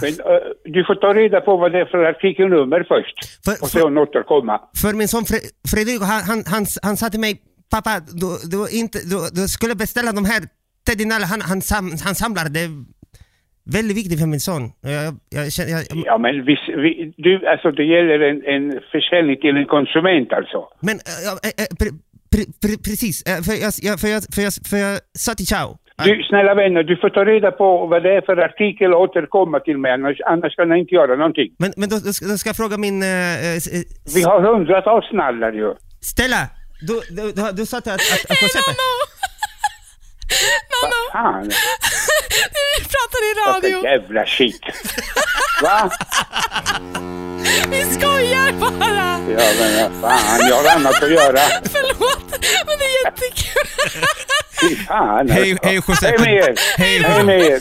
Men 0.01 0.10
eh, 0.10 0.41
du 0.63 0.84
får 0.84 0.95
ta 0.95 1.13
reda 1.13 1.41
på 1.41 1.58
vad 1.58 1.71
det 1.71 1.80
är 1.80 1.86
för 1.86 2.04
artikelnummer 2.04 2.86
först. 2.88 3.17
För- 3.45 3.63
och 3.63 3.69
sen 3.69 3.97
återkomma. 3.97 4.62
För 4.82 4.93
min 4.93 5.08
son 5.08 5.25
Fre 5.25 5.38
Fredrik, 5.71 6.01
han, 6.01 6.21
han, 6.30 6.43
han, 6.54 6.65
han 6.82 6.97
sa 6.97 7.10
till 7.10 7.19
mig, 7.19 7.41
pappa, 7.71 7.99
du, 8.21 8.28
du, 8.51 8.60
inte, 8.82 8.97
du, 9.12 9.17
du 9.41 9.47
skulle 9.47 9.75
beställa 9.75 10.12
de 10.12 10.25
här 10.25 10.41
Teddy 10.86 11.06
Nalle, 11.06 11.25
han, 11.25 11.41
han, 11.41 11.62
sam, 11.62 11.86
han 12.06 12.15
samlar, 12.15 12.49
det 12.49 12.60
är 12.60 12.71
väldigt 13.78 13.97
viktigt 13.97 14.19
för 14.19 14.28
min 14.28 14.39
son. 14.39 14.63
Jag, 14.82 15.04
jag, 15.30 15.69
jag, 15.73 15.82
Ja, 16.10 16.17
men 16.17 16.45
vi, 16.45 16.56
vi, 16.84 17.13
du, 17.17 17.47
alltså 17.47 17.71
det 17.71 17.84
gäller 17.84 18.19
en, 18.30 18.39
en 18.56 18.80
försäljning 18.91 19.38
till 19.38 19.58
en 19.58 19.65
konsument 19.65 20.34
alltså. 20.34 20.60
men, 20.88 20.95
äh, 20.95 21.63
äh, 21.63 21.69
pre, 21.80 21.89
pre, 22.32 22.43
pre, 22.63 22.73
precis, 22.88 23.15
för 23.45 23.54
jag, 23.63 23.99
för, 24.01 24.08
jag, 24.13 24.30
för, 24.34 24.41
jag, 24.45 24.54
för 24.69 24.78
jag 24.78 24.99
sa 25.25 25.34
till 25.34 25.47
Ciao, 25.47 25.78
Du, 26.04 26.23
snälla 26.30 26.54
vänner, 26.56 26.84
du 26.84 26.97
får 26.97 27.10
ta 27.10 27.25
reda 27.25 27.51
på 27.51 27.67
vad 27.91 28.04
det 28.04 28.13
är 28.17 28.21
för 28.21 28.38
artikel 28.38 28.93
och 28.93 29.01
återkomma 29.01 29.60
till 29.60 29.78
mig, 29.78 29.91
annars, 29.91 30.17
annars 30.25 30.56
kan 30.56 30.69
jag 30.69 30.80
inte 30.80 30.95
göra 30.95 31.15
någonting. 31.15 31.49
men, 31.60 31.71
men 31.78 31.89
då, 31.89 31.95
då, 31.95 32.12
ska, 32.38 32.49
jag 32.49 32.56
fråga 32.56 32.78
min... 32.78 32.97
äh, 33.04 33.08
äh, 33.08 33.84
Vi 34.15 34.21
har 34.30 34.39
hundratals 34.49 35.12
nallar 35.12 35.54
ju. 35.62 35.73
Stella, 36.01 36.41
du, 36.82 37.02
du, 37.10 37.32
du, 37.32 37.52
du 37.52 37.66
sa 37.66 37.78
att, 37.78 37.88
att, 37.88 38.02
att 38.30 38.42
Giuseppe... 38.42 38.76
Vad 40.82 40.92
fan? 41.12 41.44
Vi 42.78 42.84
pratar 42.84 43.22
i 43.24 43.34
Vad 43.46 43.54
radio, 43.54 43.82
för 43.82 43.88
jävla 43.88 44.26
shit. 44.26 44.62
Va? 45.62 45.89
vi 47.70 47.86
skojar 47.94 48.52
bara! 48.60 49.20
Ja, 49.38 49.46
men 49.60 50.02
vad 50.02 50.12
fan, 50.12 50.48
jag 50.50 50.56
har 50.56 50.76
annat 50.76 51.04
att 51.04 51.12
göra. 51.12 51.39
Förlåt, 51.63 52.32
men 52.65 52.78
det 52.80 52.86
är 52.86 53.06
jättekul. 53.06 54.06
Fy 54.62 54.76
fan 54.76 55.30
Hej, 55.30 55.52
alltså. 55.52 55.65
hej, 55.68 55.76
José. 55.76 56.08
Hej 56.08 56.20
med 56.20 56.34
er. 56.34 56.56
Hej, 56.78 57.04
Hej 57.04 57.24
med 57.24 57.41
er. 57.41 57.60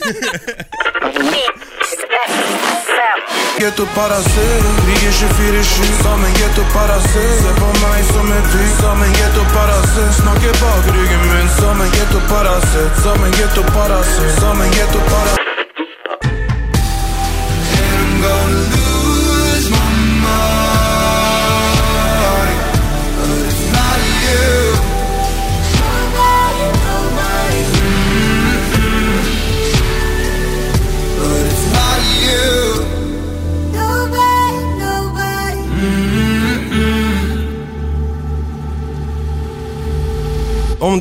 Ghettoparasit, 3.59 4.65
ligger 4.87 5.13
24-7 5.13 6.03
som 6.03 6.25
en 6.25 6.35
ghettoparasit 6.35 7.43
Se 7.43 7.61
på 7.61 7.87
mig 7.87 8.03
som 8.05 8.33
en 8.33 8.43
tyg, 8.53 8.71
som 8.81 9.03
en 9.03 9.13
ghettoparasit 9.13 10.15
Snackar 10.23 10.55
bak 10.63 10.85
ryggen 10.97 11.23
min 11.33 11.49
som 11.49 11.81
en 11.81 11.91
ghettoparasit 11.91 13.03
Som 13.03 13.25
en 13.25 13.31
ghettoparasit, 13.31 14.41
som 14.41 14.61
en 14.61 14.71
ghettoparasit 14.71 15.44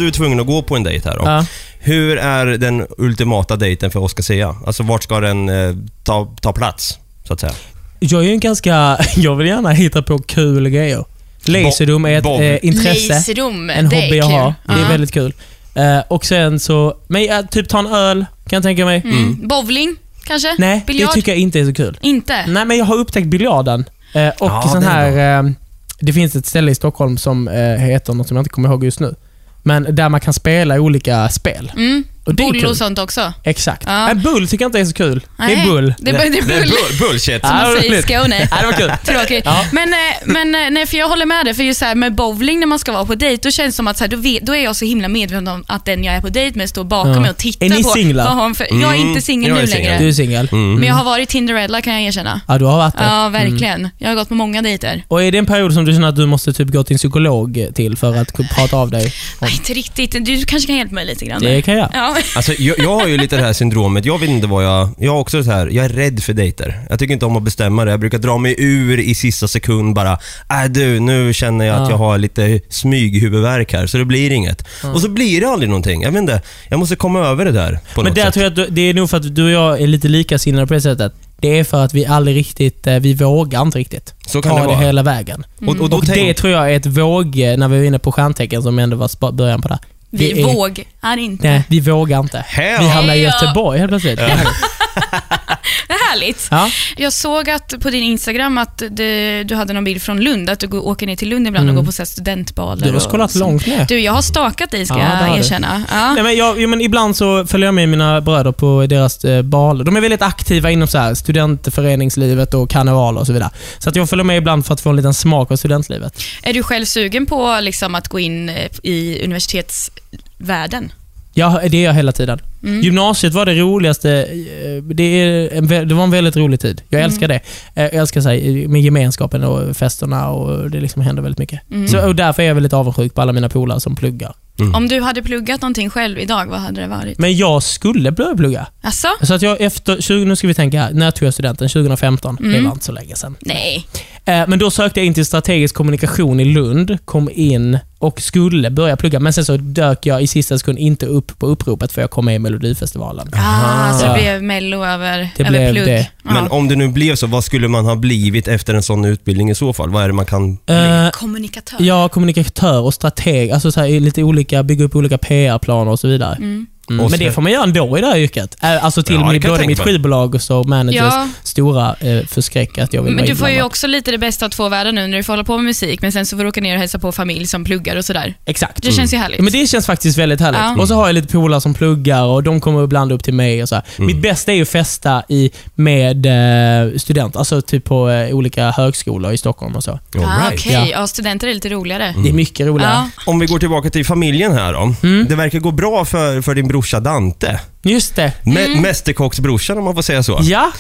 du 0.03 0.07
är 0.07 0.11
tvungen 0.11 0.39
att 0.39 0.47
gå 0.47 0.61
på 0.61 0.75
en 0.75 0.83
dejt 0.83 1.09
här 1.09 1.17
då. 1.17 1.23
Ja. 1.25 1.45
Hur 1.79 2.17
är 2.17 2.45
den 2.45 2.87
ultimata 2.97 3.55
dejten 3.55 3.91
för 3.91 3.99
Oscar 3.99 4.23
Sia? 4.23 4.55
Alltså 4.65 4.83
vart 4.83 5.03
ska 5.03 5.19
den 5.19 5.49
eh, 5.49 5.75
ta, 6.03 6.35
ta 6.41 6.53
plats, 6.53 6.97
så 7.27 7.33
att 7.33 7.39
säga? 7.39 7.53
Jag 7.99 8.21
är 8.21 8.25
ju 8.27 8.31
en 8.31 8.39
ganska... 8.39 8.97
Jag 9.15 9.35
vill 9.35 9.47
gärna 9.47 9.71
hitta 9.71 10.01
på 10.01 10.19
kul 10.19 10.69
grejer. 10.69 11.05
Laserrum 11.45 12.05
är 12.05 12.17
ett 12.17 12.23
Bob. 12.23 12.41
eh, 12.41 12.65
intresse. 12.65 13.13
Laserrum, 13.13 13.69
En 13.69 13.89
det 13.89 13.95
är 13.95 14.01
hobby 14.01 14.17
jag 14.17 14.25
kul. 14.27 14.35
har. 14.35 14.53
Det 14.67 14.73
är 14.73 14.79
Ja. 14.83 14.87
väldigt 14.89 15.11
kul. 15.11 15.33
Eh, 15.75 15.99
och 16.07 16.25
sen 16.25 16.59
så... 16.59 16.97
Men 17.07 17.23
ja, 17.25 17.43
typ 17.51 17.69
ta 17.69 17.79
en 17.79 17.87
öl, 17.87 18.25
kan 18.49 18.57
jag 18.57 18.63
tänka 18.63 18.85
mig. 18.85 19.01
Mm. 19.05 19.47
Bowling, 19.47 19.95
kanske? 20.23 20.55
Nej, 20.57 20.83
Biljard? 20.87 21.09
det 21.09 21.13
tycker 21.13 21.31
jag 21.31 21.39
inte 21.39 21.59
är 21.59 21.65
så 21.65 21.73
kul. 21.73 21.97
Inte? 22.01 22.45
Nej, 22.47 22.65
men 22.65 22.77
jag 22.77 22.85
har 22.85 22.95
upptäckt 22.95 23.27
biljarden. 23.27 23.85
Eh, 24.13 24.27
och 24.27 24.35
Ja, 24.39 24.69
sån 24.71 24.81
det 24.81 24.87
är 24.87 25.11
här... 25.11 25.43
Eh, 25.43 25.51
det 25.99 26.13
finns 26.13 26.35
ett 26.35 26.45
ställe 26.45 26.71
i 26.71 26.75
Stockholm 26.75 27.17
som 27.17 27.47
eh, 27.47 27.55
heter 27.77 28.13
något 28.13 28.27
som 28.27 28.37
jag 28.37 28.41
inte 28.41 28.49
kommer 28.49 28.69
ihåg 28.69 28.83
just 28.83 28.99
nu. 28.99 29.15
Men 29.63 29.95
där 29.95 30.09
man 30.09 30.19
kan 30.19 30.33
spela 30.33 30.79
olika 30.79 31.29
spel. 31.29 31.71
Mm. 31.75 32.03
Och 32.25 32.35
det 32.35 32.43
är 32.43 32.47
Bull 32.51 32.61
kul. 32.61 32.69
och 32.69 32.77
sånt 32.77 32.99
också. 32.99 33.33
Exakt. 33.43 33.83
Ja. 33.85 34.05
Nej, 34.05 34.15
bull 34.15 34.47
tycker 34.47 34.63
jag 34.63 34.67
inte 34.69 34.79
är 34.79 34.85
så 34.85 34.93
kul. 34.93 35.19
Det 35.19 35.25
Nej, 35.45 35.53
är 35.55 35.65
bull. 35.65 35.93
det 35.99 36.09
är- 36.11 36.13
det 36.13 36.19
är 36.19 36.29
bull. 36.31 36.47
Det 36.47 36.53
är 36.55 36.61
bull- 36.63 36.99
bullshit. 36.99 37.41
Som 37.45 37.55
man 37.55 37.75
säger 37.77 37.99
i 37.99 38.01
Skåne. 38.01 38.47
Ja, 38.51 38.57
det 38.61 38.65
var 38.65 38.73
kul. 38.73 38.91
Tråkigt. 39.05 39.41
Ja. 39.45 39.65
Men, 39.71 39.93
eh, 39.93 39.97
men 40.25 40.55
eh, 40.55 40.61
nej, 40.71 40.87
för 40.87 40.97
jag 40.97 41.09
håller 41.09 41.25
med 41.25 41.45
dig. 41.45 41.53
För 41.53 41.63
just 41.63 41.79
så 41.79 41.85
här, 41.85 41.95
med 41.95 42.15
bowling 42.15 42.59
när 42.59 42.67
man 42.67 42.79
ska 42.79 42.91
vara 42.91 43.05
på 43.05 43.15
dejt, 43.15 43.41
då 43.43 43.51
känns 43.51 43.73
det 43.73 43.77
som 43.77 43.87
att 43.87 43.97
så 43.97 44.03
här, 44.03 44.11
då, 44.11 44.17
vet, 44.17 44.45
då 44.45 44.55
är 44.55 44.63
jag 44.63 44.75
så 44.75 44.85
himla 44.85 45.07
medveten 45.07 45.47
om 45.47 45.63
att 45.67 45.85
den 45.85 46.03
jag 46.03 46.15
är 46.15 46.21
på 46.21 46.29
dejt 46.29 46.57
med 46.57 46.69
står 46.69 46.83
bakom 46.83 47.11
Ja. 47.13 47.19
mig 47.19 47.29
och 47.29 47.37
tittar 47.37 47.65
Är 47.65 47.69
ni 47.69 47.83
på. 47.83 47.89
singlar? 47.89 48.23
vad 48.25 48.33
har 48.33 48.43
hon 48.43 48.55
för, 48.55 48.67
Jag 48.81 48.91
är 48.91 48.95
inte 48.95 49.21
singel 49.21 49.51
Mm, 49.51 49.57
Jag 49.59 49.65
nu 49.67 49.71
är 49.71 49.75
singel. 49.75 49.91
längre. 49.91 50.03
Du 50.03 50.07
är 50.09 50.13
singel. 50.13 50.49
Mm. 50.51 50.75
Men 50.75 50.83
jag 50.87 50.95
har 50.95 51.03
varit 51.03 51.29
Tinderella 51.29 51.81
kan 51.81 51.93
jag 51.93 52.01
erkänna. 52.01 52.41
Ja, 52.47 52.57
du 52.57 52.65
har 52.65 52.77
varit 52.77 52.97
det. 52.97 53.03
Ja, 53.03 53.25
Mm. 53.25 53.31
verkligen. 53.49 53.89
Jag 53.97 54.09
har 54.09 54.15
gått 54.15 54.29
på 54.29 54.35
många 54.35 54.61
dejter. 54.61 55.03
Och 55.07 55.23
är 55.23 55.31
det 55.31 55.37
en 55.37 55.45
period 55.45 55.73
som 55.73 55.85
du 55.85 55.93
känner 55.93 56.07
att 56.07 56.15
du 56.15 56.25
måste 56.25 56.53
typ 56.53 56.67
gå 56.67 56.83
till 56.83 56.93
en 56.93 56.97
psykolog 56.97 57.67
till 57.75 57.97
för 57.97 58.15
att 58.15 58.33
prata 58.55 58.77
av 58.77 58.91
dig? 58.91 59.05
om? 59.05 59.11
Nej, 59.41 59.53
inte 59.53 59.73
riktigt. 59.73 60.25
Du 60.25 60.43
kanske 60.45 60.67
kan 60.67 60.75
hjälpa 60.77 60.95
mig 60.95 61.05
lite 61.05 61.25
grann. 61.25 61.41
Det 61.41 61.61
kan 61.61 61.77
jag. 61.77 61.89
Ja. 61.93 62.12
Alltså, 62.35 62.53
jag, 62.59 62.79
jag 62.79 62.99
har 62.99 63.07
ju 63.07 63.17
lite 63.17 63.35
det 63.37 63.41
här 63.43 63.53
syndromet, 63.53 64.05
jag 64.05 64.19
vet 64.19 64.29
inte 64.29 64.47
vad 64.47 64.65
jag... 64.65 64.89
Jag 64.97 65.11
har 65.11 65.19
också 65.19 65.43
så 65.43 65.51
här, 65.51 65.67
jag 65.67 65.85
är 65.85 65.89
rädd 65.89 66.23
för 66.23 66.33
dejter. 66.33 66.79
Jag 66.89 66.99
tycker 66.99 67.13
inte 67.13 67.25
om 67.25 67.37
att 67.37 67.43
bestämma 67.43 67.85
det. 67.85 67.91
Jag 67.91 67.99
brukar 67.99 68.17
dra 68.17 68.37
mig 68.37 68.55
ur 68.57 68.99
i 68.99 69.15
sista 69.15 69.47
sekund 69.47 69.95
bara, 69.95 70.11
äh 70.13 70.69
du, 70.69 70.99
nu 70.99 71.33
känner 71.33 71.65
jag 71.65 71.75
att 71.75 71.81
Ja. 71.81 71.89
jag 71.89 71.97
har 71.97 72.17
lite 72.17 72.59
smyghuvudvärk 72.69 73.73
här, 73.73 73.87
så 73.87 73.97
det 73.97 74.05
blir 74.05 74.31
inget. 74.31 74.65
Och 74.93 75.01
så 75.01 75.09
blir 75.09 75.41
det 75.41 75.47
aldrig 75.47 75.69
någonting. 75.69 76.01
Jag 76.01 76.11
vet 76.11 76.19
inte, 76.19 76.41
jag 76.69 76.79
måste 76.79 76.95
komma 76.95 77.19
över 77.19 77.45
det 77.45 77.51
där 77.51 77.79
på 77.95 78.01
Men 78.03 78.05
något 78.09 78.15
där 78.15 78.23
sätt. 78.25 78.33
tror 78.33 78.43
jag 78.43 78.49
att 78.51 78.55
du, 78.55 78.67
det 78.69 78.81
är 78.81 78.93
nog 78.93 79.09
för 79.09 79.17
att 79.17 79.35
du 79.35 79.43
och 79.45 79.51
jag 79.51 79.81
är 79.81 79.87
lite 79.87 80.07
likasinnade 80.07 80.67
på 80.67 80.73
det 80.73 80.81
sättet. 80.81 81.13
Det 81.39 81.59
är 81.59 81.63
för 81.63 81.83
att 81.85 81.93
vi 81.93 82.05
aldrig 82.05 82.35
riktigt, 82.35 82.87
eh, 82.87 82.95
vi 82.95 83.13
vågar 83.13 83.61
inte 83.61 83.79
riktigt 83.79 84.13
Så 84.27 84.41
kan 84.41 84.51
ta 84.51 84.59
det 84.61 84.67
vara. 84.67 84.77
hela 84.77 85.03
vägen. 85.03 85.43
Och- 85.67 85.79
och 85.81 85.89
då 85.89 85.97
och 85.97 86.05
tänk- 86.05 86.27
det 86.27 86.33
tror 86.33 86.53
jag 86.53 86.71
är 86.71 86.75
ett 86.77 86.85
våg, 86.85 87.39
eh, 87.39 87.57
när 87.57 87.67
vi 87.67 87.77
var 87.77 87.85
inne 87.85 87.99
på 87.99 88.11
stjärntecken 88.11 88.63
som 88.63 88.79
ändå 88.79 88.97
var 88.97 89.07
spa- 89.07 89.31
början 89.31 89.61
på 89.61 89.67
det. 89.67 89.79
Vi 90.17 90.41
är- 90.41 90.45
vågar 90.53 91.17
inte. 91.17 91.49
Nej, 91.49 91.63
vi 91.69 91.79
vågar 91.79 92.19
inte. 92.19 92.45
Hell. 92.47 92.83
Vi 92.83 92.89
hamnar 92.89 93.13
i. 93.13 93.21
Göteborg 93.23 93.79
helt 93.79 93.89
plötsligt. 93.91 94.19
Det 95.87 95.93
är 95.93 96.09
härligt. 96.11 96.47
Ja. 96.51 96.69
Jag 96.97 97.13
såg 97.13 97.49
att 97.49 97.73
på 97.81 97.89
din 97.89 98.03
Instagram 98.03 98.57
att 98.57 98.83
du, 98.91 99.43
du 99.43 99.55
hade 99.55 99.73
någon 99.73 99.83
bild 99.83 100.01
från 100.01 100.19
Lund, 100.21 100.49
att 100.49 100.59
du 100.59 100.67
går, 100.67 100.87
åker 100.87 101.07
ner 101.07 101.15
till 101.15 101.29
Lund 101.29 101.47
ibland 101.47 101.63
Mm. 101.63 101.77
och 101.77 101.83
går 101.83 101.85
på 101.85 101.91
så 101.91 102.05
studentbaler. 102.05 102.85
Du 102.87 102.93
har 102.93 102.99
kollat 102.99 103.35
långt 103.35 103.65
ner. 103.67 103.85
Du, 103.85 103.99
jag 103.99 104.13
har 104.13 104.21
stakat 104.21 104.71
dig 104.71 104.85
ska 104.85 104.99
Ja, 104.99 105.27
jag 105.27 105.37
erkänna. 105.39 105.83
Ja. 105.91 106.13
Nej, 106.13 106.23
men 106.23 106.35
jag, 106.37 106.69
men 106.69 106.81
ibland 106.81 107.15
så 107.15 107.45
följer 107.45 107.67
jag 107.67 107.73
med 107.73 107.89
mina 107.89 108.21
bröder 108.21 108.51
på 108.51 108.85
deras 108.89 109.25
eh, 109.25 109.41
baler. 109.41 109.83
De 109.83 109.97
är 109.97 110.01
väldigt 110.01 110.21
aktiva 110.21 110.71
inom 110.71 110.87
så 110.87 110.97
här, 110.97 111.13
studentföreningslivet 111.13 112.53
och 112.53 112.69
karnevaler 112.69 113.19
och 113.19 113.27
så 113.27 113.33
vidare. 113.33 113.49
Så 113.79 113.89
att 113.89 113.95
jag 113.95 114.09
följer 114.09 114.23
med 114.23 114.37
ibland 114.37 114.65
för 114.65 114.73
att 114.73 114.81
få 114.81 114.89
en 114.89 114.95
liten 114.95 115.13
smak 115.13 115.51
av 115.51 115.55
studentlivet. 115.55 116.21
Är 116.43 116.53
du 116.53 116.63
själv 116.63 116.85
sugen 116.85 117.25
på 117.25 117.57
liksom, 117.61 117.95
att 117.95 118.07
gå 118.07 118.19
in 118.19 118.49
eh, 118.49 118.55
i 118.83 119.21
universitetsvärlden? 119.23 120.91
Ja, 121.33 121.59
det 121.69 121.77
är 121.77 121.83
jag 121.85 121.93
hela 121.93 122.11
tiden. 122.11 122.41
Mm. 122.63 122.81
Gymnasiet 122.81 123.33
var 123.33 123.45
det 123.45 123.53
roligaste. 123.55 124.11
eh, 124.11 124.83
Det, 124.83 125.03
är 125.03 125.49
en, 125.57 125.67
det 125.87 125.95
var 125.95 126.03
en 126.03 126.11
väldigt 126.11 126.35
rolig 126.37 126.59
tid. 126.59 126.81
Jag 126.89 126.99
Mm. 126.99 127.09
älskar 127.11 127.27
det. 127.27 127.35
Eh, 127.75 127.83
Jag 127.83 127.93
älskar 127.93 128.21
så 128.21 128.29
här, 128.29 128.67
med 128.67 128.81
gemenskapen 128.81 129.43
och 129.43 129.77
festerna 129.77 130.29
och 130.29 130.69
det 130.71 130.79
liksom 130.81 131.01
händer 131.01 131.23
väldigt 131.23 131.39
mycket. 131.39 131.59
Mm. 131.71 131.87
Så, 131.87 132.07
och 132.07 132.15
därför 132.15 132.43
är 132.43 132.47
jag 132.47 132.53
väldigt 132.55 132.73
avundsjuk 132.73 133.13
på 133.13 133.21
alla 133.21 133.33
mina 133.33 133.49
polare 133.49 133.79
som 133.79 133.95
pluggar. 133.95 134.33
Om 134.73 134.87
du 134.87 135.01
hade 135.01 135.21
pluggat 135.23 135.61
någonting 135.61 135.89
själv 135.89 136.19
idag, 136.19 136.45
vad 136.49 136.59
hade 136.59 136.81
det 136.81 136.87
varit? 136.87 137.19
Men 137.19 137.37
jag 137.37 137.63
skulle 137.63 138.11
börja 138.11 138.35
plugga. 138.35 138.67
Alltså? 138.81 139.07
Så 139.21 139.33
att 139.33 139.41
jag 139.41 139.61
efter, 139.61 140.01
20, 140.01 140.25
nu 140.25 140.35
ska 140.35 140.47
vi 140.47 140.53
tänka 140.53 140.81
här, 140.81 140.93
när 140.93 141.11
tog 141.11 141.27
jag 141.27 141.33
studenten? 141.33 141.69
2015. 141.69 142.37
Det 142.41 142.47
Mm. 142.47 142.63
var 142.65 142.71
inte 142.71 142.85
så 142.85 142.91
länge 142.91 143.15
sedan. 143.15 143.35
Nej. 143.39 143.85
Eh, 144.25 144.43
Men 144.47 144.59
då 144.59 144.71
sökte 144.71 144.99
jag 144.99 145.07
in 145.07 145.13
till 145.13 145.25
strategisk 145.25 145.75
kommunikation 145.75 146.39
i 146.39 146.45
Lund, 146.45 146.97
kom 147.05 147.29
in 147.33 147.77
och 147.99 148.21
skulle 148.21 148.69
börja 148.71 148.97
plugga. 148.97 149.19
Men 149.19 149.33
sen 149.33 149.45
så 149.45 149.57
dök 149.57 150.05
jag 150.05 150.23
i 150.23 150.27
sista 150.27 150.57
sekund 150.59 150.77
inte 150.79 151.05
upp 151.05 151.39
på 151.39 151.45
uppropet 151.47 151.91
för 151.91 152.01
jag 152.01 152.09
kom 152.11 152.25
med 152.25 152.35
i 152.35 152.39
Melodifestivalen. 152.53 153.27
Ah, 153.33 153.93
så 153.93 154.05
det 154.07 154.13
blev 154.13 154.43
mello 154.43 154.83
över, 154.85 155.29
Det 155.37 155.43
över 155.43 155.49
blev 155.51 155.71
plugg. 155.73 155.85
det. 155.85 156.07
Ja. 156.23 156.33
Men 156.33 156.51
om 156.51 156.67
det 156.67 156.75
nu 156.75 156.87
blev 156.87 157.15
så, 157.15 157.27
vad 157.27 157.43
skulle 157.43 157.67
man 157.67 157.85
ha 157.85 157.95
blivit 157.95 158.47
efter 158.47 158.73
en 158.73 158.83
sån 158.83 159.05
utbildning 159.05 159.49
i 159.49 159.55
så 159.55 159.73
fall? 159.73 159.89
Vad 159.89 160.03
är 160.03 160.07
det 160.07 160.13
man 160.13 160.25
kan... 160.25 160.57
Eh, 160.65 161.09
Kommunikatör. 161.11 161.77
Ja, 161.79 162.09
kommunikatör 162.09 162.81
och 162.81 162.93
strateg. 162.93 163.51
Alltså 163.51 163.71
så 163.71 163.79
här, 163.79 163.99
lite 163.99 164.23
olika, 164.23 164.63
bygga 164.63 164.85
upp 164.85 164.95
olika 164.95 165.17
PR-planer 165.17 165.91
och 165.91 165.99
så 165.99 166.07
vidare. 166.07 166.35
Mm. 166.35 166.67
Mm. 166.89 167.05
Men 167.11 167.19
det 167.19 167.31
får 167.31 167.41
man 167.41 167.51
göra 167.51 167.63
ändå 167.63 167.97
i 167.97 168.01
det 168.01 168.07
här 168.07 168.17
yrket. 168.17 168.55
Alltså 168.59 169.03
till 169.03 169.15
Ja, 169.15 169.33
jag 169.33 169.41
både 169.41 169.67
mitt 169.67 169.79
skivbolag 169.79 170.35
och 170.35 170.41
så 170.41 170.63
managers 170.63 170.95
Ja. 171.13 171.27
stora 171.43 171.95
eh, 171.99 172.25
förskräck 172.27 172.77
att 172.77 172.93
jag 172.93 173.03
vill 173.03 173.15
Men 173.15 173.25
du 173.25 173.35
får 173.35 173.49
ju 173.49 173.61
också 173.61 173.87
lite 173.87 174.11
det 174.11 174.17
bästa 174.17 174.45
av 174.45 174.49
två 174.49 174.69
världar 174.69 174.91
nu 174.91 175.07
när 175.07 175.17
du 175.17 175.23
får 175.23 175.33
hålla 175.33 175.43
på 175.43 175.57
med 175.57 175.65
musik, 175.65 176.01
men 176.01 176.11
sen 176.11 176.25
så 176.25 176.37
får 176.37 176.43
du 176.43 176.49
åka 176.49 176.61
ner 176.61 176.73
och 176.73 176.79
hälsa 176.79 176.99
på 176.99 177.11
familj 177.11 177.47
som 177.47 177.63
pluggar 177.65 177.95
och 177.95 178.05
sådär. 178.05 178.33
Exakt. 178.45 178.81
Det 178.83 178.91
känns 178.91 179.13
ju 179.13 179.17
härligt. 179.17 179.37
Ja, 179.39 179.43
Men 179.43 179.53
det 179.53 179.67
känns 179.67 179.85
faktiskt 179.85 180.17
väldigt 180.17 180.39
härligt. 180.39 180.59
Ja. 180.61 180.75
Och 180.81 180.87
så 180.87 180.95
har 180.95 181.05
jag 181.07 181.13
lite 181.13 181.27
polare 181.27 181.61
som 181.61 181.73
pluggar 181.73 182.23
och 182.23 182.43
de 182.43 182.61
kommer 182.61 182.83
ibland 182.83 183.11
upp 183.11 183.23
till 183.23 183.33
mig. 183.33 183.63
och 183.63 183.69
så 183.69 183.75
här. 183.75 183.83
Mitt 183.97 184.21
bästa 184.21 184.51
är 184.51 184.55
ju 184.55 184.61
att 184.61 184.69
festa 184.69 185.23
i, 185.29 185.51
med 185.75 186.25
eh, 186.25 186.97
studenter, 186.97 187.39
alltså 187.39 187.61
typ 187.61 187.83
på 187.85 188.09
eh, 188.09 188.35
olika 188.35 188.71
högskolor 188.71 189.31
i 189.33 189.37
Stockholm 189.37 189.75
och 189.75 189.83
så. 189.83 189.91
ah, 189.91 189.99
right. 190.15 190.53
Okej, 190.59 190.73
Ja. 190.73 190.87
ja. 190.91 191.07
studenter 191.07 191.47
är 191.47 191.53
lite 191.53 191.69
roligare. 191.69 192.15
Det 192.23 192.29
är 192.29 192.33
mycket 192.33 192.67
roligare. 192.67 192.93
Ja. 192.93 193.09
Om 193.25 193.39
vi 193.39 193.45
går 193.45 193.59
tillbaka 193.59 193.89
till 193.89 194.05
familjen 194.05 194.51
här 194.53 194.73
då. 194.73 194.93
Mm. 195.03 195.25
Det 195.29 195.35
verkar 195.35 195.59
gå 195.59 195.71
bra 195.71 196.05
för, 196.05 196.41
för 196.41 196.55
din 196.55 196.67
brorsa 196.73 196.99
Dante. 196.99 197.59
Just 197.83 198.15
det. 198.15 198.33
Me- 198.43 198.81
Mästerkocksbrorsan 198.81 199.77
om 199.77 199.83
man 199.83 199.95
får 199.95 200.01
säga 200.01 200.23
så. 200.23 200.39
Ja. 200.41 200.71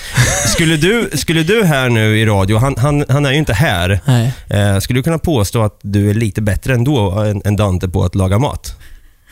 Skulle 0.47 0.77
du, 0.77 1.09
skulle 1.13 1.43
du 1.43 1.63
här 1.63 1.89
nu 1.89 2.19
i 2.19 2.25
radio, 2.25 2.57
han, 2.57 2.75
han, 2.77 3.05
han 3.09 3.25
är 3.25 3.31
ju 3.31 3.37
inte 3.37 3.53
här, 3.53 3.99
Nej. 4.05 4.33
eh, 4.49 4.79
skulle 4.79 4.99
du 4.99 5.03
kunna 5.03 5.17
påstå 5.17 5.63
att 5.63 5.79
du 5.81 6.09
är 6.09 6.13
lite 6.13 6.41
bättre 6.41 6.73
ändå 6.73 7.11
än, 7.11 7.41
än 7.45 7.55
Dante 7.55 7.87
på 7.89 8.03
att 8.03 8.15
laga 8.15 8.39
mat? 8.39 8.75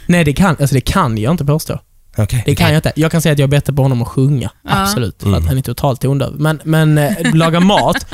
Nej, 0.08 0.24
det 0.24 0.34
kan, 0.34 0.50
alltså 0.60 0.76
det 0.76 0.82
kan 0.82 1.18
jag 1.18 1.34
inte 1.34 1.46
påstå. 1.46 1.80
Okej. 2.18 2.44
Det 2.46 2.56
kan 2.56 2.68
jag 2.70 2.78
inte. 2.78 2.92
Jag 2.96 3.12
kan 3.12 3.22
säga 3.22 3.34
att 3.34 3.40
jag 3.40 3.48
är 3.48 3.52
bättre 3.52 3.74
på 3.74 3.82
honom 3.82 4.02
att 4.02 4.08
sjunga. 4.08 4.50
Ja. 4.64 4.70
Absolut. 4.84 5.16
För 5.22 5.28
Mm. 5.28 5.40
att 5.42 5.48
han 5.48 5.58
är 5.58 5.62
totalt 5.62 6.02
tondöv. 6.02 6.34
Men, 6.40 6.60
men 6.64 6.98
eh, 6.98 7.12
laga 7.34 7.60
mat 7.60 8.06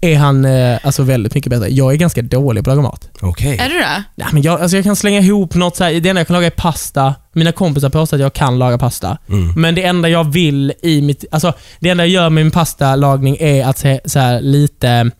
är 0.00 0.16
han 0.16 0.44
eh, 0.44 0.78
alltså 0.82 1.02
väldigt 1.02 1.34
mycket 1.34 1.50
bättre. 1.50 1.68
Jag 1.68 1.92
är 1.92 1.96
ganska 1.96 2.22
dålig 2.22 2.64
på 2.64 2.70
att 2.70 2.76
laga 2.76 2.88
mat. 2.88 3.10
Okej. 3.20 3.56
Är 3.58 3.68
du 3.68 3.74
det? 3.78 4.02
Nej, 4.14 4.28
men 4.32 4.42
jag, 4.42 4.60
alltså 4.60 4.76
jag 4.76 4.84
kan 4.84 4.96
slänga 4.96 5.20
ihop 5.20 5.54
något 5.54 5.76
så 5.76 5.84
här, 5.84 6.00
Det 6.00 6.08
enda 6.08 6.20
jag 6.20 6.26
kan 6.26 6.34
laga 6.34 6.46
är 6.46 6.50
pasta. 6.50 7.14
Mina 7.32 7.52
kompisar 7.52 7.90
påstår 7.90 8.16
att 8.16 8.20
jag 8.20 8.32
kan 8.32 8.58
laga 8.58 8.78
pasta. 8.78 9.18
Mm. 9.28 9.52
Men 9.56 9.74
det 9.74 9.82
enda 9.82 10.08
jag 10.08 10.32
vill 10.32 10.72
i 10.82 11.02
mitt... 11.02 11.24
Alltså, 11.30 11.52
det 11.80 11.88
enda 11.90 12.04
jag 12.06 12.10
gör 12.12 12.30
med 12.30 12.44
min 12.44 12.50
pastalagning 12.50 13.36
är 13.40 13.64
att 13.66 13.78
se, 13.78 14.00
så 14.04 14.18
här, 14.18 14.40
lite... 14.40 15.10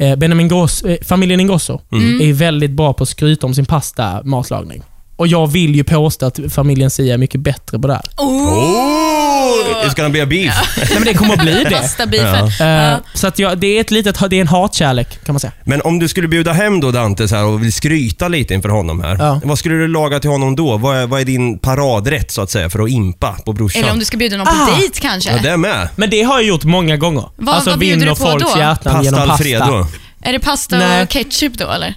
Eh, 0.00 0.16
Benjamin 0.16 0.48
Gross, 0.48 0.82
eh, 0.82 0.96
familjen 1.02 1.40
Ingrosso 1.40 1.80
Mm. 1.92 2.20
är 2.20 2.32
väldigt 2.32 2.70
bra 2.70 2.92
på 2.92 3.02
att 3.02 3.08
skryta 3.08 3.46
om 3.46 3.54
sin 3.54 3.66
pasta 3.66 4.22
matlagning. 4.24 4.82
Och 5.18 5.26
jag 5.28 5.46
vill 5.46 5.74
ju 5.76 5.84
påstå 5.84 6.26
att 6.26 6.38
familjen 6.50 6.90
Sia 6.90 7.14
är 7.14 7.18
mycket 7.18 7.40
bättre 7.40 7.78
på 7.78 7.86
det 7.88 7.94
här. 7.94 8.02
Oh! 8.16 9.84
It's 9.86 9.96
gonna 9.96 10.08
be 10.08 10.22
a 10.22 10.26
beef. 10.26 10.54
Nej, 10.76 10.88
men 10.94 11.04
det 11.04 11.14
kommer 11.14 11.34
att 11.34 11.40
bli 11.40 11.64
det. 11.64 11.70
Pastabeefen. 11.70 12.50
Ja. 12.58 12.64
Eh, 12.64 12.88
Ja. 12.90 12.98
Så 13.14 13.26
att 13.26 13.38
jag, 13.38 13.58
det 13.58 13.66
är 13.66 13.80
ett 13.80 13.90
litet, 13.90 14.30
det 14.30 14.36
är 14.36 14.40
en 14.40 14.48
hatkärlek 14.48 15.24
kan 15.24 15.32
man 15.32 15.40
säga. 15.40 15.52
Men 15.64 15.80
om 15.82 15.98
du 15.98 16.08
skulle 16.08 16.28
bjuda 16.28 16.52
hem 16.52 16.80
då 16.80 16.90
Dante 16.90 17.28
så 17.28 17.36
här 17.36 17.44
och 17.44 17.62
vill 17.62 17.72
skryta 17.72 18.28
lite 18.28 18.54
inför 18.54 18.68
honom 18.68 19.00
här. 19.00 19.16
Ja. 19.18 19.40
Vad 19.44 19.58
skulle 19.58 19.74
du 19.74 19.88
laga 19.88 20.20
till 20.20 20.30
honom 20.30 20.56
då? 20.56 20.76
Vad 20.76 20.96
är, 20.96 21.06
vad 21.06 21.20
är 21.20 21.24
din 21.24 21.58
paradrätt 21.58 22.30
så 22.30 22.42
att 22.42 22.50
säga 22.50 22.70
för 22.70 22.78
att 22.84 22.90
impa 22.90 23.36
på 23.44 23.52
brorsan? 23.52 23.82
Eller 23.82 23.92
om 23.92 23.98
du 23.98 24.04
ska 24.04 24.16
bjuda 24.16 24.36
någon 24.36 24.46
på 24.46 24.52
Ah. 24.52 24.76
dejt 24.78 25.00
kanske? 25.00 25.30
Ja, 25.30 25.42
det 25.50 25.56
med. 25.56 25.88
Men 25.96 26.10
det 26.10 26.22
har 26.22 26.34
jag 26.34 26.48
gjort 26.48 26.64
många 26.64 26.96
gånger. 26.96 27.24
Vad- 27.36 27.54
alltså 27.54 27.70
vad 27.70 27.78
bjuder 27.78 27.94
vinner 27.96 28.06
du 28.06 28.20
på 28.20 28.30
folks 28.30 28.52
då? 28.54 28.58
hjärtan 28.60 28.92
Pasta 28.92 29.02
genom 29.04 29.18
pasta. 29.20 29.32
Alfredo. 29.32 29.86
Är 30.22 30.32
det 30.32 30.38
pasta 30.40 30.78
Nej. 30.78 31.02
och 31.02 31.08
ketchup 31.08 31.58
då 31.58 31.70
eller? 31.70 31.94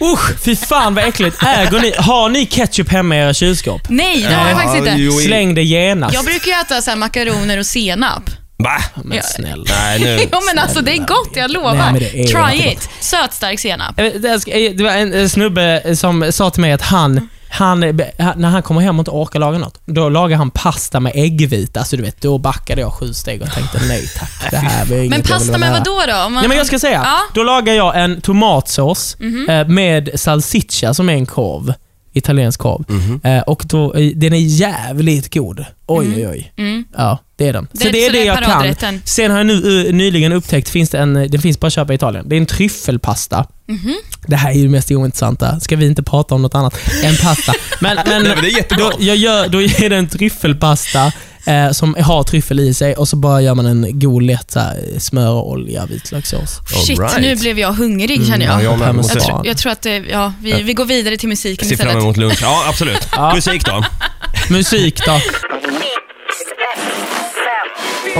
Usch, 0.00 0.42
fy 0.44 0.56
fan 0.56 0.94
vad 0.94 1.04
äckligt. 1.04 1.42
Äger 1.42 1.80
ni, 1.80 1.92
har 1.98 2.28
ni 2.28 2.46
ketchup 2.46 2.88
hemma 2.88 3.16
i 3.16 3.18
era 3.18 3.34
kylskåp? 3.34 3.80
Nej, 3.88 4.22
det 4.28 4.34
har 4.34 4.48
jag 4.48 4.56
faktiskt 4.62 4.76
inte. 4.76 4.92
jo, 4.96 5.12
Släng 5.12 5.54
det 5.54 5.62
genast. 5.62 6.14
Jag 6.14 6.24
brukar 6.24 6.46
ju 6.46 6.52
äta 6.60 6.82
så 6.82 6.90
här 6.90 6.96
makaroner 6.98 7.58
och 7.58 7.66
senap. 7.66 8.30
Va? 8.58 8.76
Men 9.04 9.16
Ja. 9.16 9.22
snälla. 9.22 9.64
Nej 9.68 9.98
nu. 10.00 10.18
Jo 10.32 10.38
men 10.46 10.58
alltså 10.58 10.80
det 10.80 10.92
är 10.92 10.98
gott, 10.98 11.30
jag 11.34 11.50
lovar. 11.50 11.74
Nej, 11.74 11.92
men 11.92 12.00
det 12.00 12.22
är 12.22 12.26
Try 12.56 12.72
it. 12.72 12.88
Sötstark 13.00 13.60
senap. 13.60 13.94
Jag 13.96 14.04
vet, 14.04 14.22
Det 14.22 14.40
ska- 14.40 14.50
det 14.50 14.82
var 14.82 14.90
en 14.90 15.14
en 15.14 15.30
snubbe 15.30 15.96
som 15.96 16.32
sa 16.32 16.50
till 16.50 16.60
mig 16.60 16.72
att 16.72 16.82
han, 16.82 17.28
han, 17.50 17.80
när 17.80 18.48
han 18.48 18.62
kommer 18.62 18.80
hem 18.80 18.96
och 18.96 19.00
inte 19.00 19.10
orkar 19.10 19.40
laga 19.40 19.58
något, 19.58 19.80
då 19.84 20.08
lagar 20.08 20.36
han 20.36 20.50
pasta 20.50 21.00
med 21.00 21.12
äggvita. 21.14 21.84
Så 21.84 21.96
du 21.96 22.02
vet, 22.02 22.20
då 22.20 22.38
backade 22.38 22.80
jag 22.80 22.92
sju 22.92 23.12
steg 23.14 23.42
och 23.42 23.50
tänkte 23.52 23.80
nej 23.88 24.10
tack. 24.18 24.30
Det 24.50 24.56
här 24.56 24.84
var 24.86 24.96
inget 24.96 25.10
Men 25.10 25.22
pasta 25.22 25.58
med 25.58 25.72
vad 25.72 25.84
då? 25.84 26.00
då? 26.06 26.28
Man- 26.28 26.42
Ja, 26.42 26.48
men 26.48 26.56
jag 26.58 26.66
ska 26.66 26.78
säga. 26.78 27.00
Ja. 27.04 27.18
Då 27.34 27.42
lagar 27.42 27.74
jag 27.74 28.00
en 28.04 28.20
tomatsås 28.20 29.16
eh, 29.48 29.68
med 29.68 30.10
salsiccia 30.14 30.94
som 30.94 31.08
är 31.08 31.12
en 31.14 31.26
korv. 31.26 31.74
Italiensk 32.16 32.60
korv. 32.60 32.84
Eh, 33.24 33.40
och 33.40 33.62
då, 33.66 33.94
eh, 33.94 34.10
den 34.14 34.32
är 34.32 34.38
jävligt 34.38 35.34
god. 35.34 35.64
Oj, 35.86 36.12
oj, 36.16 36.28
oj. 36.28 36.52
Mm. 36.56 36.84
Ja, 36.96 37.18
det 37.36 37.48
är 37.48 37.52
den. 37.52 37.68
Det 37.72 37.78
så 37.78 37.88
det 37.88 37.98
är 37.98 38.06
så 38.06 38.12
det 38.12 38.18
det 38.18 38.22
är 38.22 38.64
jag 38.66 38.78
kan. 38.78 39.02
Sen 39.04 39.30
har 39.30 39.38
jag 39.38 39.46
nu, 39.46 39.86
eh, 39.86 39.94
nyligen 39.94 40.32
upptäckt, 40.32 40.68
finns 40.68 40.90
det 40.90 40.98
en, 40.98 41.14
den 41.14 41.40
finns 41.40 41.60
bara 41.60 41.66
att 41.66 41.72
köpa 41.72 41.92
i 41.92 41.96
Italien. 41.96 42.28
Det 42.28 42.36
är 42.36 42.40
en 42.40 42.46
tryffelpasta. 42.46 43.46
Mhm. 43.68 43.94
Det 44.26 44.36
här 44.36 44.50
är 44.50 44.54
ju 44.54 44.62
det 44.62 44.68
mest 44.68 44.90
ointressanta. 44.90 45.60
Ska 45.60 45.76
vi 45.76 45.86
inte 45.86 46.02
prata 46.02 46.34
om 46.34 46.42
något 46.42 46.54
annat 46.54 46.74
än 47.04 47.16
pasta? 47.16 47.52
Men, 47.80 47.96
men, 47.96 48.04
Nej, 48.06 48.34
men 48.34 48.44
det 48.44 48.50
är 48.50 48.56
jättebra. 48.56 48.84
Då, 48.84 48.92
jag 48.98 49.16
gör, 49.16 49.48
då 49.48 49.62
är 49.62 49.90
det 49.90 49.96
en 49.96 50.08
tryffelpasta 50.08 51.12
eh, 51.46 51.70
som 51.70 51.96
har 52.00 52.22
tryffel 52.22 52.60
i 52.60 52.74
sig 52.74 52.96
och 52.96 53.08
så 53.08 53.16
bara 53.16 53.42
gör 53.42 53.54
man 53.54 53.66
en 53.66 53.98
god 53.98 54.22
lätt 54.22 54.50
så 54.50 54.60
här, 54.60 54.98
smör, 54.98 55.32
olja, 55.32 55.86
vitlökssås. 55.86 56.60
Shit, 56.86 56.98
right. 56.98 57.20
nu 57.20 57.36
blev 57.36 57.58
jag 57.58 57.72
hungrig 57.72 58.26
känner 58.26 58.46
jag. 58.46 58.64
Ja, 58.64 58.78
jag 58.80 58.96
jag, 58.96 59.08
tror, 59.08 59.46
jag 59.46 59.56
tror 59.56 59.72
att 59.72 59.82
det, 59.82 59.96
ja, 59.96 60.32
vi, 60.40 60.62
vi 60.62 60.72
går 60.72 60.84
vidare 60.84 61.16
till 61.16 61.28
musiken 61.28 61.68
se 61.68 61.76
fram 61.76 61.86
istället. 61.86 62.04
emot 62.04 62.16
lunch. 62.16 62.38
Ja, 62.42 62.64
absolut. 62.68 63.08
Ja. 63.16 63.34
Musik 63.34 63.64
då. 63.64 63.84
Musik 64.50 65.06
då? 65.06 65.20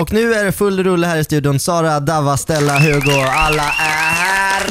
Och 0.00 0.12
nu 0.12 0.34
är 0.34 0.44
det 0.44 0.52
full 0.52 0.84
rulle 0.84 1.06
här 1.06 1.16
i 1.16 1.24
studion. 1.24 1.60
Sara, 1.60 2.00
Dava, 2.00 2.36
Stella, 2.36 2.78
Hugo, 2.78 3.20
alla 3.30 3.62
är 3.62 4.14
här! 4.14 4.66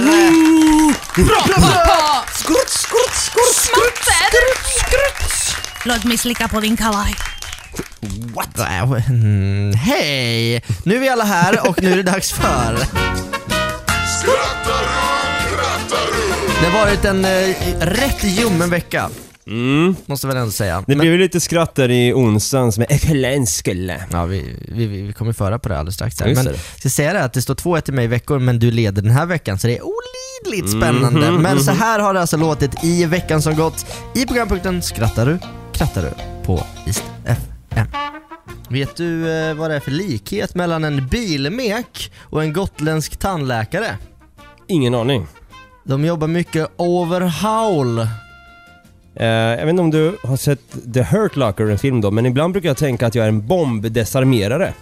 Bra, 1.15 1.43
bra, 1.47 1.57
bra! 1.57 2.25
Skrutt, 2.33 2.69
skrutt, 2.69 3.15
skrutt, 3.15 3.55
skrutt, 3.55 3.97
skrutt, 4.03 4.87
skrutt. 4.87 5.55
Låt 5.85 6.03
mig 6.03 6.17
slicka 6.17 6.47
på 6.47 6.59
din 6.59 6.77
kavaj. 6.77 7.15
What? 8.35 8.59
Mm, 9.09 9.73
Hej! 9.73 10.63
Nu 10.83 10.95
är 10.95 10.99
vi 10.99 11.09
alla 11.09 11.23
här 11.23 11.69
och 11.69 11.81
nu 11.81 11.91
är 11.91 11.97
det 11.97 12.03
dags 12.03 12.31
för... 12.31 12.77
Det 16.61 16.69
har 16.69 16.85
varit 16.85 17.05
en 17.05 17.25
eh, 17.25 17.55
rätt 17.79 18.23
ljummen 18.23 18.69
vecka. 18.69 19.09
Måste 20.05 20.27
väl 20.27 20.37
ändå 20.37 20.51
säga. 20.51 20.73
Mm. 20.73 20.83
Det 20.87 20.95
blev 20.95 21.11
ju 21.11 21.17
lite 21.17 21.39
skratt 21.39 21.75
där 21.75 21.91
i 21.91 22.13
onsdagens 22.13 22.77
med 22.77 22.91
Ekelenskele. 22.91 24.05
Ja, 24.11 24.25
vi, 24.25 24.55
vi, 24.67 24.85
vi 24.85 25.13
kommer 25.13 25.33
föra 25.33 25.59
på 25.59 25.69
det 25.69 25.77
alldeles 25.77 25.95
strax. 25.95 26.19
Här. 26.19 26.27
Just 26.27 26.43
Men 26.43 26.45
det. 26.45 26.51
jag 26.51 26.79
ska 26.79 26.89
säga 26.89 27.13
det 27.13 27.23
att 27.23 27.33
det 27.33 27.41
står 27.41 27.55
2-1 27.55 27.81
till 27.81 27.93
mig 27.93 28.05
i 28.05 28.07
veckor, 28.07 28.39
men 28.39 28.59
du 28.59 28.71
leder 28.71 29.01
den 29.01 29.11
här 29.11 29.25
veckan 29.25 29.59
så 29.59 29.67
det 29.67 29.77
är 29.77 29.81
olidligt 29.81 30.77
spännande. 30.77 31.31
Mhm, 31.31 31.41
Men 31.41 31.59
så 31.59 31.71
mhm. 31.71 31.79
här 31.79 31.99
har 31.99 32.13
det 32.13 32.21
alltså 32.21 32.37
låtit 32.37 32.83
i 32.83 33.05
veckan 33.05 33.41
som 33.41 33.55
gått 33.55 33.85
i 34.15 34.25
programpunkten 34.25 34.81
Skrattar 34.81 35.25
du? 35.25 35.39
Krattar 35.73 36.01
du? 36.01 36.11
på 36.45 36.63
East 36.85 37.03
FM. 37.25 37.54
Vet 38.69 38.95
du 38.95 39.31
eh, 39.31 39.53
vad 39.53 39.69
det 39.69 39.75
är 39.75 39.79
för 39.79 39.91
likhet 39.91 40.55
mellan 40.55 40.83
en 40.83 41.07
bilmek 41.07 42.11
och 42.21 42.43
en 42.43 42.53
gotländsk 42.53 43.17
tandläkare? 43.17 43.97
Ingen 44.67 44.95
aning. 44.95 45.27
De 45.83 46.05
jobbar 46.05 46.27
mycket 46.27 46.71
overhaul. 46.75 47.99
Eh, 49.15 49.27
jag 49.27 49.65
vet 49.65 49.69
inte 49.69 49.81
om 49.81 49.91
du 49.91 50.17
har 50.23 50.37
sett 50.37 50.93
The 50.93 51.03
Hurt 51.03 51.35
Locker, 51.35 51.65
en 51.65 51.77
film 51.77 52.01
då, 52.01 52.11
men 52.11 52.25
ibland 52.25 52.53
brukar 52.53 52.69
jag 52.69 52.77
tänka 52.77 53.07
att 53.07 53.15
jag 53.15 53.25
är 53.25 53.29
en 53.29 53.47
bombdesarmerare. 53.47 54.73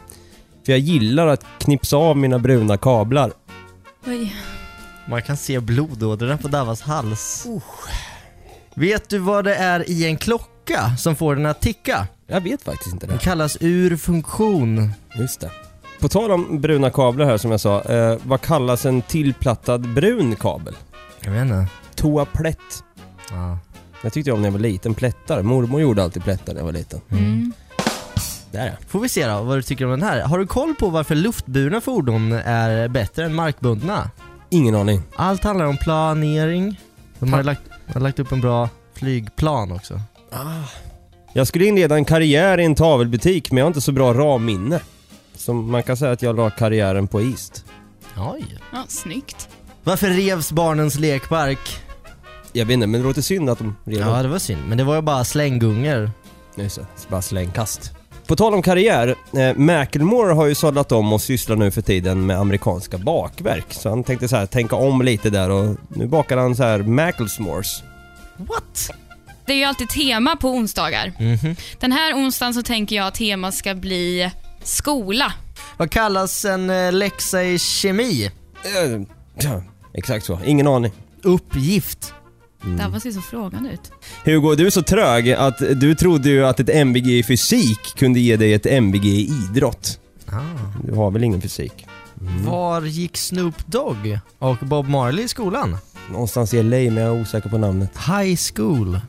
För 0.66 0.72
jag 0.72 0.80
gillar 0.80 1.28
att 1.28 1.46
knipsa 1.60 1.98
av 1.98 2.18
mina 2.18 2.40
bruna 2.40 2.78
kablar. 2.78 3.32
Oj. 4.08 4.36
Man 5.06 5.22
kan 5.22 5.38
se 5.38 5.60
blodådrorna 5.60 6.38
på 6.38 6.48
Davas 6.48 6.82
hals. 6.82 7.48
Vet 8.76 9.10
du 9.10 9.18
vad 9.18 9.46
det 9.46 9.56
är 9.56 9.90
i 9.90 10.06
en 10.06 10.18
klocka 10.18 10.53
som 10.98 11.16
får 11.16 11.36
den 11.36 11.46
att 11.46 11.62
ticka? 11.62 12.08
Jag 12.28 12.42
vet 12.42 12.62
faktiskt 12.62 12.94
inte 12.94 13.08
Den 13.08 13.18
det. 13.18 13.24
kallas 13.24 13.58
ur 13.60 13.98
funktion. 13.98 14.92
Just 15.16 15.40
det. 15.40 15.52
På 16.00 16.10
tal 16.10 16.32
om 16.32 16.62
bruna 16.62 16.90
kablar 16.90 17.26
här 17.26 17.38
som 17.38 17.52
jag 17.52 17.60
sa, 17.60 17.82
eh, 17.82 18.18
vad 18.24 18.42
kallas 18.42 18.86
en 18.86 19.02
tillplattad 19.02 19.94
brun 19.94 20.36
kabel? 20.36 20.76
Jag 21.20 21.32
vet 21.32 21.42
inte. 21.42 21.68
Toaplätt. 21.96 22.84
Ja. 23.32 23.58
Jag 24.04 24.14
tyckte 24.14 24.32
om 24.32 24.42
när 24.42 24.48
jag 24.48 24.52
var 24.54 24.60
liten, 24.60 24.94
plättar. 24.94 25.42
Mormor 25.42 25.82
gjorde 25.82 26.04
alltid 26.04 26.24
plättar 26.24 26.54
när 26.54 26.60
jag 26.60 26.66
var 26.66 26.74
liten. 26.74 27.02
Mm. 27.12 27.54
Där 28.52 28.66
ja. 28.66 28.72
Får 28.88 29.00
vi 29.00 29.10
se 29.10 29.28
då 29.28 29.42
vad 29.42 29.58
du 29.58 29.62
tycker 29.62 29.86
om 29.86 29.92
den 29.92 30.04
här. 30.04 30.22
Har 30.22 30.40
du 30.40 30.48
koll 30.48 30.76
på 30.76 30.90
varför 30.90 31.16
luftburna 31.16 31.82
fordon 31.82 32.32
är 32.32 32.88
bättre 32.88 33.26
än 33.26 33.36
markbundna? 33.36 34.10
Ingen 34.50 34.76
aning. 34.76 35.02
Allt 35.16 35.44
handlar 35.44 35.66
om 35.66 35.78
planering. 35.78 36.80
De 37.20 37.34
har 37.34 37.44
lagt, 37.44 37.62
har 37.94 38.02
lagt 38.02 38.20
upp 38.20 38.32
en 38.32 38.42
bra 38.42 38.70
flygplan 38.94 39.72
också. 39.72 40.02
Jag 41.34 41.48
skulle 41.48 41.66
inleda 41.66 41.96
en 41.96 42.06
karriär 42.06 42.60
i 42.60 42.66
en 42.66 42.76
tavelbutik, 42.76 43.52
men 43.52 43.58
jag 43.58 43.66
har 43.66 43.68
inte 43.68 43.82
så 43.82 43.92
bra 43.92 44.14
ramminne. 44.14 44.80
Så 45.36 45.54
man 45.54 45.84
kan 45.84 45.98
säga 45.98 46.12
att 46.12 46.22
jag 46.22 46.36
la 46.36 46.50
karriären 46.50 47.08
på 47.08 47.22
East. 47.22 47.66
Oj. 48.18 48.46
Ja, 48.72 48.84
snyggt. 48.88 49.50
Varför 49.84 50.08
revs 50.08 50.52
barnens 50.52 51.00
lekpark? 51.00 51.80
Jag 52.54 52.66
vet 52.66 52.74
inte, 52.74 52.88
men 52.88 53.02
det 53.02 53.08
låter 53.08 53.22
synd 53.22 53.50
att 53.50 53.58
de 53.58 53.76
redan... 53.86 54.10
Ja 54.10 54.24
det 54.24 54.30
var 54.30 54.40
synd, 54.40 54.62
men 54.68 54.78
det 54.78 54.84
var 54.84 54.96
ju 54.96 55.02
bara 55.02 55.24
slänggungor. 55.24 56.12
Just 56.56 56.76
det, 56.76 56.86
bara 57.10 57.22
slängkast. 57.22 57.92
På 58.28 58.36
tal 58.36 58.54
om 58.54 58.62
karriär, 58.62 59.16
eh, 59.38 59.56
Macklemore 59.56 60.34
har 60.34 60.46
ju 60.46 60.56
sadlat 60.56 60.92
om 60.92 61.14
och 61.14 61.22
sysslar 61.22 61.56
nu 61.56 61.72
för 61.72 61.82
tiden 61.82 62.26
med 62.26 62.40
amerikanska 62.40 62.98
bakverk. 62.98 63.66
Så 63.70 63.90
han 63.90 64.04
tänkte 64.04 64.28
så 64.28 64.36
här, 64.36 64.46
tänka 64.46 64.76
om 64.76 65.02
lite 65.02 65.30
där 65.30 65.50
och 65.50 65.76
nu 65.88 66.08
bakar 66.08 66.38
han 66.38 66.56
så 66.56 66.64
här 66.64 66.80
Macklemores. 66.80 67.84
What? 68.38 68.92
Det 69.46 69.54
är 69.54 69.58
ju 69.58 69.64
alltid 69.64 69.90
tema 69.90 70.36
på 70.36 70.50
onsdagar. 70.50 71.14
Mhm. 71.20 71.56
Den 71.80 71.92
här 71.92 72.14
onsdagen 72.14 72.54
så 72.54 72.64
tänker 72.64 72.96
jag 72.96 73.08
att 73.08 73.16
temat 73.16 73.54
ska 73.54 73.76
bli 73.76 74.32
skola. 74.64 75.34
Vad 75.78 75.92
kallas 75.92 76.46
en 76.46 76.70
eh, 76.70 76.92
läxa 76.94 77.44
i 77.44 77.60
kemi? 77.60 78.26
Eh, 78.64 79.02
ja, 79.40 79.64
exakt 79.94 80.26
så, 80.26 80.40
ingen 80.46 80.68
aning. 80.68 80.92
Uppgift. 81.24 82.14
Det 82.62 82.82
här 82.82 83.00
ser 83.00 83.12
så 83.12 83.22
frågande 83.22 83.70
ut. 83.70 83.92
Hugo, 84.26 84.56
du 84.56 84.66
är 84.66 84.70
så 84.70 84.82
trög 84.82 85.32
att 85.32 85.58
du 85.58 85.96
trodde 85.96 86.30
ju 86.30 86.46
att 86.46 86.60
ett 86.60 86.70
MBG 86.70 87.08
i 87.20 87.24
fysik 87.24 87.80
kunde 87.96 88.20
ge 88.20 88.38
dig 88.38 88.54
ett 88.54 88.66
MBG 88.66 89.06
i 89.06 89.30
idrott. 89.30 90.00
Ah. 90.30 90.40
Du 90.84 90.94
har 90.94 91.12
väl 91.12 91.24
ingen 91.24 91.42
fysik? 91.42 91.86
Var 92.46 92.82
gick 92.82 93.18
Snoop 93.18 93.68
Dogg 93.68 94.20
och 94.40 94.58
Bob 94.58 94.88
Marley 94.88 95.26
i 95.26 95.28
skolan? 95.28 95.78
Någonstans 96.12 96.54
i 96.54 96.64
LA, 96.64 96.78
men 96.78 96.98
jag 96.98 97.16
är 97.16 97.22
osäker 97.22 97.50
på 97.50 97.58
namnet. 97.58 97.92
High 97.98 98.40
school. 98.54 99.00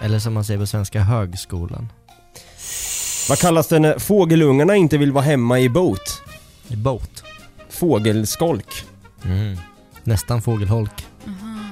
Eller 0.00 0.18
som 0.18 0.34
man 0.34 0.44
säger 0.44 0.60
på 0.60 0.66
svenska, 0.66 1.00
högskolan. 1.00 1.88
Vad 3.28 3.38
kallas 3.38 3.68
det 3.68 3.78
när 3.78 3.98
fågelungarna 3.98 4.76
inte 4.76 4.98
vill 4.98 5.12
vara 5.12 5.24
hemma 5.24 5.60
i 5.60 5.68
boat? 5.68 6.22
I 6.68 6.76
båt. 6.76 7.24
Fågelskolk. 7.68 8.84
Mm. 9.24 9.58
Nästan 10.04 10.42
fågelholk. 10.42 11.06
Aha, 11.26 11.64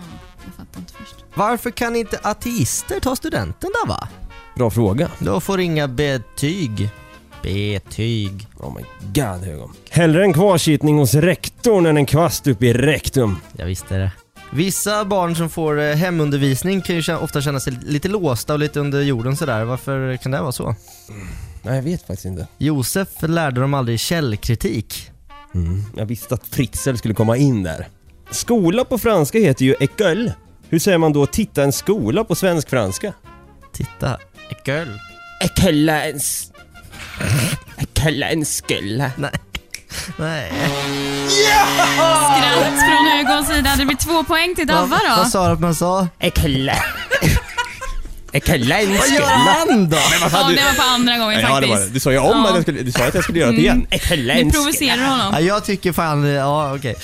jag 0.45 0.55
fattar 0.55 0.81
inte 0.81 0.93
först. 0.93 1.15
Varför 1.35 1.71
kan 1.71 1.97
inte 1.97 2.19
ateister 2.23 3.01
ta 3.01 3.17
studenten 3.17 3.71
då 3.83 3.89
va? 3.89 4.09
Bra 4.55 4.71
fråga. 4.71 5.11
De 5.19 5.41
får 5.41 5.61
inga 5.61 5.89
betyg. 5.89 6.91
Betyg. 7.43 8.47
Oh 8.57 8.75
my 8.75 8.85
god 9.01 9.45
Hugo. 9.45 9.71
Hellre 9.91 10.23
en 10.23 10.33
kvarsittning 10.33 10.99
hos 10.99 11.15
rektorn 11.15 11.87
än 11.87 11.97
en 11.97 12.07
kvast 12.07 12.47
upp 12.47 12.63
i 12.63 12.73
rektum. 12.73 13.37
Jag 13.57 13.67
visste 13.67 13.99
det. 13.99 14.11
Vissa 14.51 15.05
barn 15.05 15.37
som 15.37 15.51
får 15.51 15.81
eh, 15.81 15.97
hemundervisning 15.97 16.81
kan 16.81 16.97
ju 16.97 17.17
ofta 17.17 17.41
känna 17.41 17.61
sig 17.61 17.73
lite 17.87 18.09
låsta 18.09 18.53
och 18.53 18.59
lite 18.59 18.81
under 18.81 19.03
jorden 19.03 19.37
sådär. 19.37 19.65
Varför 19.65 20.17
kan 20.17 20.33
det 20.33 20.41
vara 20.41 20.53
så? 20.53 20.75
Nej, 21.63 21.75
jag 21.75 21.83
vet 21.83 22.07
faktiskt 22.07 22.25
inte. 22.25 22.47
Josef 22.59 23.09
lärde 23.23 23.61
dem 23.61 23.75
aldrig 23.75 24.01
källkritik. 24.01 25.11
Mm. 25.55 25.83
Jag 25.97 26.07
visste 26.07 26.35
att 26.35 26.47
Fritzl 26.47 26.95
skulle 26.95 27.15
komma 27.15 27.37
in 27.37 27.63
där. 27.63 27.89
Skola 28.31 28.85
på 28.85 28.99
franska 28.99 29.39
heter 29.39 29.65
ju 29.65 29.75
école. 29.81 30.35
Hur 30.69 30.79
säger 30.79 30.99
man 30.99 31.13
då 31.13 31.27
titta 31.27 31.63
en 31.63 31.73
skola 31.73 32.25
på 32.25 32.35
svensk-franska? 32.35 33.13
Titta, 33.73 34.19
girl. 34.65 34.89
École 35.41 36.11
en... 36.11 36.21
École 37.79 38.27
en 38.27 38.45
skola. 38.45 39.13
Nej. 39.17 39.31
Nej. 40.17 40.53
Skratt 41.29 42.79
från 42.79 43.07
Hugos 43.19 43.47
sida. 43.49 43.71
Det 43.79 43.85
blir 43.85 43.97
två 43.97 44.25
poäng 44.25 44.55
till 44.55 44.67
Davva 44.67 44.97
då. 45.09 45.17
vad 45.17 45.29
sa 45.29 45.47
du 45.47 45.53
att 45.53 45.61
man 45.61 45.75
sa? 45.75 46.09
École 46.21 46.73
en 48.33 48.97
Vad 48.99 49.09
gör 49.09 49.23
han 49.27 49.69
då? 49.91 49.97
Men 50.11 50.21
vad 50.31 50.33
Ja, 50.43 50.49
du... 50.49 50.55
det 50.55 50.63
var 50.65 50.75
på 50.75 50.83
andra 50.83 51.19
gången 51.19 51.41
Ja, 51.41 51.47
det 51.47 51.53
var 51.53 51.61
det. 51.61 51.69
faktiskt. 51.69 51.93
Du 51.95 52.01
sa 52.01 52.13
ju 52.13 52.19
om 52.19 52.27
Ja. 52.45 52.49
att 52.49 52.55
jag 52.55 52.63
skulle... 52.63 52.83
Du 52.83 52.93
sa 52.93 53.05
att 53.05 53.15
jag 53.15 53.23
skulle 53.25 53.39
göra 53.39 53.51
det 53.51 53.57
igen. 53.59 53.87
École 53.91 54.45
Nu 54.45 54.51
provocerar 54.51 54.97
du 54.97 55.03
Ja, 55.03 55.09
honom. 55.09 55.47
jag 55.47 55.65
tycker 55.65 55.93
fan, 55.93 56.25
ja 56.27 56.75
okej. 56.77 56.95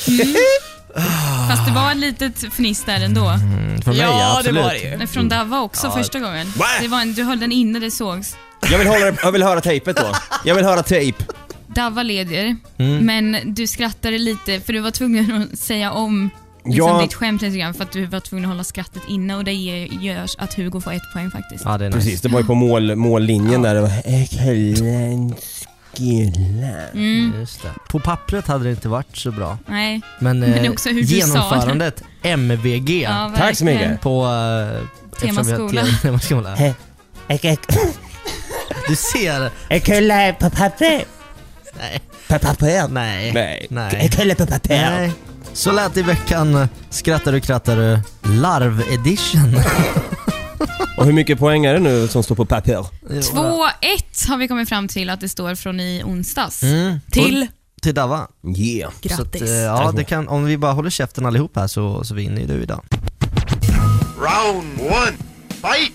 Fast 1.51 1.67
det 1.67 1.73
var 1.75 1.91
ett 1.91 1.97
litet 1.97 2.55
fniss 2.55 2.85
där 2.85 3.01
ändå. 3.01 3.27
Mm, 3.29 3.83
Från 3.83 3.97
mig 3.97 4.07
ja, 4.07 4.37
absolut. 4.39 4.99
Men 4.99 5.09
från 5.09 5.29
Davva 5.29 5.61
också 5.61 5.91
första 5.91 6.19
gången. 6.21 6.53
Va? 6.57 6.67
Det 6.81 6.89
var 6.89 7.01
en, 7.01 7.15
du 7.15 7.23
höll 7.23 7.41
den 7.41 7.53
inne, 7.53 7.79
det 7.79 7.91
sågs. 7.91 8.37
Jag 8.71 8.79
vill, 8.79 8.87
hålla, 8.89 9.13
jag 9.23 9.33
vill 9.33 9.43
höra 9.43 9.61
tejpet 9.61 9.97
då. 9.97 10.13
Jag 10.45 10.55
vill 10.55 10.65
höra 10.65 10.83
tejp. 10.83 11.25
Davva 11.67 12.03
leder, 12.03 12.57
Mm. 12.79 13.07
men 13.07 13.55
du 13.55 13.67
skrattade 13.67 14.19
lite 14.19 14.61
för 14.61 14.73
du 14.73 14.81
var 14.81 14.91
tvungen 14.91 15.43
att 15.53 15.59
säga 15.59 15.93
om 15.93 16.31
liksom, 16.65 16.89
Ja. 16.89 17.03
ditt 17.03 17.15
skämt 17.15 17.43
lite 17.43 17.59
grann 17.59 17.75
för 17.75 17.83
att 17.85 17.93
du 17.93 18.07
var 18.07 18.21
tvungen 18.21 18.45
att 18.45 18.51
hålla 18.51 18.65
skrattet 18.65 19.03
inne 19.09 19.35
och 19.37 19.45
det 19.45 19.53
gör 19.53 20.27
att 20.39 20.55
Hugo 20.55 20.81
får 20.81 20.93
ett 20.93 21.13
poäng 21.13 21.31
faktiskt. 21.31 21.65
Ja, 21.65 21.79
det 21.79 21.85
är 21.85 21.89
nice. 21.89 21.99
Precis, 21.99 22.21
det 22.21 22.29
var 22.29 22.41
ju 22.41 22.47
på 22.47 22.55
mål, 22.55 22.97
mållinjen 22.97 23.63
där. 23.63 23.75
Det 23.75 23.81
var. 23.81 23.91
Mm, 26.95 27.33
Just 27.41 27.63
det. 27.63 27.69
På 27.89 28.01
pappret 28.01 28.47
hade 28.47 28.65
det 28.65 28.71
inte 28.71 28.89
varit 28.89 29.17
så 29.17 29.31
bra. 29.31 29.59
nej. 29.69 30.01
Men, 30.19 30.41
Men 30.41 30.53
eh, 30.65 30.71
också 30.71 30.89
hur 30.89 31.01
du 31.01 31.07
sa 31.07 31.15
genomförandet, 31.15 32.03
MVG, 32.23 33.03
Ja, 33.03 33.33
Tack 33.37 33.57
så 33.59 33.65
mycket. 33.65 34.01
på... 34.01 34.23
eh, 34.25 34.29
har 34.29 34.87
Temaskola. 35.21 35.83
te- 35.85 35.93
Temaskola. 36.03 36.57
Du 38.89 38.97
ser. 38.97 39.51
École 39.71 40.35
på 40.41 40.51
papper. 40.51 41.05
Nej. 41.79 42.01
På 42.29 42.39
papper. 42.39 42.89
Nej. 42.89 43.33
Nej. 43.33 43.67
Nej. 43.71 44.07
École 44.07 44.35
på 44.35 44.47
papper. 44.47 44.91
Nej. 44.91 45.13
Så 45.53 45.73
lät 45.73 45.97
i 45.97 46.03
veckan 46.03 46.69
Skrattar 46.91 47.33
du 47.33 47.41
krattar 47.41 47.77
du 47.77 47.99
Larv 48.41 48.83
edition. 48.93 49.55
Och 50.97 51.05
hur 51.05 51.13
mycket 51.13 51.39
poäng 51.39 51.65
är 51.65 51.75
det 51.75 51.81
nu 51.81 52.09
som 52.09 52.23
står 52.23 52.35
på 52.35 52.45
papper? 52.47 52.87
2-1 53.09 54.29
har 54.29 54.37
vi 54.37 54.49
kommit 54.49 54.69
fram 54.69 54.89
till 54.89 55.11
att 55.11 55.21
det 55.21 55.29
står 55.29 55.55
från 55.55 55.81
i 55.81 56.03
onsdags. 56.05 56.63
Mm. 56.63 57.01
Till 57.11 57.47
Till 57.83 57.95
Dava. 57.95 58.29
Yeah. 58.57 58.89
Att, 58.89 59.03
grattis. 59.03 59.43
eh, 59.43 59.49
ja, 59.57 59.93
det 59.97 60.05
kan, 60.05 60.29
om 60.29 60.45
vi 60.45 60.59
bara 60.59 60.73
håller 60.73 60.91
käften 60.91 61.27
allihop 61.27 61.57
här 61.57 61.67
så, 61.67 62.05
så 62.05 62.15
vinner 62.15 62.41
ju 62.41 62.47
du 62.47 62.63
idag. 62.63 62.85
Round 64.19 64.81
one, 64.81 65.13
fight! 65.49 65.93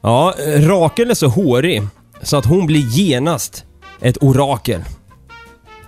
Ja, 0.00 0.34
eh, 0.38 0.68
Rakel 0.68 1.10
är 1.10 1.14
så 1.14 1.28
hårig 1.28 1.82
så 2.22 2.36
att 2.36 2.44
hon 2.44 2.66
blir 2.66 2.80
genast 2.80 3.64
ett 4.00 4.16
orakel. 4.20 4.84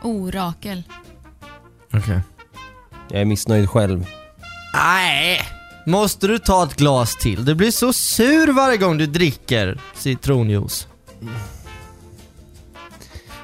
Orakel. 0.03 0.83
Okej. 1.93 2.21
Jag 3.11 3.21
är 3.21 3.25
missnöjd 3.25 3.71
själv. 3.71 4.07
Nej! 4.75 5.41
Måste 5.87 6.27
du 6.27 6.39
ta 6.39 6.65
ett 6.65 6.77
glas 6.77 7.17
till? 7.17 7.45
Du 7.45 7.55
blir 7.55 7.71
så 7.71 7.93
sur 7.93 8.53
varje 8.53 8.77
gång 8.77 8.99
du 8.99 9.07
dricker 9.07 9.81
citronjuice. 9.95 10.87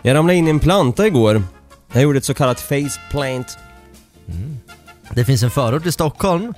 Jag 0.03 0.15
ramlade 0.15 0.39
in 0.39 0.47
i 0.47 0.51
en 0.51 0.61
planta 0.61 1.07
igår. 1.07 1.43
Jag 1.93 2.03
gjorde 2.03 2.19
ett 2.19 2.25
så 2.25 2.35
kallat 2.35 2.61
face 2.61 3.01
plant. 3.11 3.59
Det 5.11 5.25
finns 5.25 5.43
en 5.43 5.51
förort 5.51 5.87
i 5.87 5.93
Stockholm 5.93 6.55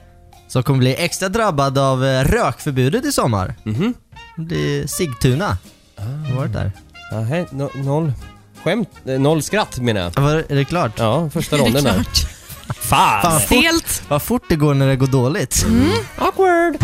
som 0.48 0.62
kommer 0.62 0.78
bli 0.78 0.94
extra 0.98 1.28
drabbad 1.28 1.78
av 1.78 2.04
eh, 2.04 2.24
rökförbudet 2.24 3.04
i 3.04 3.12
sommar. 3.12 3.54
Mhm. 3.64 3.94
Det 4.36 4.42
blir 4.42 4.86
Sigtuna. 4.86 5.58
Har 5.98 6.28
du 6.28 6.34
varit 6.34 6.52
där? 6.52 6.72
Nähä, 7.12 7.46
no, 7.50 7.70
noll 7.74 8.12
skämt, 8.64 8.88
eh, 9.06 9.18
noll 9.20 9.42
skratt 9.42 9.78
menar 9.78 10.00
jag. 10.00 10.22
Var, 10.22 10.44
är 10.48 10.56
det 10.56 10.64
klart? 10.64 10.92
Ja, 10.96 11.30
första 11.30 11.56
Är 11.56 11.58
det 11.58 11.64
ronden 11.64 11.84
där. 11.84 11.92
klart? 11.92 12.18
Fan! 12.76 13.22
Fan, 13.22 13.32
vad 13.32 13.42
fort, 13.42 13.58
Stelt. 13.58 14.02
vad 14.08 14.22
fort 14.22 14.42
det 14.48 14.56
går 14.56 14.74
när 14.74 14.86
det 14.86 14.96
går 14.96 15.06
dåligt. 15.06 15.66
Awkward! 16.18 16.76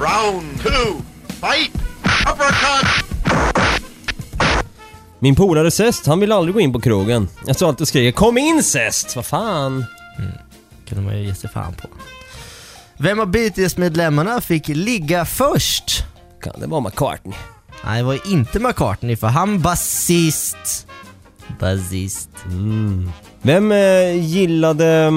Round 0.00 0.62
two, 0.62 1.02
fight! 1.40 1.74
Uppercut! 2.32 3.04
Min 5.18 5.34
polare 5.34 5.70
Zest, 5.70 6.06
han 6.06 6.20
vill 6.20 6.32
aldrig 6.32 6.54
gå 6.54 6.60
in 6.60 6.72
på 6.72 6.80
krogen. 6.80 7.28
Jag 7.46 7.56
står 7.56 7.68
alltid 7.68 7.80
och 7.80 7.88
skriker 7.88 8.12
'Kom 8.12 8.38
in 8.38 8.62
Zest!' 8.62 9.16
Vad 9.16 9.26
fan? 9.26 9.84
kunde 10.88 11.04
man 11.04 11.18
ju 11.18 11.24
ge 11.26 11.34
sig 11.34 11.50
fan 11.50 11.74
på. 11.74 11.88
Vem 12.96 13.20
av 13.20 13.26
BTS-medlemmarna 13.26 14.40
fick 14.40 14.68
ligga 14.68 15.24
först? 15.24 16.04
Kan 16.42 16.60
det 16.60 16.66
vara 16.66 16.80
McCartney? 16.80 17.38
Nej, 17.84 17.98
det 17.98 18.02
var 18.06 18.12
ju 18.12 18.20
inte 18.26 18.60
McCartney 18.60 19.16
för 19.16 19.26
han 19.26 19.60
basist. 19.60 20.86
Basist. 21.60 22.28
Vem 23.42 23.72
eh, 23.72 24.26
gillade... 24.26 25.12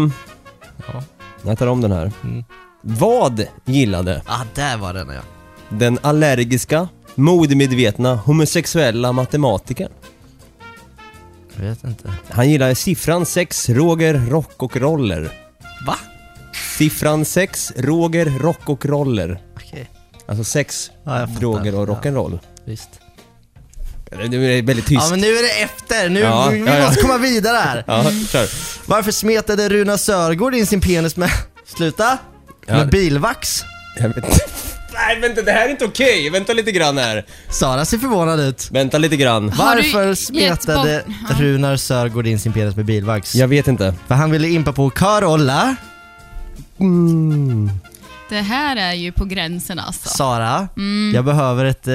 Ja. 0.93 1.03
Jag 1.45 1.57
tar 1.57 1.67
om 1.67 1.81
den 1.81 1.91
här. 1.91 2.11
Mm. 2.23 2.43
Vad 2.81 3.45
gillade 3.65 4.21
Ah, 4.25 4.43
där 4.55 4.77
var 4.77 4.93
den 4.93 5.09
ja. 5.09 5.21
den 5.69 5.99
allergiska, 6.01 6.87
modemedvetna, 7.15 8.15
homosexuella 8.15 9.11
matematikern? 9.11 9.91
Jag 11.55 11.63
vet 11.63 11.83
inte. 11.83 12.13
Han 12.29 12.49
gillade 12.49 12.75
siffran 12.75 13.25
6, 13.25 13.69
Roger, 13.69 14.13
rock 14.29 14.63
och 14.63 14.77
roller. 14.77 15.31
Va? 15.87 15.95
Siffran 16.77 17.25
6, 17.25 17.73
Roger, 17.77 18.25
rock 18.25 18.69
och 18.69 18.85
roller. 18.85 19.41
Okej. 19.55 19.89
Alltså 20.25 20.43
sex 20.43 20.91
Ja, 21.03 21.19
jag 21.19 21.27
fattar. 21.27 21.39
droger 21.41 21.75
och 21.75 21.87
rock'n'roll. 21.87 22.39
Visst. 22.65 22.89
Nu 24.29 24.45
är 24.45 24.55
det 24.55 24.61
väldigt 24.61 24.85
tyst. 24.85 25.01
Ja 25.03 25.09
men 25.09 25.19
nu 25.19 25.27
är 25.27 25.41
det 25.43 25.61
efter, 25.61 26.09
nu 26.09 26.19
Ja, 26.19 26.49
vi 26.51 26.59
ja, 26.59 26.77
ja. 26.77 26.85
måste 26.85 27.01
komma 27.01 27.17
vidare 27.17 27.57
här. 27.57 27.83
Ja, 27.87 28.03
kör. 28.29 28.47
Varför 28.85 29.11
smetade 29.11 29.69
Runa 29.69 29.97
Sörgård 29.97 30.55
in 30.55 30.65
sin 30.67 30.81
penis 30.81 31.17
med, 31.17 31.29
sluta? 31.65 32.17
Ja. 32.67 32.73
Med 32.77 32.89
bilvax? 32.89 33.63
Jag 33.99 34.07
vet 34.07 34.17
inte. 34.17 34.39
Nej 34.93 35.19
vänta, 35.19 35.41
det 35.41 35.51
här 35.51 35.65
är 35.65 35.69
inte 35.69 35.85
okej. 35.85 36.29
Vänta 36.29 36.53
lite 36.53 36.71
grann 36.71 36.97
här. 36.97 37.25
Sara 37.49 37.85
ser 37.85 37.97
förvånad 37.97 38.39
ut. 38.39 38.67
Vänta 38.71 38.97
lite 38.97 39.17
grann. 39.17 39.49
Har 39.49 39.75
Varför 39.75 40.15
smetade 40.15 41.03
Ja. 41.29 41.35
Runar 41.39 41.77
Sörgård 41.77 42.27
in 42.27 42.39
sin 42.39 42.53
penis 42.53 42.75
med 42.75 42.85
bilvax? 42.85 43.35
Jag 43.35 43.47
vet 43.47 43.67
inte. 43.67 43.95
För 44.07 44.15
han 44.15 44.31
ville 44.31 44.47
impa 44.47 44.73
på 44.73 44.89
Carola, 44.89 45.75
Det 48.31 48.41
här 48.41 48.75
är 48.75 48.93
ju 48.93 49.11
på 49.11 49.25
gränsen 49.25 49.79
alltså. 49.79 50.09
Sara, 50.09 50.67
Mm. 50.77 51.11
jag 51.15 51.25
behöver 51.25 51.65
ett 51.65 51.87
eh, 51.87 51.93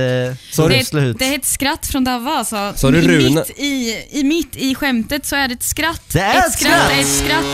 Så 0.53 0.69
Det, 0.69 0.85
slut. 0.87 1.19
det 1.19 1.25
är 1.25 1.39
ett 1.39 1.45
skratt 1.45 1.87
från 1.87 2.05
Davva 2.05 2.31
alltså. 2.31 2.73
Så 2.77 2.91
du 2.91 3.01
Rune- 3.03 3.35
mitt, 3.35 3.51
i, 3.59 4.05
i, 4.11 4.25
mitt 4.25 4.57
i 4.57 4.75
skämtet 4.75 5.27
så 5.27 5.37
är 5.37 5.49
det 5.49 5.55
ett 5.55 5.63
skratt. 5.63 6.03
Det 6.13 6.21
är 6.21 6.39
ett 6.39 6.47
ett 6.47 6.53
skratt. 6.53 6.73
skratt! 6.73 6.93
är 6.93 7.01
ett 7.01 7.07
skratt. 7.17 7.45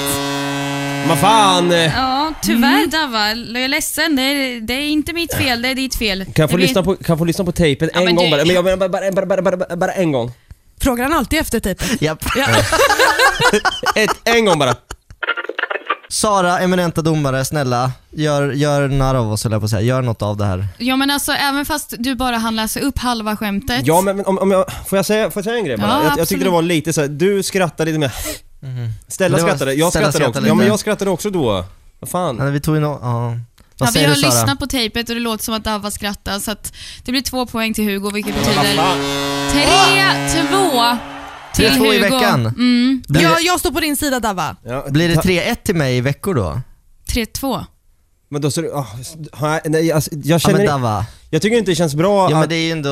Vad 1.09 1.19
fan! 1.19 1.73
eh, 1.73 1.79
Ja, 1.97 2.33
tyvärr 2.43 2.87
Davva. 2.87 3.29
Jag 3.35 3.65
är 3.65 3.69
ledsen. 3.69 4.17
Det 4.17 4.23
är, 4.23 4.61
det 4.61 4.75
är 4.75 4.89
inte 4.89 5.13
mitt 5.13 5.35
fel, 5.35 5.63
det 5.63 5.69
är 5.69 5.75
ditt 5.75 5.95
fel. 5.95 6.25
Kan 6.25 6.33
jag 6.43 6.51
få, 6.51 6.57
vet- 6.57 6.67
lyssna 6.67 6.83
på, 6.83 6.95
kan 6.97 7.05
jag 7.07 7.19
få 7.19 7.25
lyssna 7.25 7.45
på 7.45 7.53
tejpet 7.53 7.91
Ja, 7.95 7.99
en 8.01 8.05
men 8.05 8.15
gång 8.17 8.25
du- 8.25 8.31
bara? 8.31 8.45
Men 8.45 8.55
jag, 8.55 8.65
bara, 8.65 8.77
bara, 8.77 8.89
bara, 9.13 9.27
bara, 9.27 9.43
bara, 9.43 9.57
bara, 9.57 9.77
bara 9.77 9.93
en 9.93 10.13
gång. 10.13 10.33
Frågar 10.81 11.05
han 11.05 11.13
alltid 11.13 11.39
efter 11.39 11.61
tejpet? 11.61 12.03
Japp. 12.03 12.25
Ett, 13.95 14.11
en 14.25 14.45
gång 14.45 14.59
bara. 14.59 14.75
Sara, 16.13 16.59
eminenta 16.61 17.03
domare, 17.03 17.45
snälla, 17.45 17.93
gör, 18.11 18.53
gör 18.53 18.89
narr 18.89 19.15
av 19.15 19.33
oss 19.33 19.45
höll 19.45 19.53
jag 19.53 19.61
på 19.61 19.65
att 19.65 19.71
säga. 19.71 19.83
Gör 19.83 20.03
något 20.03 20.23
av 20.23 20.37
det 20.37 20.45
här. 20.45 20.67
Ja 20.79 20.97
men 20.97 21.11
alltså 21.11 21.33
även 21.33 21.67
fast 21.67 21.95
du 21.99 22.15
bara 22.15 22.37
hann 22.37 22.57
läsa 22.57 22.81
upp 22.81 22.99
halva 22.99 23.37
skämtet. 23.37 23.81
Ja 23.87 24.01
men 24.01 24.17
men 24.17 24.27
om, 24.27 24.39
om 24.39 24.51
jag, 24.51 24.65
får 24.87 24.99
jag 24.99 25.07
säga, 25.07 25.31
får 25.31 25.41
jag 25.41 25.45
säga 25.45 25.57
en 25.57 25.65
grej 25.65 25.77
bara? 25.77 25.87
Ja, 25.89 26.05
jag, 26.09 26.19
jag 26.19 26.29
tyckte 26.29 26.45
det 26.45 26.51
var 26.51 26.63
lite 26.63 26.93
så 26.93 27.01
här, 27.01 27.09
du 27.09 27.43
skrattade 27.43 27.91
lite 27.91 27.99
mer. 27.99 28.13
Stella 29.09 29.37
Det 29.37 29.43
var- 29.43 29.49
skrattade, 29.51 29.75
jag 29.75 29.91
Stella 29.91 30.13
skrattade 30.13 30.25
också. 30.29 30.33
skrattade 30.33 30.49
Ja 30.49 30.55
men 30.55 30.67
jag 30.67 30.79
skrattade 30.79 31.11
också 31.11 31.31
då. 31.31 31.65
Vad 32.01 32.11
fan? 32.11 32.37
Ja, 32.39 32.45
vi 32.45 32.61
tog 32.61 32.77
in, 32.77 32.83
ja. 32.83 32.99
Ja, 33.03 33.37
Vad 33.79 33.89
vi 33.89 33.93
säger 33.93 34.09
har 34.09 34.15
du 34.15 34.21
Sara? 34.21 34.31
lyssnat 34.31 34.59
på 34.59 34.67
tejpet 34.67 35.09
och 35.09 35.15
det 35.15 35.21
låter 35.21 35.45
som 35.45 35.55
att 35.55 35.65
Davva 35.65 35.91
skrattar 35.91 36.39
så 36.39 36.51
att 36.51 36.73
det 37.05 37.13
blir 37.13 37.23
två 37.23 37.47
poäng 37.47 37.75
till 37.75 37.85
Hugo 37.85 38.11
vilket 38.11 38.35
betyder 38.35 38.77
fan? 38.77 38.99
3-2 39.51 40.97
till 41.55 41.65
3-2 41.69 41.79
Hugo. 41.79 41.93
i 41.95 41.99
veckan. 41.99 42.47
Mm, 42.47 43.03
Blir, 43.09 43.23
Jag, 43.23 43.37
det, 43.37 43.43
jag 43.43 43.61
står 43.61 43.71
på 43.71 43.81
din 43.81 43.97
sida 43.97 44.21
Davva. 44.21 44.57
Ja, 44.65 44.87
blir 44.91 45.09
det 45.09 45.15
ta- 45.15 45.21
3-1 45.23 45.57
till 45.65 45.75
mig 45.77 45.97
i 45.97 46.01
veckor 46.01 46.35
då? 46.35 46.61
3-2. 47.13 47.65
Men 48.29 48.43
då 48.43 48.51
så, 48.51 48.63
oh, 48.63 48.87
nej, 49.65 49.93
alltså, 49.93 50.11
jag 50.15 50.23
Ja 50.35 50.39
känner, 50.39 50.59
men 50.59 50.67
Dava. 50.67 51.07
jag 51.31 51.43
tycker 51.43 51.57
inte 51.59 51.71
det 51.71 51.75
känns 51.75 51.95
bra 51.95 52.25
Ja 52.31 52.35
men 52.35 52.43
att, 52.43 52.49
det 52.49 52.55
är 52.57 52.65
ju 52.65 52.71
ändå, 52.73 52.91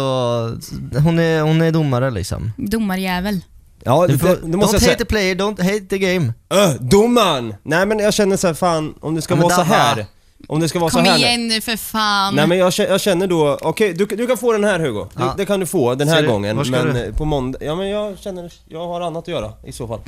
hon 1.05 1.19
är, 1.19 1.41
hon 1.43 1.63
är 1.63 1.71
domare 1.73 2.11
liksom. 2.11 2.53
Domarjävel. 2.57 3.41
ja, 3.85 4.07
Du 4.07 4.19
får, 4.19 4.29
det, 4.29 4.37
det 4.45 4.57
måste 4.57 4.77
don't 4.77 4.83
jag 4.83 4.89
hate 4.91 4.99
the 4.99 5.05
player, 5.05 5.35
don't 5.35 5.63
hate 5.63 5.81
the 5.81 5.99
game. 5.99 6.33
Öh, 6.51 6.71
domaren! 6.81 7.55
Nej 7.63 7.87
men 7.87 7.99
jag 7.99 8.15
känner 8.15 8.37
så 8.37 8.47
här, 8.47 8.55
fan, 8.55 8.95
om 9.01 9.15
det 9.15 9.23
ska 9.23 9.35
Ja, 9.35 9.37
men 9.37 9.43
vara 9.45 9.55
så 9.55 9.61
Dabba. 9.63 9.75
här. 9.75 10.07
Om 10.51 10.61
det 10.61 10.69
ska 10.69 10.79
vara 10.79 10.91
Kom 10.91 11.05
så 11.05 11.11
här 11.11 11.19
igen 11.19 11.49
nu 11.49 11.61
för 11.61 11.77
fan. 11.77 12.35
Nej 12.35 12.47
men 12.47 12.59
jag, 12.59 12.71
kä- 12.71 12.89
jag 12.89 13.01
känner 13.01 13.27
då, 13.27 13.59
okej 13.63 13.93
du, 13.95 14.07
du 14.07 14.27
kan 14.27 14.37
få 14.39 14.53
den 14.53 14.65
här 14.65 14.79
Hugo. 14.81 15.09
Du, 15.17 15.23
Ja. 15.23 15.35
Det 15.37 15.47
kan 15.47 15.61
du 15.61 15.67
få 15.67 15.95
den 15.95 16.09
här 16.09 16.17
Ser 16.17 16.23
du- 16.23 16.29
gången. 16.29 16.57
var 16.57 16.65
ska 16.65 16.85
Men 16.85 16.95
du? 16.95 17.05
eh, 17.05 17.15
på 17.15 17.25
måndag, 17.25 17.59
ja 17.65 17.75
men 17.75 17.89
jag 17.89 18.19
känner, 18.19 18.53
jag 18.69 18.87
har 18.87 19.01
annat 19.01 19.23
att 19.25 19.29
göra 19.29 19.53
i 19.67 19.73
så 19.73 19.89
fall. 19.89 20.01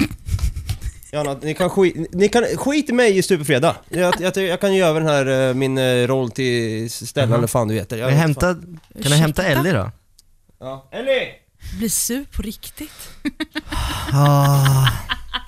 Jag 1.10 1.18
har 1.18 1.26
annat, 1.26 1.42
ni 1.42 1.54
kan 1.54 1.70
skit, 1.70 1.96
ni 2.12 2.28
kan, 2.28 2.44
skit 2.44 2.90
i 2.90 2.92
mig 2.92 3.18
i 3.18 3.22
Superfredag. 3.22 3.74
Jag, 3.88 4.14
jag, 4.20 4.36
jag 4.36 4.60
kan 4.60 4.74
ge 4.74 4.82
över 4.82 5.00
den 5.00 5.08
här, 5.08 5.48
eh, 5.48 5.54
min 5.54 5.78
eh, 5.78 6.06
roll 6.06 6.30
till 6.30 6.90
Stellan 6.90 7.32
eller 7.38 7.46
fan 7.46 7.68
du 7.68 7.74
heter. 7.74 7.96
Jag 7.96 8.08
Kan, 8.08 8.14
vet 8.16 8.22
hämta, 8.22 8.54
kan 9.02 9.10
du 9.10 9.14
hämta 9.16 9.42
Ellie 9.44 9.72
då? 9.72 9.90
Ja. 10.60 10.88
Ellie! 10.92 11.28
Blir 11.78 11.88
sur 11.88 12.24
på 12.36 12.42
riktigt. 12.42 12.90
Ah. 14.12 14.86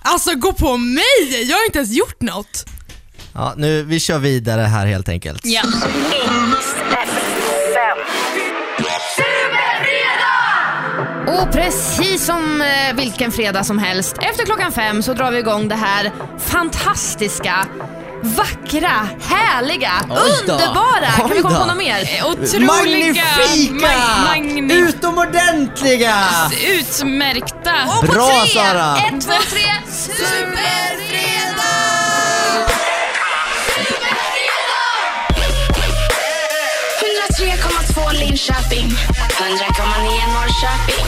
Alltså 0.03 0.35
gå 0.35 0.53
på 0.53 0.77
mig! 0.77 1.43
Jag 1.49 1.57
har 1.57 1.65
inte 1.67 1.79
ens 1.79 1.91
gjort 1.97 2.21
något. 2.21 2.65
Ja, 3.35 3.55
nu, 3.57 3.83
vi 3.83 4.01
kör 4.01 4.19
vidare 4.19 4.61
här 4.61 4.87
helt 4.87 5.09
enkelt. 5.09 5.41
Ja. 5.45 5.63
Och 11.27 11.53
precis 11.53 12.25
som 12.27 12.63
eh, 12.63 12.95
vilken 12.97 13.33
fredag 13.33 13.65
som 13.65 13.79
helst, 13.79 14.17
efter 14.21 14.45
klockan 14.45 14.73
fem 14.73 15.03
så 15.03 15.13
drar 15.15 15.31
vi 15.31 15.39
igång 15.39 15.69
det 15.69 15.75
här 15.75 16.13
fantastiska, 16.47 17.67
vackra, 18.23 19.09
härliga, 19.29 19.93
Oj 20.11 20.17
då. 20.47 20.53
underbara. 20.53 21.11
Kan 21.17 21.31
vi 21.31 21.43
komma 21.43 21.55
då. 21.55 21.61
på 21.61 21.67
något 21.67 21.77
mer? 21.77 22.25
Otroliga. 22.25 22.67
Magnifika! 22.73 23.87
Mag- 23.87 24.37
magnif- 24.37 24.73
Utomordentliga! 24.89 26.15
Utmärkta. 26.69 27.73
Och 27.87 28.07
på 28.07 28.13
Bra, 28.13 28.29
tre! 28.45 28.51
Sara. 28.53 28.97
Ett, 28.97 29.21
två, 29.27 29.33
tre. 29.51 29.63
Superfredag! 29.91 31.84
Linköping. 38.35 38.89
100,9 38.89 38.95
Norrköping. 40.35 41.05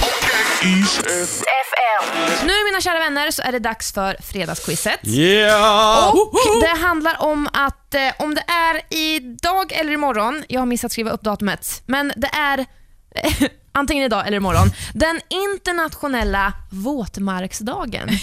FM. 1.66 2.46
Nu 2.46 2.52
mina 2.64 2.80
kära 2.80 2.98
vänner 2.98 3.30
så 3.30 3.42
är 3.42 3.52
det 3.52 3.58
dags 3.58 3.92
för 3.92 4.16
fredagsquizet. 4.22 5.00
Yeah! 5.06 6.08
Och 6.08 6.60
det 6.60 6.78
handlar 6.80 7.22
om 7.22 7.48
att 7.52 7.94
eh, 7.94 8.00
om 8.18 8.34
det 8.34 8.44
är 8.48 8.80
idag 8.90 9.72
eller 9.72 9.92
imorgon, 9.92 10.44
jag 10.48 10.60
har 10.60 10.66
missat 10.66 10.92
skriva 10.92 11.10
upp 11.10 11.22
datumet, 11.22 11.82
men 11.86 12.12
det 12.16 12.30
är 12.32 12.66
antingen 13.76 14.04
idag 14.04 14.26
eller 14.26 14.36
imorgon, 14.36 14.70
den 14.94 15.20
internationella 15.28 16.52
våtmarksdagen. 16.70 18.08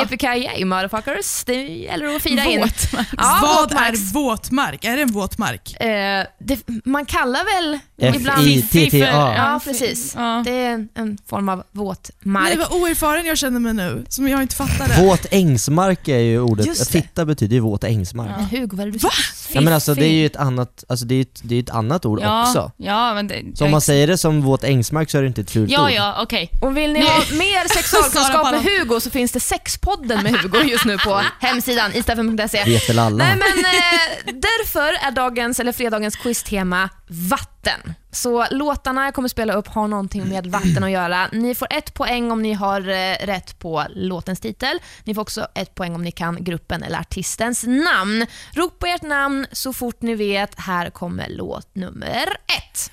Yippee 0.00 0.64
motherfuckers. 0.64 1.44
Det 1.44 1.54
gäller 1.62 2.16
att 2.16 2.22
fira 2.22 2.44
in. 2.44 2.60
Våtmark. 2.60 3.06
Ja, 3.16 3.38
Vad 3.42 3.70
våtmarks- 3.70 4.10
är 4.10 4.12
våtmark? 4.14 4.84
Är 4.84 4.96
det 4.96 5.02
en 5.02 5.12
våtmark? 5.12 5.80
Eh, 5.80 6.26
det, 6.38 6.58
man 6.84 7.04
kallar 7.04 7.60
väl 7.60 7.78
F-I-T-T-A. 8.00 9.34
Ja, 9.36 9.60
precis. 9.64 10.12
Det 10.44 10.50
är 10.50 10.70
en, 10.74 10.88
en 10.94 11.18
form 11.26 11.48
av 11.48 11.62
våtmark. 11.72 12.48
Nej, 12.48 12.56
vad 12.58 12.72
oerfaren 12.82 13.26
jag 13.26 13.38
känner 13.38 13.60
mig 13.60 13.74
nu, 13.74 14.04
som 14.08 14.28
jag 14.28 14.42
inte 14.42 14.56
fattade. 14.56 15.02
Våt 15.06 15.26
ängsmark 15.30 16.08
är 16.08 16.18
ju 16.18 16.40
ordet, 16.40 16.66
Just 16.66 16.92
det. 16.92 17.02
titta 17.02 17.24
betyder 17.24 17.54
ju 17.54 17.60
våt 17.60 17.84
ängsmark. 17.84 18.30
Men 18.36 18.44
Hugo, 18.60 18.76
vad 18.76 18.80
är 18.80 18.86
det 18.86 18.92
du 18.92 18.98
Va? 18.98 19.10
Ja 19.52 19.60
men 19.60 19.72
alltså 19.72 19.94
det 19.94 20.06
är 20.06 20.12
ju 20.12 20.26
ett 20.26 20.36
annat, 20.36 20.84
alltså 20.88 21.06
det 21.06 21.14
är 21.14 21.20
ett, 21.22 21.40
det 21.42 21.54
är 21.54 21.60
ett 21.62 21.70
annat 21.70 22.06
ord 22.06 22.20
Ja, 22.22 22.42
också. 22.48 22.72
ja 22.76 23.14
men 23.14 23.28
det... 23.28 23.42
Så 23.54 23.64
om 23.64 23.70
man 23.70 23.80
säger 23.80 24.06
det 24.06 24.18
som 24.18 24.40
våt 24.42 24.64
ängsmark 24.64 24.77
så 24.84 24.98
är 24.98 25.20
det 25.22 25.26
inte 25.28 25.40
ett 25.40 25.50
fult 25.50 25.70
Ja, 25.70 25.84
ord. 25.84 25.90
ja, 25.90 26.18
okej. 26.22 26.50
Och 26.60 26.76
vill 26.76 26.92
ni 26.92 26.98
Nu- 27.00 27.06
ha 27.06 27.18
mer 27.18 27.68
sexualkunskap 27.74 28.50
med. 28.50 28.62
Hugo 28.62 29.00
så 29.00 29.10
finns 29.10 29.32
det 29.32 29.40
Sexpodden 29.40 30.22
med 30.22 30.32
Hugo 30.40 30.62
just 30.62 30.84
nu 30.84 30.98
på 30.98 31.20
hemsidan 31.40 31.92
isfm.se. 31.94 32.64
Vet 32.64 32.88
väl 32.88 32.98
alla. 32.98 33.24
Nej 33.24 33.36
men 33.36 33.64
eh, 33.64 34.34
därför 34.40 35.06
är 35.06 35.10
dagens, 35.10 35.60
eller 35.60 35.72
fredagens 35.72 36.16
quiztema 36.16 36.88
vatten. 37.08 37.94
Så 38.12 38.46
låtarna 38.50 39.04
jag 39.04 39.14
kommer 39.14 39.28
spela 39.28 39.52
upp 39.52 39.68
har 39.68 39.88
någonting 39.88 40.28
med 40.28 40.46
vatten 40.46 40.84
att 40.84 40.90
göra. 40.90 41.28
Ni 41.32 41.54
får 41.54 41.68
ett 41.70 41.94
poäng 41.94 42.30
om 42.30 42.42
ni 42.42 42.52
har 42.52 42.80
eh, 42.88 43.26
rätt 43.26 43.58
på 43.58 43.84
låtens 43.94 44.40
titel. 44.40 44.78
Ni 45.04 45.14
får 45.14 45.22
också 45.22 45.46
ett 45.54 45.74
poäng 45.74 45.94
om 45.94 46.02
ni 46.04 46.10
kan 46.12 46.44
gruppen 46.44 46.82
eller 46.82 46.98
artistens 46.98 47.64
namn. 47.66 48.26
Ropa 48.54 48.88
ert 48.88 49.02
namn 49.02 49.46
så 49.52 49.72
fort 49.72 50.02
ni 50.02 50.14
vet. 50.14 50.60
Här 50.60 50.90
kommer 50.90 51.26
låt 51.28 51.74
nummer 51.74 52.28
ett. 52.58 52.90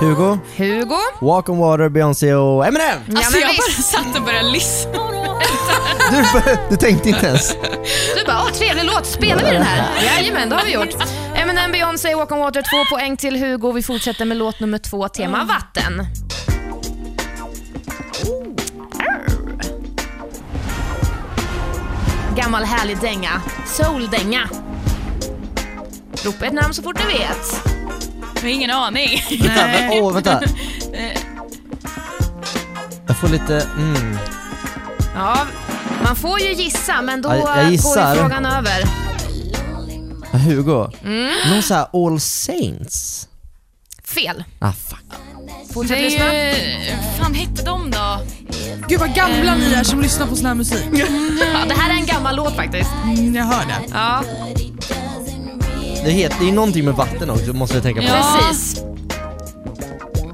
Hugo, 0.00 0.38
Hugo. 0.56 0.98
Walk 1.20 1.48
on 1.48 1.58
Water, 1.58 1.88
Beyoncé 1.88 2.34
och 2.34 2.66
Eminem! 2.66 2.98
Alltså 3.16 3.32
men 3.32 3.40
jag 3.40 3.50
bara 3.56 3.82
satt 3.82 4.16
och 4.16 4.22
började 4.24 4.50
lyssna. 4.50 4.92
Du, 6.10 6.56
du 6.70 6.76
tänkte 6.76 7.08
inte 7.08 7.26
ens? 7.26 7.56
Du 8.16 8.24
bara, 8.26 8.42
åh 8.44 8.50
trevlig 8.50 8.84
låt, 8.84 9.06
spelar 9.06 9.44
vi 9.44 9.50
den 9.50 9.62
här? 9.62 10.04
Jajamän, 10.04 10.48
det 10.48 10.56
har 10.56 10.64
vi 10.64 10.72
gjort. 10.72 10.88
Eminem, 11.34 11.72
Beyoncé, 11.72 12.14
Walk 12.14 12.32
on 12.32 12.38
Water, 12.38 12.62
två 12.62 12.96
poäng 12.96 13.16
till 13.16 13.36
Hugo. 13.44 13.72
Vi 13.72 13.82
fortsätter 13.82 14.24
med 14.24 14.36
låt 14.36 14.60
nummer 14.60 14.78
två, 14.78 15.08
tema 15.08 15.44
vatten. 15.44 16.06
Gammal 22.36 22.64
härlig 22.64 22.98
dänga. 23.00 23.42
Soul-dänga. 23.66 24.48
Ropa 26.24 26.46
ett 26.46 26.52
namn 26.52 26.74
så 26.74 26.82
fort 26.82 26.96
ni 26.98 27.18
vet. 27.18 27.72
Jag 28.34 28.42
har 28.42 28.48
ingen 28.48 28.70
aning. 28.70 29.22
Vänta, 29.40 29.92
åh 29.92 30.12
vänta. 30.12 30.40
Jag 33.06 33.16
får 33.16 33.28
lite, 33.28 33.66
mm. 33.76 34.18
Ja, 35.14 35.46
man 36.04 36.16
får 36.16 36.40
ju 36.40 36.52
gissa, 36.52 37.02
men 37.02 37.22
då 37.22 37.28
Ja, 37.28 37.36
jag 37.36 37.64
går 37.64 37.98
ju 37.98 38.16
frågan 38.16 38.46
över. 38.46 38.84
Ja, 40.32 40.38
Hugo. 40.38 40.90
Mm. 41.04 41.32
Någon 41.50 41.62
sån 41.62 41.76
här 41.76 42.06
All 42.06 42.20
Saints? 42.20 43.28
Fel. 44.04 44.44
Ah 44.58 44.72
fuck. 44.72 45.04
Fortsätt 45.74 46.00
lyssna. 46.00 46.24
fan 47.18 47.34
hette 47.34 47.62
de 47.62 47.90
då? 47.90 48.20
Gud 48.88 49.00
vad 49.00 49.14
gamla 49.14 49.54
ni 49.54 49.72
är 49.72 49.84
som 49.84 50.00
lyssnar 50.00 50.26
på 50.26 50.36
sån 50.36 50.46
här 50.46 50.54
musik. 50.54 50.84
Ja, 50.92 51.06
det 51.68 51.74
här 51.74 51.90
är 51.90 51.94
en 51.94 52.06
gammal 52.06 52.36
låt 52.36 52.56
faktiskt. 52.56 52.90
Mm, 53.04 53.34
jag 53.34 53.44
hör 53.44 53.66
det. 53.66 53.80
Ja, 53.92 54.24
Det 56.04 56.10
heter, 56.10 56.36
det 56.40 56.48
är 56.48 56.52
någonting 56.52 56.84
med 56.84 56.94
vatten 56.94 57.30
också, 57.30 57.52
måste 57.52 57.74
jag 57.76 57.82
tänka 57.82 58.00
på. 58.00 58.06
precis. 58.08 58.82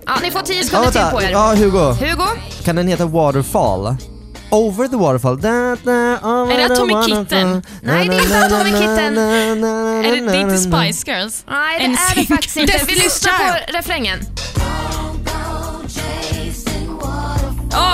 Ja, 0.07 0.13
ni 0.23 0.31
får 0.31 0.41
10 0.41 0.57
Ja, 0.57 0.63
sekunder 0.65 0.91
till 0.91 1.01
på 1.13 1.23
er. 1.23 1.31
Ja, 1.31 1.55
Hugo. 1.55 1.93
Hugo? 1.93 2.27
Kan 2.65 2.77
den 2.77 2.89
heta 2.89 3.07
Waterfall? 3.07 3.97
Over 4.51 4.89
the 4.89 4.97
waterfall. 4.97 5.41
Da, 5.41 5.49
da, 5.51 6.19
over 6.43 6.55
Är 6.55 6.59
det 6.59 6.69
the 6.69 6.73
Atomic 6.75 6.95
waterfall. 6.95 7.25
Kitten? 7.25 7.63
Nej, 7.83 8.09
det 8.09 8.15
är 8.15 8.23
inte 8.23 8.49
na, 8.49 8.65
Kitten. 8.65 9.19
Är 9.19 10.13
det, 10.13 10.21
det 10.31 10.37
är 10.37 10.41
inte. 10.41 10.59
Spice 10.59 11.11
Girls? 11.11 11.45
Nej, 11.51 11.79
det 11.79 11.85
är 11.85 12.15
det 12.15 12.27
faktiskt 12.27 12.57
inte. 12.57 12.81
Vi 12.87 12.95
lyssnar 12.95 13.33
på 13.33 13.73
refrängen. 13.79 14.19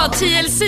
TLC. 0.09 0.59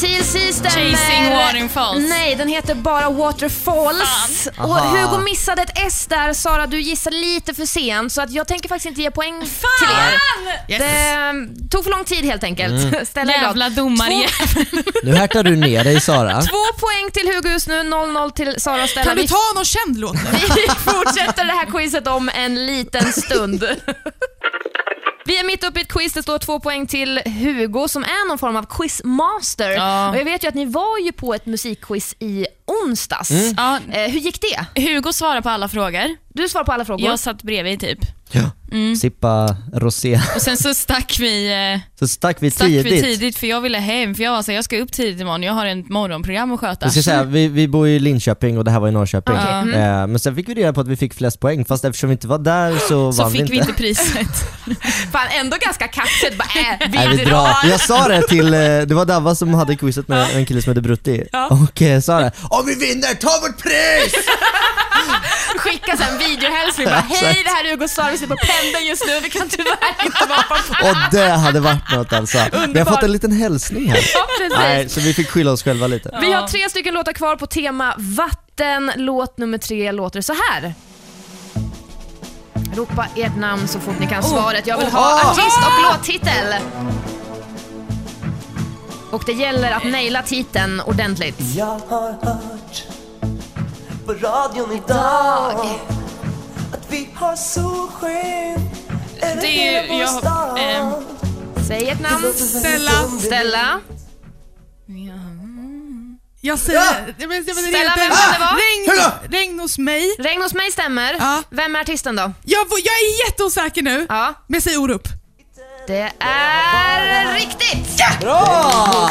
TLC 0.00 0.52
stämmer. 0.54 0.70
Chasing 0.96 1.30
Waterfalls. 1.30 2.08
Nej, 2.08 2.34
den 2.34 2.48
heter 2.48 2.74
bara 2.74 3.10
Waterfalls. 3.10 4.48
Fan. 4.56 4.64
Och 4.70 4.76
Aha. 4.76 4.96
Hugo 4.96 5.22
missade 5.24 5.62
ett 5.62 5.72
S 5.86 6.06
där. 6.08 6.32
Sara, 6.32 6.66
du 6.66 6.80
gissade 6.80 7.16
lite 7.16 7.54
för 7.54 7.66
sent, 7.66 8.12
så 8.12 8.22
att 8.22 8.30
jag 8.30 8.48
tänker 8.48 8.68
faktiskt 8.68 8.86
inte 8.86 9.02
ge 9.02 9.10
poäng 9.10 9.40
till 9.40 9.88
er. 9.88 10.78
Det 10.78 10.84
mm, 10.84 11.68
tog 11.70 11.84
för 11.84 11.90
lång 11.90 12.04
tid 12.04 12.24
helt 12.24 12.44
enkelt. 12.44 12.84
Mm. 12.94 13.06
Ställ. 13.06 13.28
Jävla 13.28 13.68
domare. 13.70 14.08
Nu 15.02 15.14
härtar 15.14 15.42
du 15.42 15.56
ner 15.56 15.84
dig 15.84 16.00
Sara. 16.00 16.42
Två 16.42 16.78
poäng 16.80 17.10
till 17.12 17.26
Hugo 17.34 17.48
just 17.52 17.68
nu, 17.68 17.82
0-0 17.82 18.30
till 18.32 18.54
Sara 18.60 18.82
och 18.82 18.88
Stella. 18.88 19.04
Kan 19.04 19.16
du 19.16 19.22
Vi- 19.22 19.28
ta 19.28 19.52
någon 19.54 19.64
känd 19.64 19.98
låt 19.98 20.14
nu? 20.14 20.20
Vi 20.32 20.68
fortsätter 20.92 21.44
det 21.44 21.52
här 21.52 21.66
quizet 21.66 22.06
om 22.06 22.30
en 22.34 22.66
liten 22.66 23.12
stund. 23.12 23.64
Vi 25.28 25.38
är 25.38 25.44
mitt 25.44 25.64
uppe 25.64 25.78
i 25.78 25.82
ett 25.82 25.92
quiz, 25.92 26.12
det 26.12 26.22
står 26.22 26.38
två 26.38 26.60
poäng 26.60 26.86
till 26.86 27.20
Hugo 27.24 27.88
som 27.88 28.04
är 28.04 28.28
någon 28.28 28.38
form 28.38 28.56
av 28.56 28.66
quizmaster. 28.66 29.70
Ja. 29.70 30.10
Och 30.10 30.16
jag 30.16 30.24
vet 30.24 30.44
ju 30.44 30.48
att 30.48 30.54
ni 30.54 30.64
var 30.64 30.98
ju 30.98 31.12
på 31.12 31.34
ett 31.34 31.46
musikquiz 31.46 32.14
i 32.18 32.46
onsdags. 32.84 33.30
Mm. 33.30 33.54
Ja, 33.56 33.78
Eh, 33.92 34.10
hur 34.10 34.20
gick 34.20 34.40
det? 34.40 34.80
Hugo 34.80 35.12
svarar 35.12 35.40
på 35.40 35.48
alla 35.48 35.68
frågor. 35.68 36.16
Du 36.28 36.48
svarar 36.48 36.64
på 36.64 36.72
alla 36.72 36.84
frågor. 36.84 37.06
Jag 37.06 37.18
satt 37.18 37.42
bredvid 37.42 37.80
typ. 37.80 37.98
Ja. 38.32 38.50
Sippa 39.00 39.56
rosé. 39.74 40.20
Och 40.36 40.42
sen 40.42 40.56
så 40.56 40.74
stack 40.74 41.16
vi, 41.20 41.52
eh, 41.74 41.80
Så 41.98 42.08
stack 42.08 42.36
vi 42.40 42.50
stack 42.50 42.68
vi 42.68 42.82
tidigt. 42.82 43.04
tidigt 43.04 43.38
för 43.38 43.46
jag 43.46 43.60
ville 43.60 43.78
hem. 43.78 44.14
För 44.14 44.22
jag 44.22 44.32
var 44.32 44.42
så 44.42 44.50
här, 44.50 44.56
jag 44.56 44.64
ska 44.64 44.78
upp 44.78 44.92
tidigt 44.92 45.20
imorgon, 45.20 45.42
jag 45.42 45.52
har 45.52 45.66
ett 45.66 45.88
morgonprogram 45.88 46.52
att 46.52 46.60
sköta. 46.60 46.86
Jag 46.86 46.92
ska 46.92 47.02
säga, 47.02 47.22
vi, 47.22 47.48
vi 47.48 47.68
bor 47.68 47.88
i 47.88 47.98
Linköping 47.98 48.58
och 48.58 48.64
det 48.64 48.70
här 48.70 48.80
var 48.80 48.88
i 48.88 48.92
Norrköping. 48.92 49.34
Okej, 49.34 49.52
mm. 49.52 49.74
Eh, 49.74 50.06
men 50.06 50.18
sen 50.18 50.34
fick 50.36 50.48
vi 50.48 50.54
reda 50.54 50.72
på 50.72 50.80
att 50.80 50.88
vi 50.88 50.96
fick 50.96 51.14
flest 51.14 51.40
poäng, 51.40 51.64
fast 51.64 51.84
eftersom 51.84 52.08
vi 52.08 52.12
inte 52.12 52.28
var 52.28 52.38
där 52.38 52.78
så, 52.88 53.12
så 53.12 53.22
vann 53.22 53.32
fick 53.32 53.40
vi 53.40 53.44
vi 53.50 53.56
inte. 53.56 53.70
inte 53.70 53.82
priset. 53.82 54.26
Fan, 55.12 55.26
ändå 55.40 55.56
ganska 55.60 55.88
kaxigt. 55.88 56.38
Bara, 56.38 56.48
äh, 56.60 56.88
Nej, 56.90 57.08
vi 57.08 57.16
vi 57.16 57.24
drar. 57.24 57.30
drar. 57.30 57.70
Jag 57.70 57.80
sa 57.80 58.08
det 58.08 58.22
till, 58.28 58.54
eh, 58.54 58.60
det 58.60 58.92
var 58.94 59.04
Davva 59.04 59.34
som 59.34 59.54
hade 59.54 59.76
quizet 59.76 60.08
med 60.08 60.36
en 60.36 60.46
kille 60.46 60.62
som 60.62 60.70
heter 60.70 60.82
Brutti 60.82 61.24
och 61.50 61.82
eh, 61.82 62.00
sa 62.00 62.20
det 62.20 62.32
Om 62.42 62.66
vi 62.66 62.74
vinner, 62.74 63.14
ta 63.14 63.30
vårt 63.42 63.62
pris! 63.62 64.14
Skicka 65.56 65.92
en 65.92 66.18
videohälsning. 66.18 66.86
Bara, 66.86 66.96
Hej, 67.08 67.42
det 67.44 67.50
här 67.50 67.64
är 67.64 67.70
Hugo 67.70 67.88
Sara, 67.88 68.10
vi 68.10 68.18
sitter 68.18 68.34
på 68.36 68.40
pendeln 68.46 68.86
just 68.86 69.06
nu. 69.06 69.20
Vi 69.22 69.30
kan 69.30 69.48
tyvärr 69.48 70.04
inte 70.04 70.26
vara 70.28 70.42
på 70.42 70.54
Och 70.88 70.96
det 71.12 71.28
hade 71.30 71.60
varit 71.60 71.90
något 71.92 72.12
alltså. 72.12 72.38
Vi 72.68 72.78
har 72.78 72.86
fått 72.86 73.02
en 73.02 73.12
liten 73.12 73.32
hälsning 73.32 73.88
här. 73.90 73.96
Ja, 74.14 74.26
precis. 74.38 74.58
Nej, 74.58 74.88
så 74.88 75.00
vi 75.00 75.14
fick 75.14 75.30
skylla 75.30 75.52
oss 75.52 75.62
själva 75.62 75.86
lite. 75.86 76.18
Vi 76.20 76.32
har 76.32 76.48
tre 76.48 76.68
stycken 76.70 76.94
låtar 76.94 77.12
kvar 77.12 77.36
på 77.36 77.46
tema 77.46 77.94
vatten. 77.98 78.92
Låt 78.96 79.38
nummer 79.38 79.58
tre 79.58 79.92
låter 79.92 80.20
så 80.20 80.32
här. 80.50 80.74
Ropa 82.74 83.06
ert 83.16 83.36
namn 83.36 83.68
så 83.68 83.80
fort 83.80 83.98
ni 84.00 84.06
kan 84.06 84.22
svaret. 84.22 84.66
Jag 84.66 84.78
vill 84.78 84.86
ha 84.88 85.14
Oh. 85.14 85.30
artist 85.30 85.58
och 85.58 85.92
låttitel. 85.92 86.54
Och 89.10 89.22
det 89.26 89.32
gäller 89.32 89.70
att 89.72 89.84
naila 89.84 90.22
titeln 90.22 90.80
ordentligt. 90.80 91.36
Jag 91.56 91.66
har 91.88 92.08
hört 92.24 92.57
på 94.08 94.14
radion 94.14 94.72
idag 94.72 95.80
att 96.72 96.86
vi 96.92 97.08
har 97.14 97.36
solsken 97.36 98.70
över 99.22 99.40
Det 99.40 99.68
är 99.68 99.82
ju, 99.82 99.98
jag, 99.98 100.70
eh, 100.70 100.92
Säg 101.68 101.88
ett 101.90 102.00
namn. 102.00 102.32
Stella. 102.34 102.92
Stella. 103.20 103.80
Jag 106.40 106.58
säger... 106.58 107.14
Jag 107.18 107.28
vet, 107.28 107.56
Stella, 107.56 107.94
vem 107.96 108.10
kan 108.10 108.32
det 108.32 108.38
vara? 108.38 108.56
Regn, 108.56 109.32
regn 109.32 109.60
hos 109.60 109.78
mig. 109.78 110.16
Regn 110.18 110.42
hos 110.42 110.54
mig 110.54 110.72
stämmer. 110.72 111.16
Ja. 111.18 111.42
Vem 111.50 111.76
är 111.76 111.80
artisten 111.80 112.16
då? 112.16 112.32
Jag, 112.44 112.66
jag 112.70 112.94
är 112.94 113.26
jätteosäker 113.26 113.82
nu, 113.82 114.06
Ja. 114.08 114.34
men 114.46 114.54
jag 114.54 114.62
säger 114.62 114.78
Orup. 114.78 115.08
Det 115.86 116.12
är 116.20 117.34
riktigt! 117.34 118.20
Bra! 118.20 119.10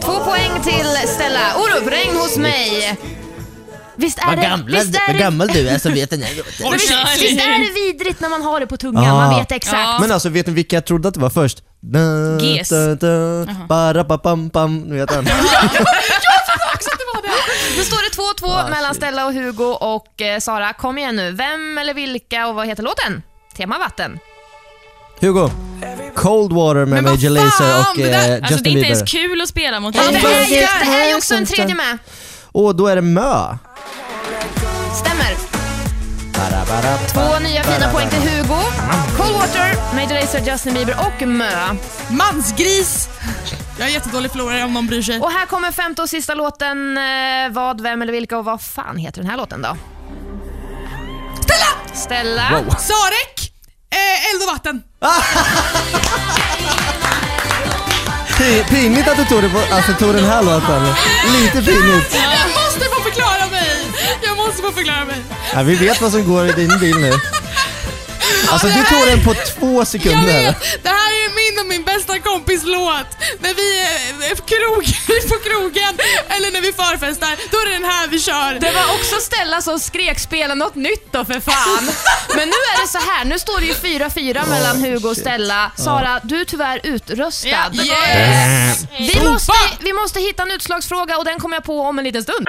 Två 0.00 0.24
poäng 0.24 0.62
till 0.64 1.08
Stella. 1.08 1.56
Orup, 1.56 1.92
regn 1.92 2.16
hos 2.16 2.36
mig. 2.36 2.98
Visst 3.96 4.18
är 4.18 4.36
det... 4.36 4.62
visst 4.78 4.94
är 5.08 5.12
det, 5.12 5.18
gammal 5.18 5.46
du 5.48 5.68
är 5.68 5.78
som 5.78 5.92
vet 5.92 6.10
den 6.10 6.22
här 6.22 6.34
Men 6.62 6.72
visst, 6.72 6.90
visst 7.22 7.40
är 7.40 7.58
det 7.58 7.72
vidrigt 7.74 8.20
när 8.20 8.28
man 8.28 8.42
har 8.42 8.60
det 8.60 8.66
på 8.66 8.76
tungan? 8.76 9.04
Ah. 9.04 9.14
Man 9.28 9.38
vet 9.38 9.52
exakt. 9.52 9.76
Ja. 9.76 9.98
Men 10.00 10.12
alltså 10.12 10.28
vet 10.28 10.46
ni 10.46 10.52
vilka 10.52 10.76
jag 10.76 10.84
trodde 10.84 11.08
att 11.08 11.14
det 11.14 11.20
var 11.20 11.30
först? 11.30 11.58
Da, 11.80 11.98
Ges. 12.40 12.68
da, 12.68 12.94
da, 12.94 13.46
bara, 13.68 14.04
ba, 14.04 14.18
pam, 14.18 14.50
pam, 14.50 14.78
nu 14.80 14.96
vet 14.96 15.08
den. 15.08 15.28
Nu 17.76 17.82
står 17.84 17.96
det 18.42 18.46
2-2 18.46 18.70
mellan 18.70 18.94
Stella 18.94 19.26
och 19.26 19.32
Hugo 19.32 19.64
och 19.64 20.22
eh, 20.22 20.38
Sara. 20.38 20.72
Kom 20.72 20.98
igen 20.98 21.16
nu. 21.16 21.32
Vem 21.32 21.78
eller 21.78 21.94
vilka 21.94 22.46
och 22.48 22.54
vad 22.54 22.66
heter 22.66 22.82
låten? 22.82 23.22
Tema 23.56 23.78
vatten. 23.78 24.18
Hugo, 25.20 25.50
Cold 26.14 26.52
Water 26.52 26.84
med 26.84 27.02
vad 27.02 27.12
Major 27.12 27.30
Lazer 27.30 27.50
fan, 27.82 27.90
och 27.90 27.96
det 27.96 28.06
där- 28.10 28.28
eh, 28.30 28.34
Alltså 28.36 28.52
Justin 28.52 28.62
det 28.62 28.68
är 28.68 28.70
inte 28.70 28.80
Bieber. 28.80 28.86
ens 28.86 29.10
kul 29.10 29.40
att 29.40 29.48
spela 29.48 29.80
mot 29.80 29.94
Ja, 29.94 30.02
det, 30.10 30.16
här, 30.18 30.44
ju- 30.44 30.60
det 30.60 30.66
här 30.66 31.00
är 31.00 31.04
hey, 31.04 31.14
också 31.14 31.34
en 31.34 31.46
tredje 31.46 31.74
med. 31.74 31.98
Och 32.52 32.76
då 32.76 32.86
är 32.86 32.96
det 32.96 33.02
Mö. 33.02 33.58
Två 37.12 37.38
nya 37.38 37.62
fina 37.62 37.92
poäng 37.92 38.08
till 38.10 38.18
Hugo. 38.18 38.60
Cold 39.16 39.32
Water, 39.34 39.94
Major 39.94 40.14
Lazer, 40.20 40.40
Justin 40.52 40.74
Bieber 40.74 40.96
och 41.06 41.26
Mö. 41.28 41.74
Mansgris! 42.10 43.08
Jag 43.78 43.88
är 43.88 43.92
jättedålig 43.92 44.30
förlorare 44.30 44.64
om 44.64 44.74
någon 44.74 44.86
bryr 44.86 45.02
sig. 45.02 45.20
Och 45.20 45.30
här 45.30 45.46
kommer 45.46 45.72
femte 45.72 46.02
och 46.02 46.08
sista 46.08 46.34
låten. 46.34 46.98
Eh, 46.98 47.50
Vad, 47.50 47.80
vem 47.80 48.02
eller 48.02 48.12
vilka 48.12 48.38
och 48.38 48.44
vad 48.44 48.62
fan 48.62 48.96
heter 48.96 49.20
den 49.22 49.30
här 49.30 49.36
låten 49.36 49.62
då? 49.62 49.76
Stella! 51.42 51.94
Stella. 51.94 52.48
Sarek! 52.78 53.52
Eh, 53.90 54.30
eld 54.30 54.42
och 54.42 54.54
vatten. 54.54 54.82
Pi- 58.38 58.64
Pinigt 58.68 59.08
att 59.08 59.16
du 59.16 59.24
tog, 59.24 59.42
det 59.42 59.48
på, 59.48 59.58
alltså, 59.74 59.92
tog 59.92 60.14
den 60.14 60.24
här 60.24 60.42
låten. 60.42 60.86
Lite 61.32 61.62
pinigt. 61.72 62.14
Jag 62.14 62.64
måste 62.64 62.84
få 62.94 63.02
förklara 63.02 63.46
mig. 63.50 63.85
Jag 64.66 64.74
måste 64.74 64.82
få 64.82 64.86
förklara 64.86 65.04
mig. 65.04 65.16
Ja, 65.54 65.62
vi 65.62 65.74
vet 65.74 66.00
vad 66.00 66.12
som 66.12 66.28
går 66.32 66.48
i 66.48 66.52
din 66.52 66.78
bil 66.80 66.96
nu. 66.98 67.12
Alltså 68.48 68.66
du 68.66 68.84
tog 68.84 69.06
den 69.06 69.24
på 69.24 69.34
två 69.34 69.78
Jag 69.80 69.86
sekunder. 69.88 70.26
vet, 70.26 70.82
det 70.82 70.88
här 70.88 71.10
är 71.10 71.28
min 71.34 71.60
och 71.60 71.66
min 71.66 71.84
bästa 71.84 72.18
kompis 72.18 72.62
låt. 72.64 73.06
När 73.40 73.54
vi 73.54 73.80
är 74.30 74.34
på 74.34 74.42
krog, 74.42 74.84
på 75.28 75.34
krogen 75.48 75.94
eller 76.28 76.50
när 76.52 76.60
vi 76.60 76.72
förfestar, 76.72 77.28
då 77.50 77.58
är 77.58 77.66
det 77.66 77.72
den 77.72 77.84
här 77.84 78.08
vi 78.08 78.20
kör. 78.20 78.54
Det 78.60 78.72
var 78.72 78.94
också 78.94 79.16
Stella 79.20 79.62
som 79.62 79.78
skrek 79.80 80.18
spela 80.18 80.54
något 80.54 80.74
nytt 80.74 81.12
då 81.12 81.24
för 81.24 81.40
fan. 81.40 81.90
Men 82.36 82.48
nu 82.48 82.54
är 82.72 82.82
det 82.82 82.88
så 82.88 82.98
här, 82.98 83.24
nu 83.24 83.38
står 83.38 83.60
det 83.60 83.66
ju 83.66 83.72
4-4 83.72 84.48
mellan 84.48 84.76
Hugo 84.80 85.08
och 85.08 85.16
Stella. 85.16 85.72
Sara, 85.76 86.20
du 86.24 86.40
är 86.40 86.44
tyvärr 86.44 86.80
utröstad. 86.82 87.70
Yes! 87.72 88.78
Vi 88.98 89.20
måste, 89.28 89.52
vi 89.80 89.92
måste 89.92 90.20
hitta 90.20 90.42
en 90.42 90.50
utslagsfråga 90.50 91.18
och 91.18 91.24
den 91.24 91.38
kommer 91.40 91.56
jag 91.56 91.64
på 91.64 91.80
om 91.80 91.98
en 91.98 92.04
liten 92.04 92.22
stund. 92.22 92.46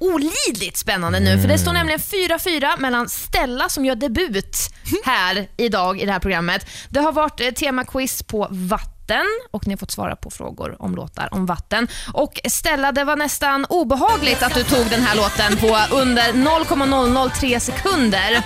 Olidligt 0.00 0.76
spännande 0.76 1.20
nu, 1.20 1.40
för 1.40 1.48
det 1.48 1.58
står 1.58 1.72
nämligen 1.72 2.00
4-4 2.00 2.80
mellan 2.80 3.08
Stella 3.08 3.68
som 3.68 3.84
gör 3.84 3.94
debut 3.94 4.56
här 5.04 5.48
idag 5.56 6.00
i 6.00 6.06
det 6.06 6.12
här 6.12 6.20
programmet. 6.20 6.66
Det 6.88 7.00
har 7.00 7.12
varit 7.12 7.40
eh, 7.40 7.50
temaquiz 7.50 8.22
på 8.22 8.48
vatten 8.50 8.97
och 9.50 9.66
ni 9.66 9.72
har 9.72 9.78
fått 9.78 9.90
svara 9.90 10.16
på 10.16 10.30
frågor 10.30 10.76
om 10.82 10.94
låtar 10.94 11.28
om 11.34 11.46
vatten. 11.46 11.88
Och 12.12 12.40
Stella, 12.50 12.92
det 12.92 13.04
var 13.04 13.16
nästan 13.16 13.64
obehagligt 13.68 14.42
att 14.42 14.54
du 14.54 14.64
tog 14.64 14.86
den 14.90 15.00
här 15.02 15.16
låten 15.16 15.56
på 15.56 15.96
under 15.96 16.32
0,003 16.32 17.60
sekunder. 17.60 18.42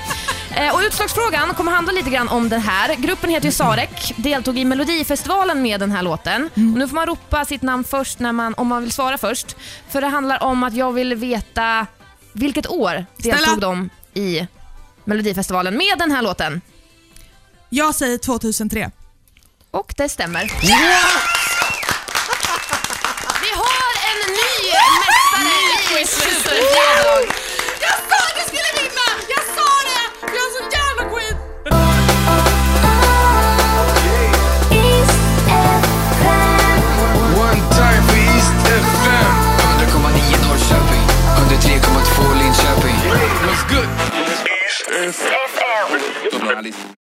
Eh, 0.56 0.74
Och 0.74 0.80
utslagsfrågan 0.86 1.54
kommer 1.54 1.72
handla 1.72 1.92
lite 1.92 2.10
grann 2.10 2.28
om 2.28 2.48
den 2.48 2.60
här. 2.60 2.94
Gruppen 2.94 3.30
heter 3.30 3.46
ju 3.46 3.52
Sarek, 3.52 4.12
deltog 4.16 4.58
i 4.58 4.64
Melodifestivalen 4.64 5.62
med 5.62 5.80
den 5.80 5.90
här 5.90 6.02
låten. 6.02 6.44
Och 6.54 6.58
nu 6.78 6.88
får 6.88 6.94
man 6.94 7.06
ropa 7.06 7.44
sitt 7.44 7.62
namn 7.62 7.84
först 7.84 8.18
när 8.18 8.32
man, 8.32 8.54
om 8.54 8.66
man 8.68 8.82
vill 8.82 8.92
svara 8.92 9.18
först. 9.18 9.56
För 9.88 10.00
det 10.00 10.06
handlar 10.06 10.42
om 10.42 10.62
att 10.64 10.74
jag 10.74 10.92
vill 10.92 11.14
veta 11.14 11.86
vilket 12.32 12.66
år 12.70 13.06
deltog 13.16 13.42
Stella. 13.42 13.56
de 13.56 13.90
i 14.14 14.46
Melodifestivalen 15.04 15.76
med 15.76 15.98
den 15.98 16.10
här 16.10 16.22
låten. 16.22 16.60
Jag 17.68 17.94
säger 17.94 18.18
2003. 18.18 18.90
Och 19.74 19.94
det 19.96 20.08
stämmer. 20.08 20.44
Vi 23.42 23.50
har 23.62 23.90
en 24.10 24.20
ny 24.40 24.54
mästare 25.00 26.00
i 26.00 26.06
Superfredag. 26.06 27.24
Jag 27.80 27.98
sa 28.08 28.16
att 28.28 28.36
jag 28.36 28.46
skulle 28.46 28.72
vinna! 28.82 29.06
Jag 29.28 29.44
sa 29.56 29.68
det! 29.88 30.04
Jag 30.20 30.42
är 30.46 30.50
så 30.58 30.62
jävla 30.76 31.04
skit! 31.16 31.36
One 37.46 37.60
time 37.78 38.02
for 38.08 38.16
East 38.16 38.54
FM. 38.66 39.32
100,9 39.78 40.46
Norrköping, 40.46 41.04
103,2 41.36 42.34
Linköping. 42.38 42.96
What's 43.46 43.64
good? 43.74 43.88
FM. 45.14 47.01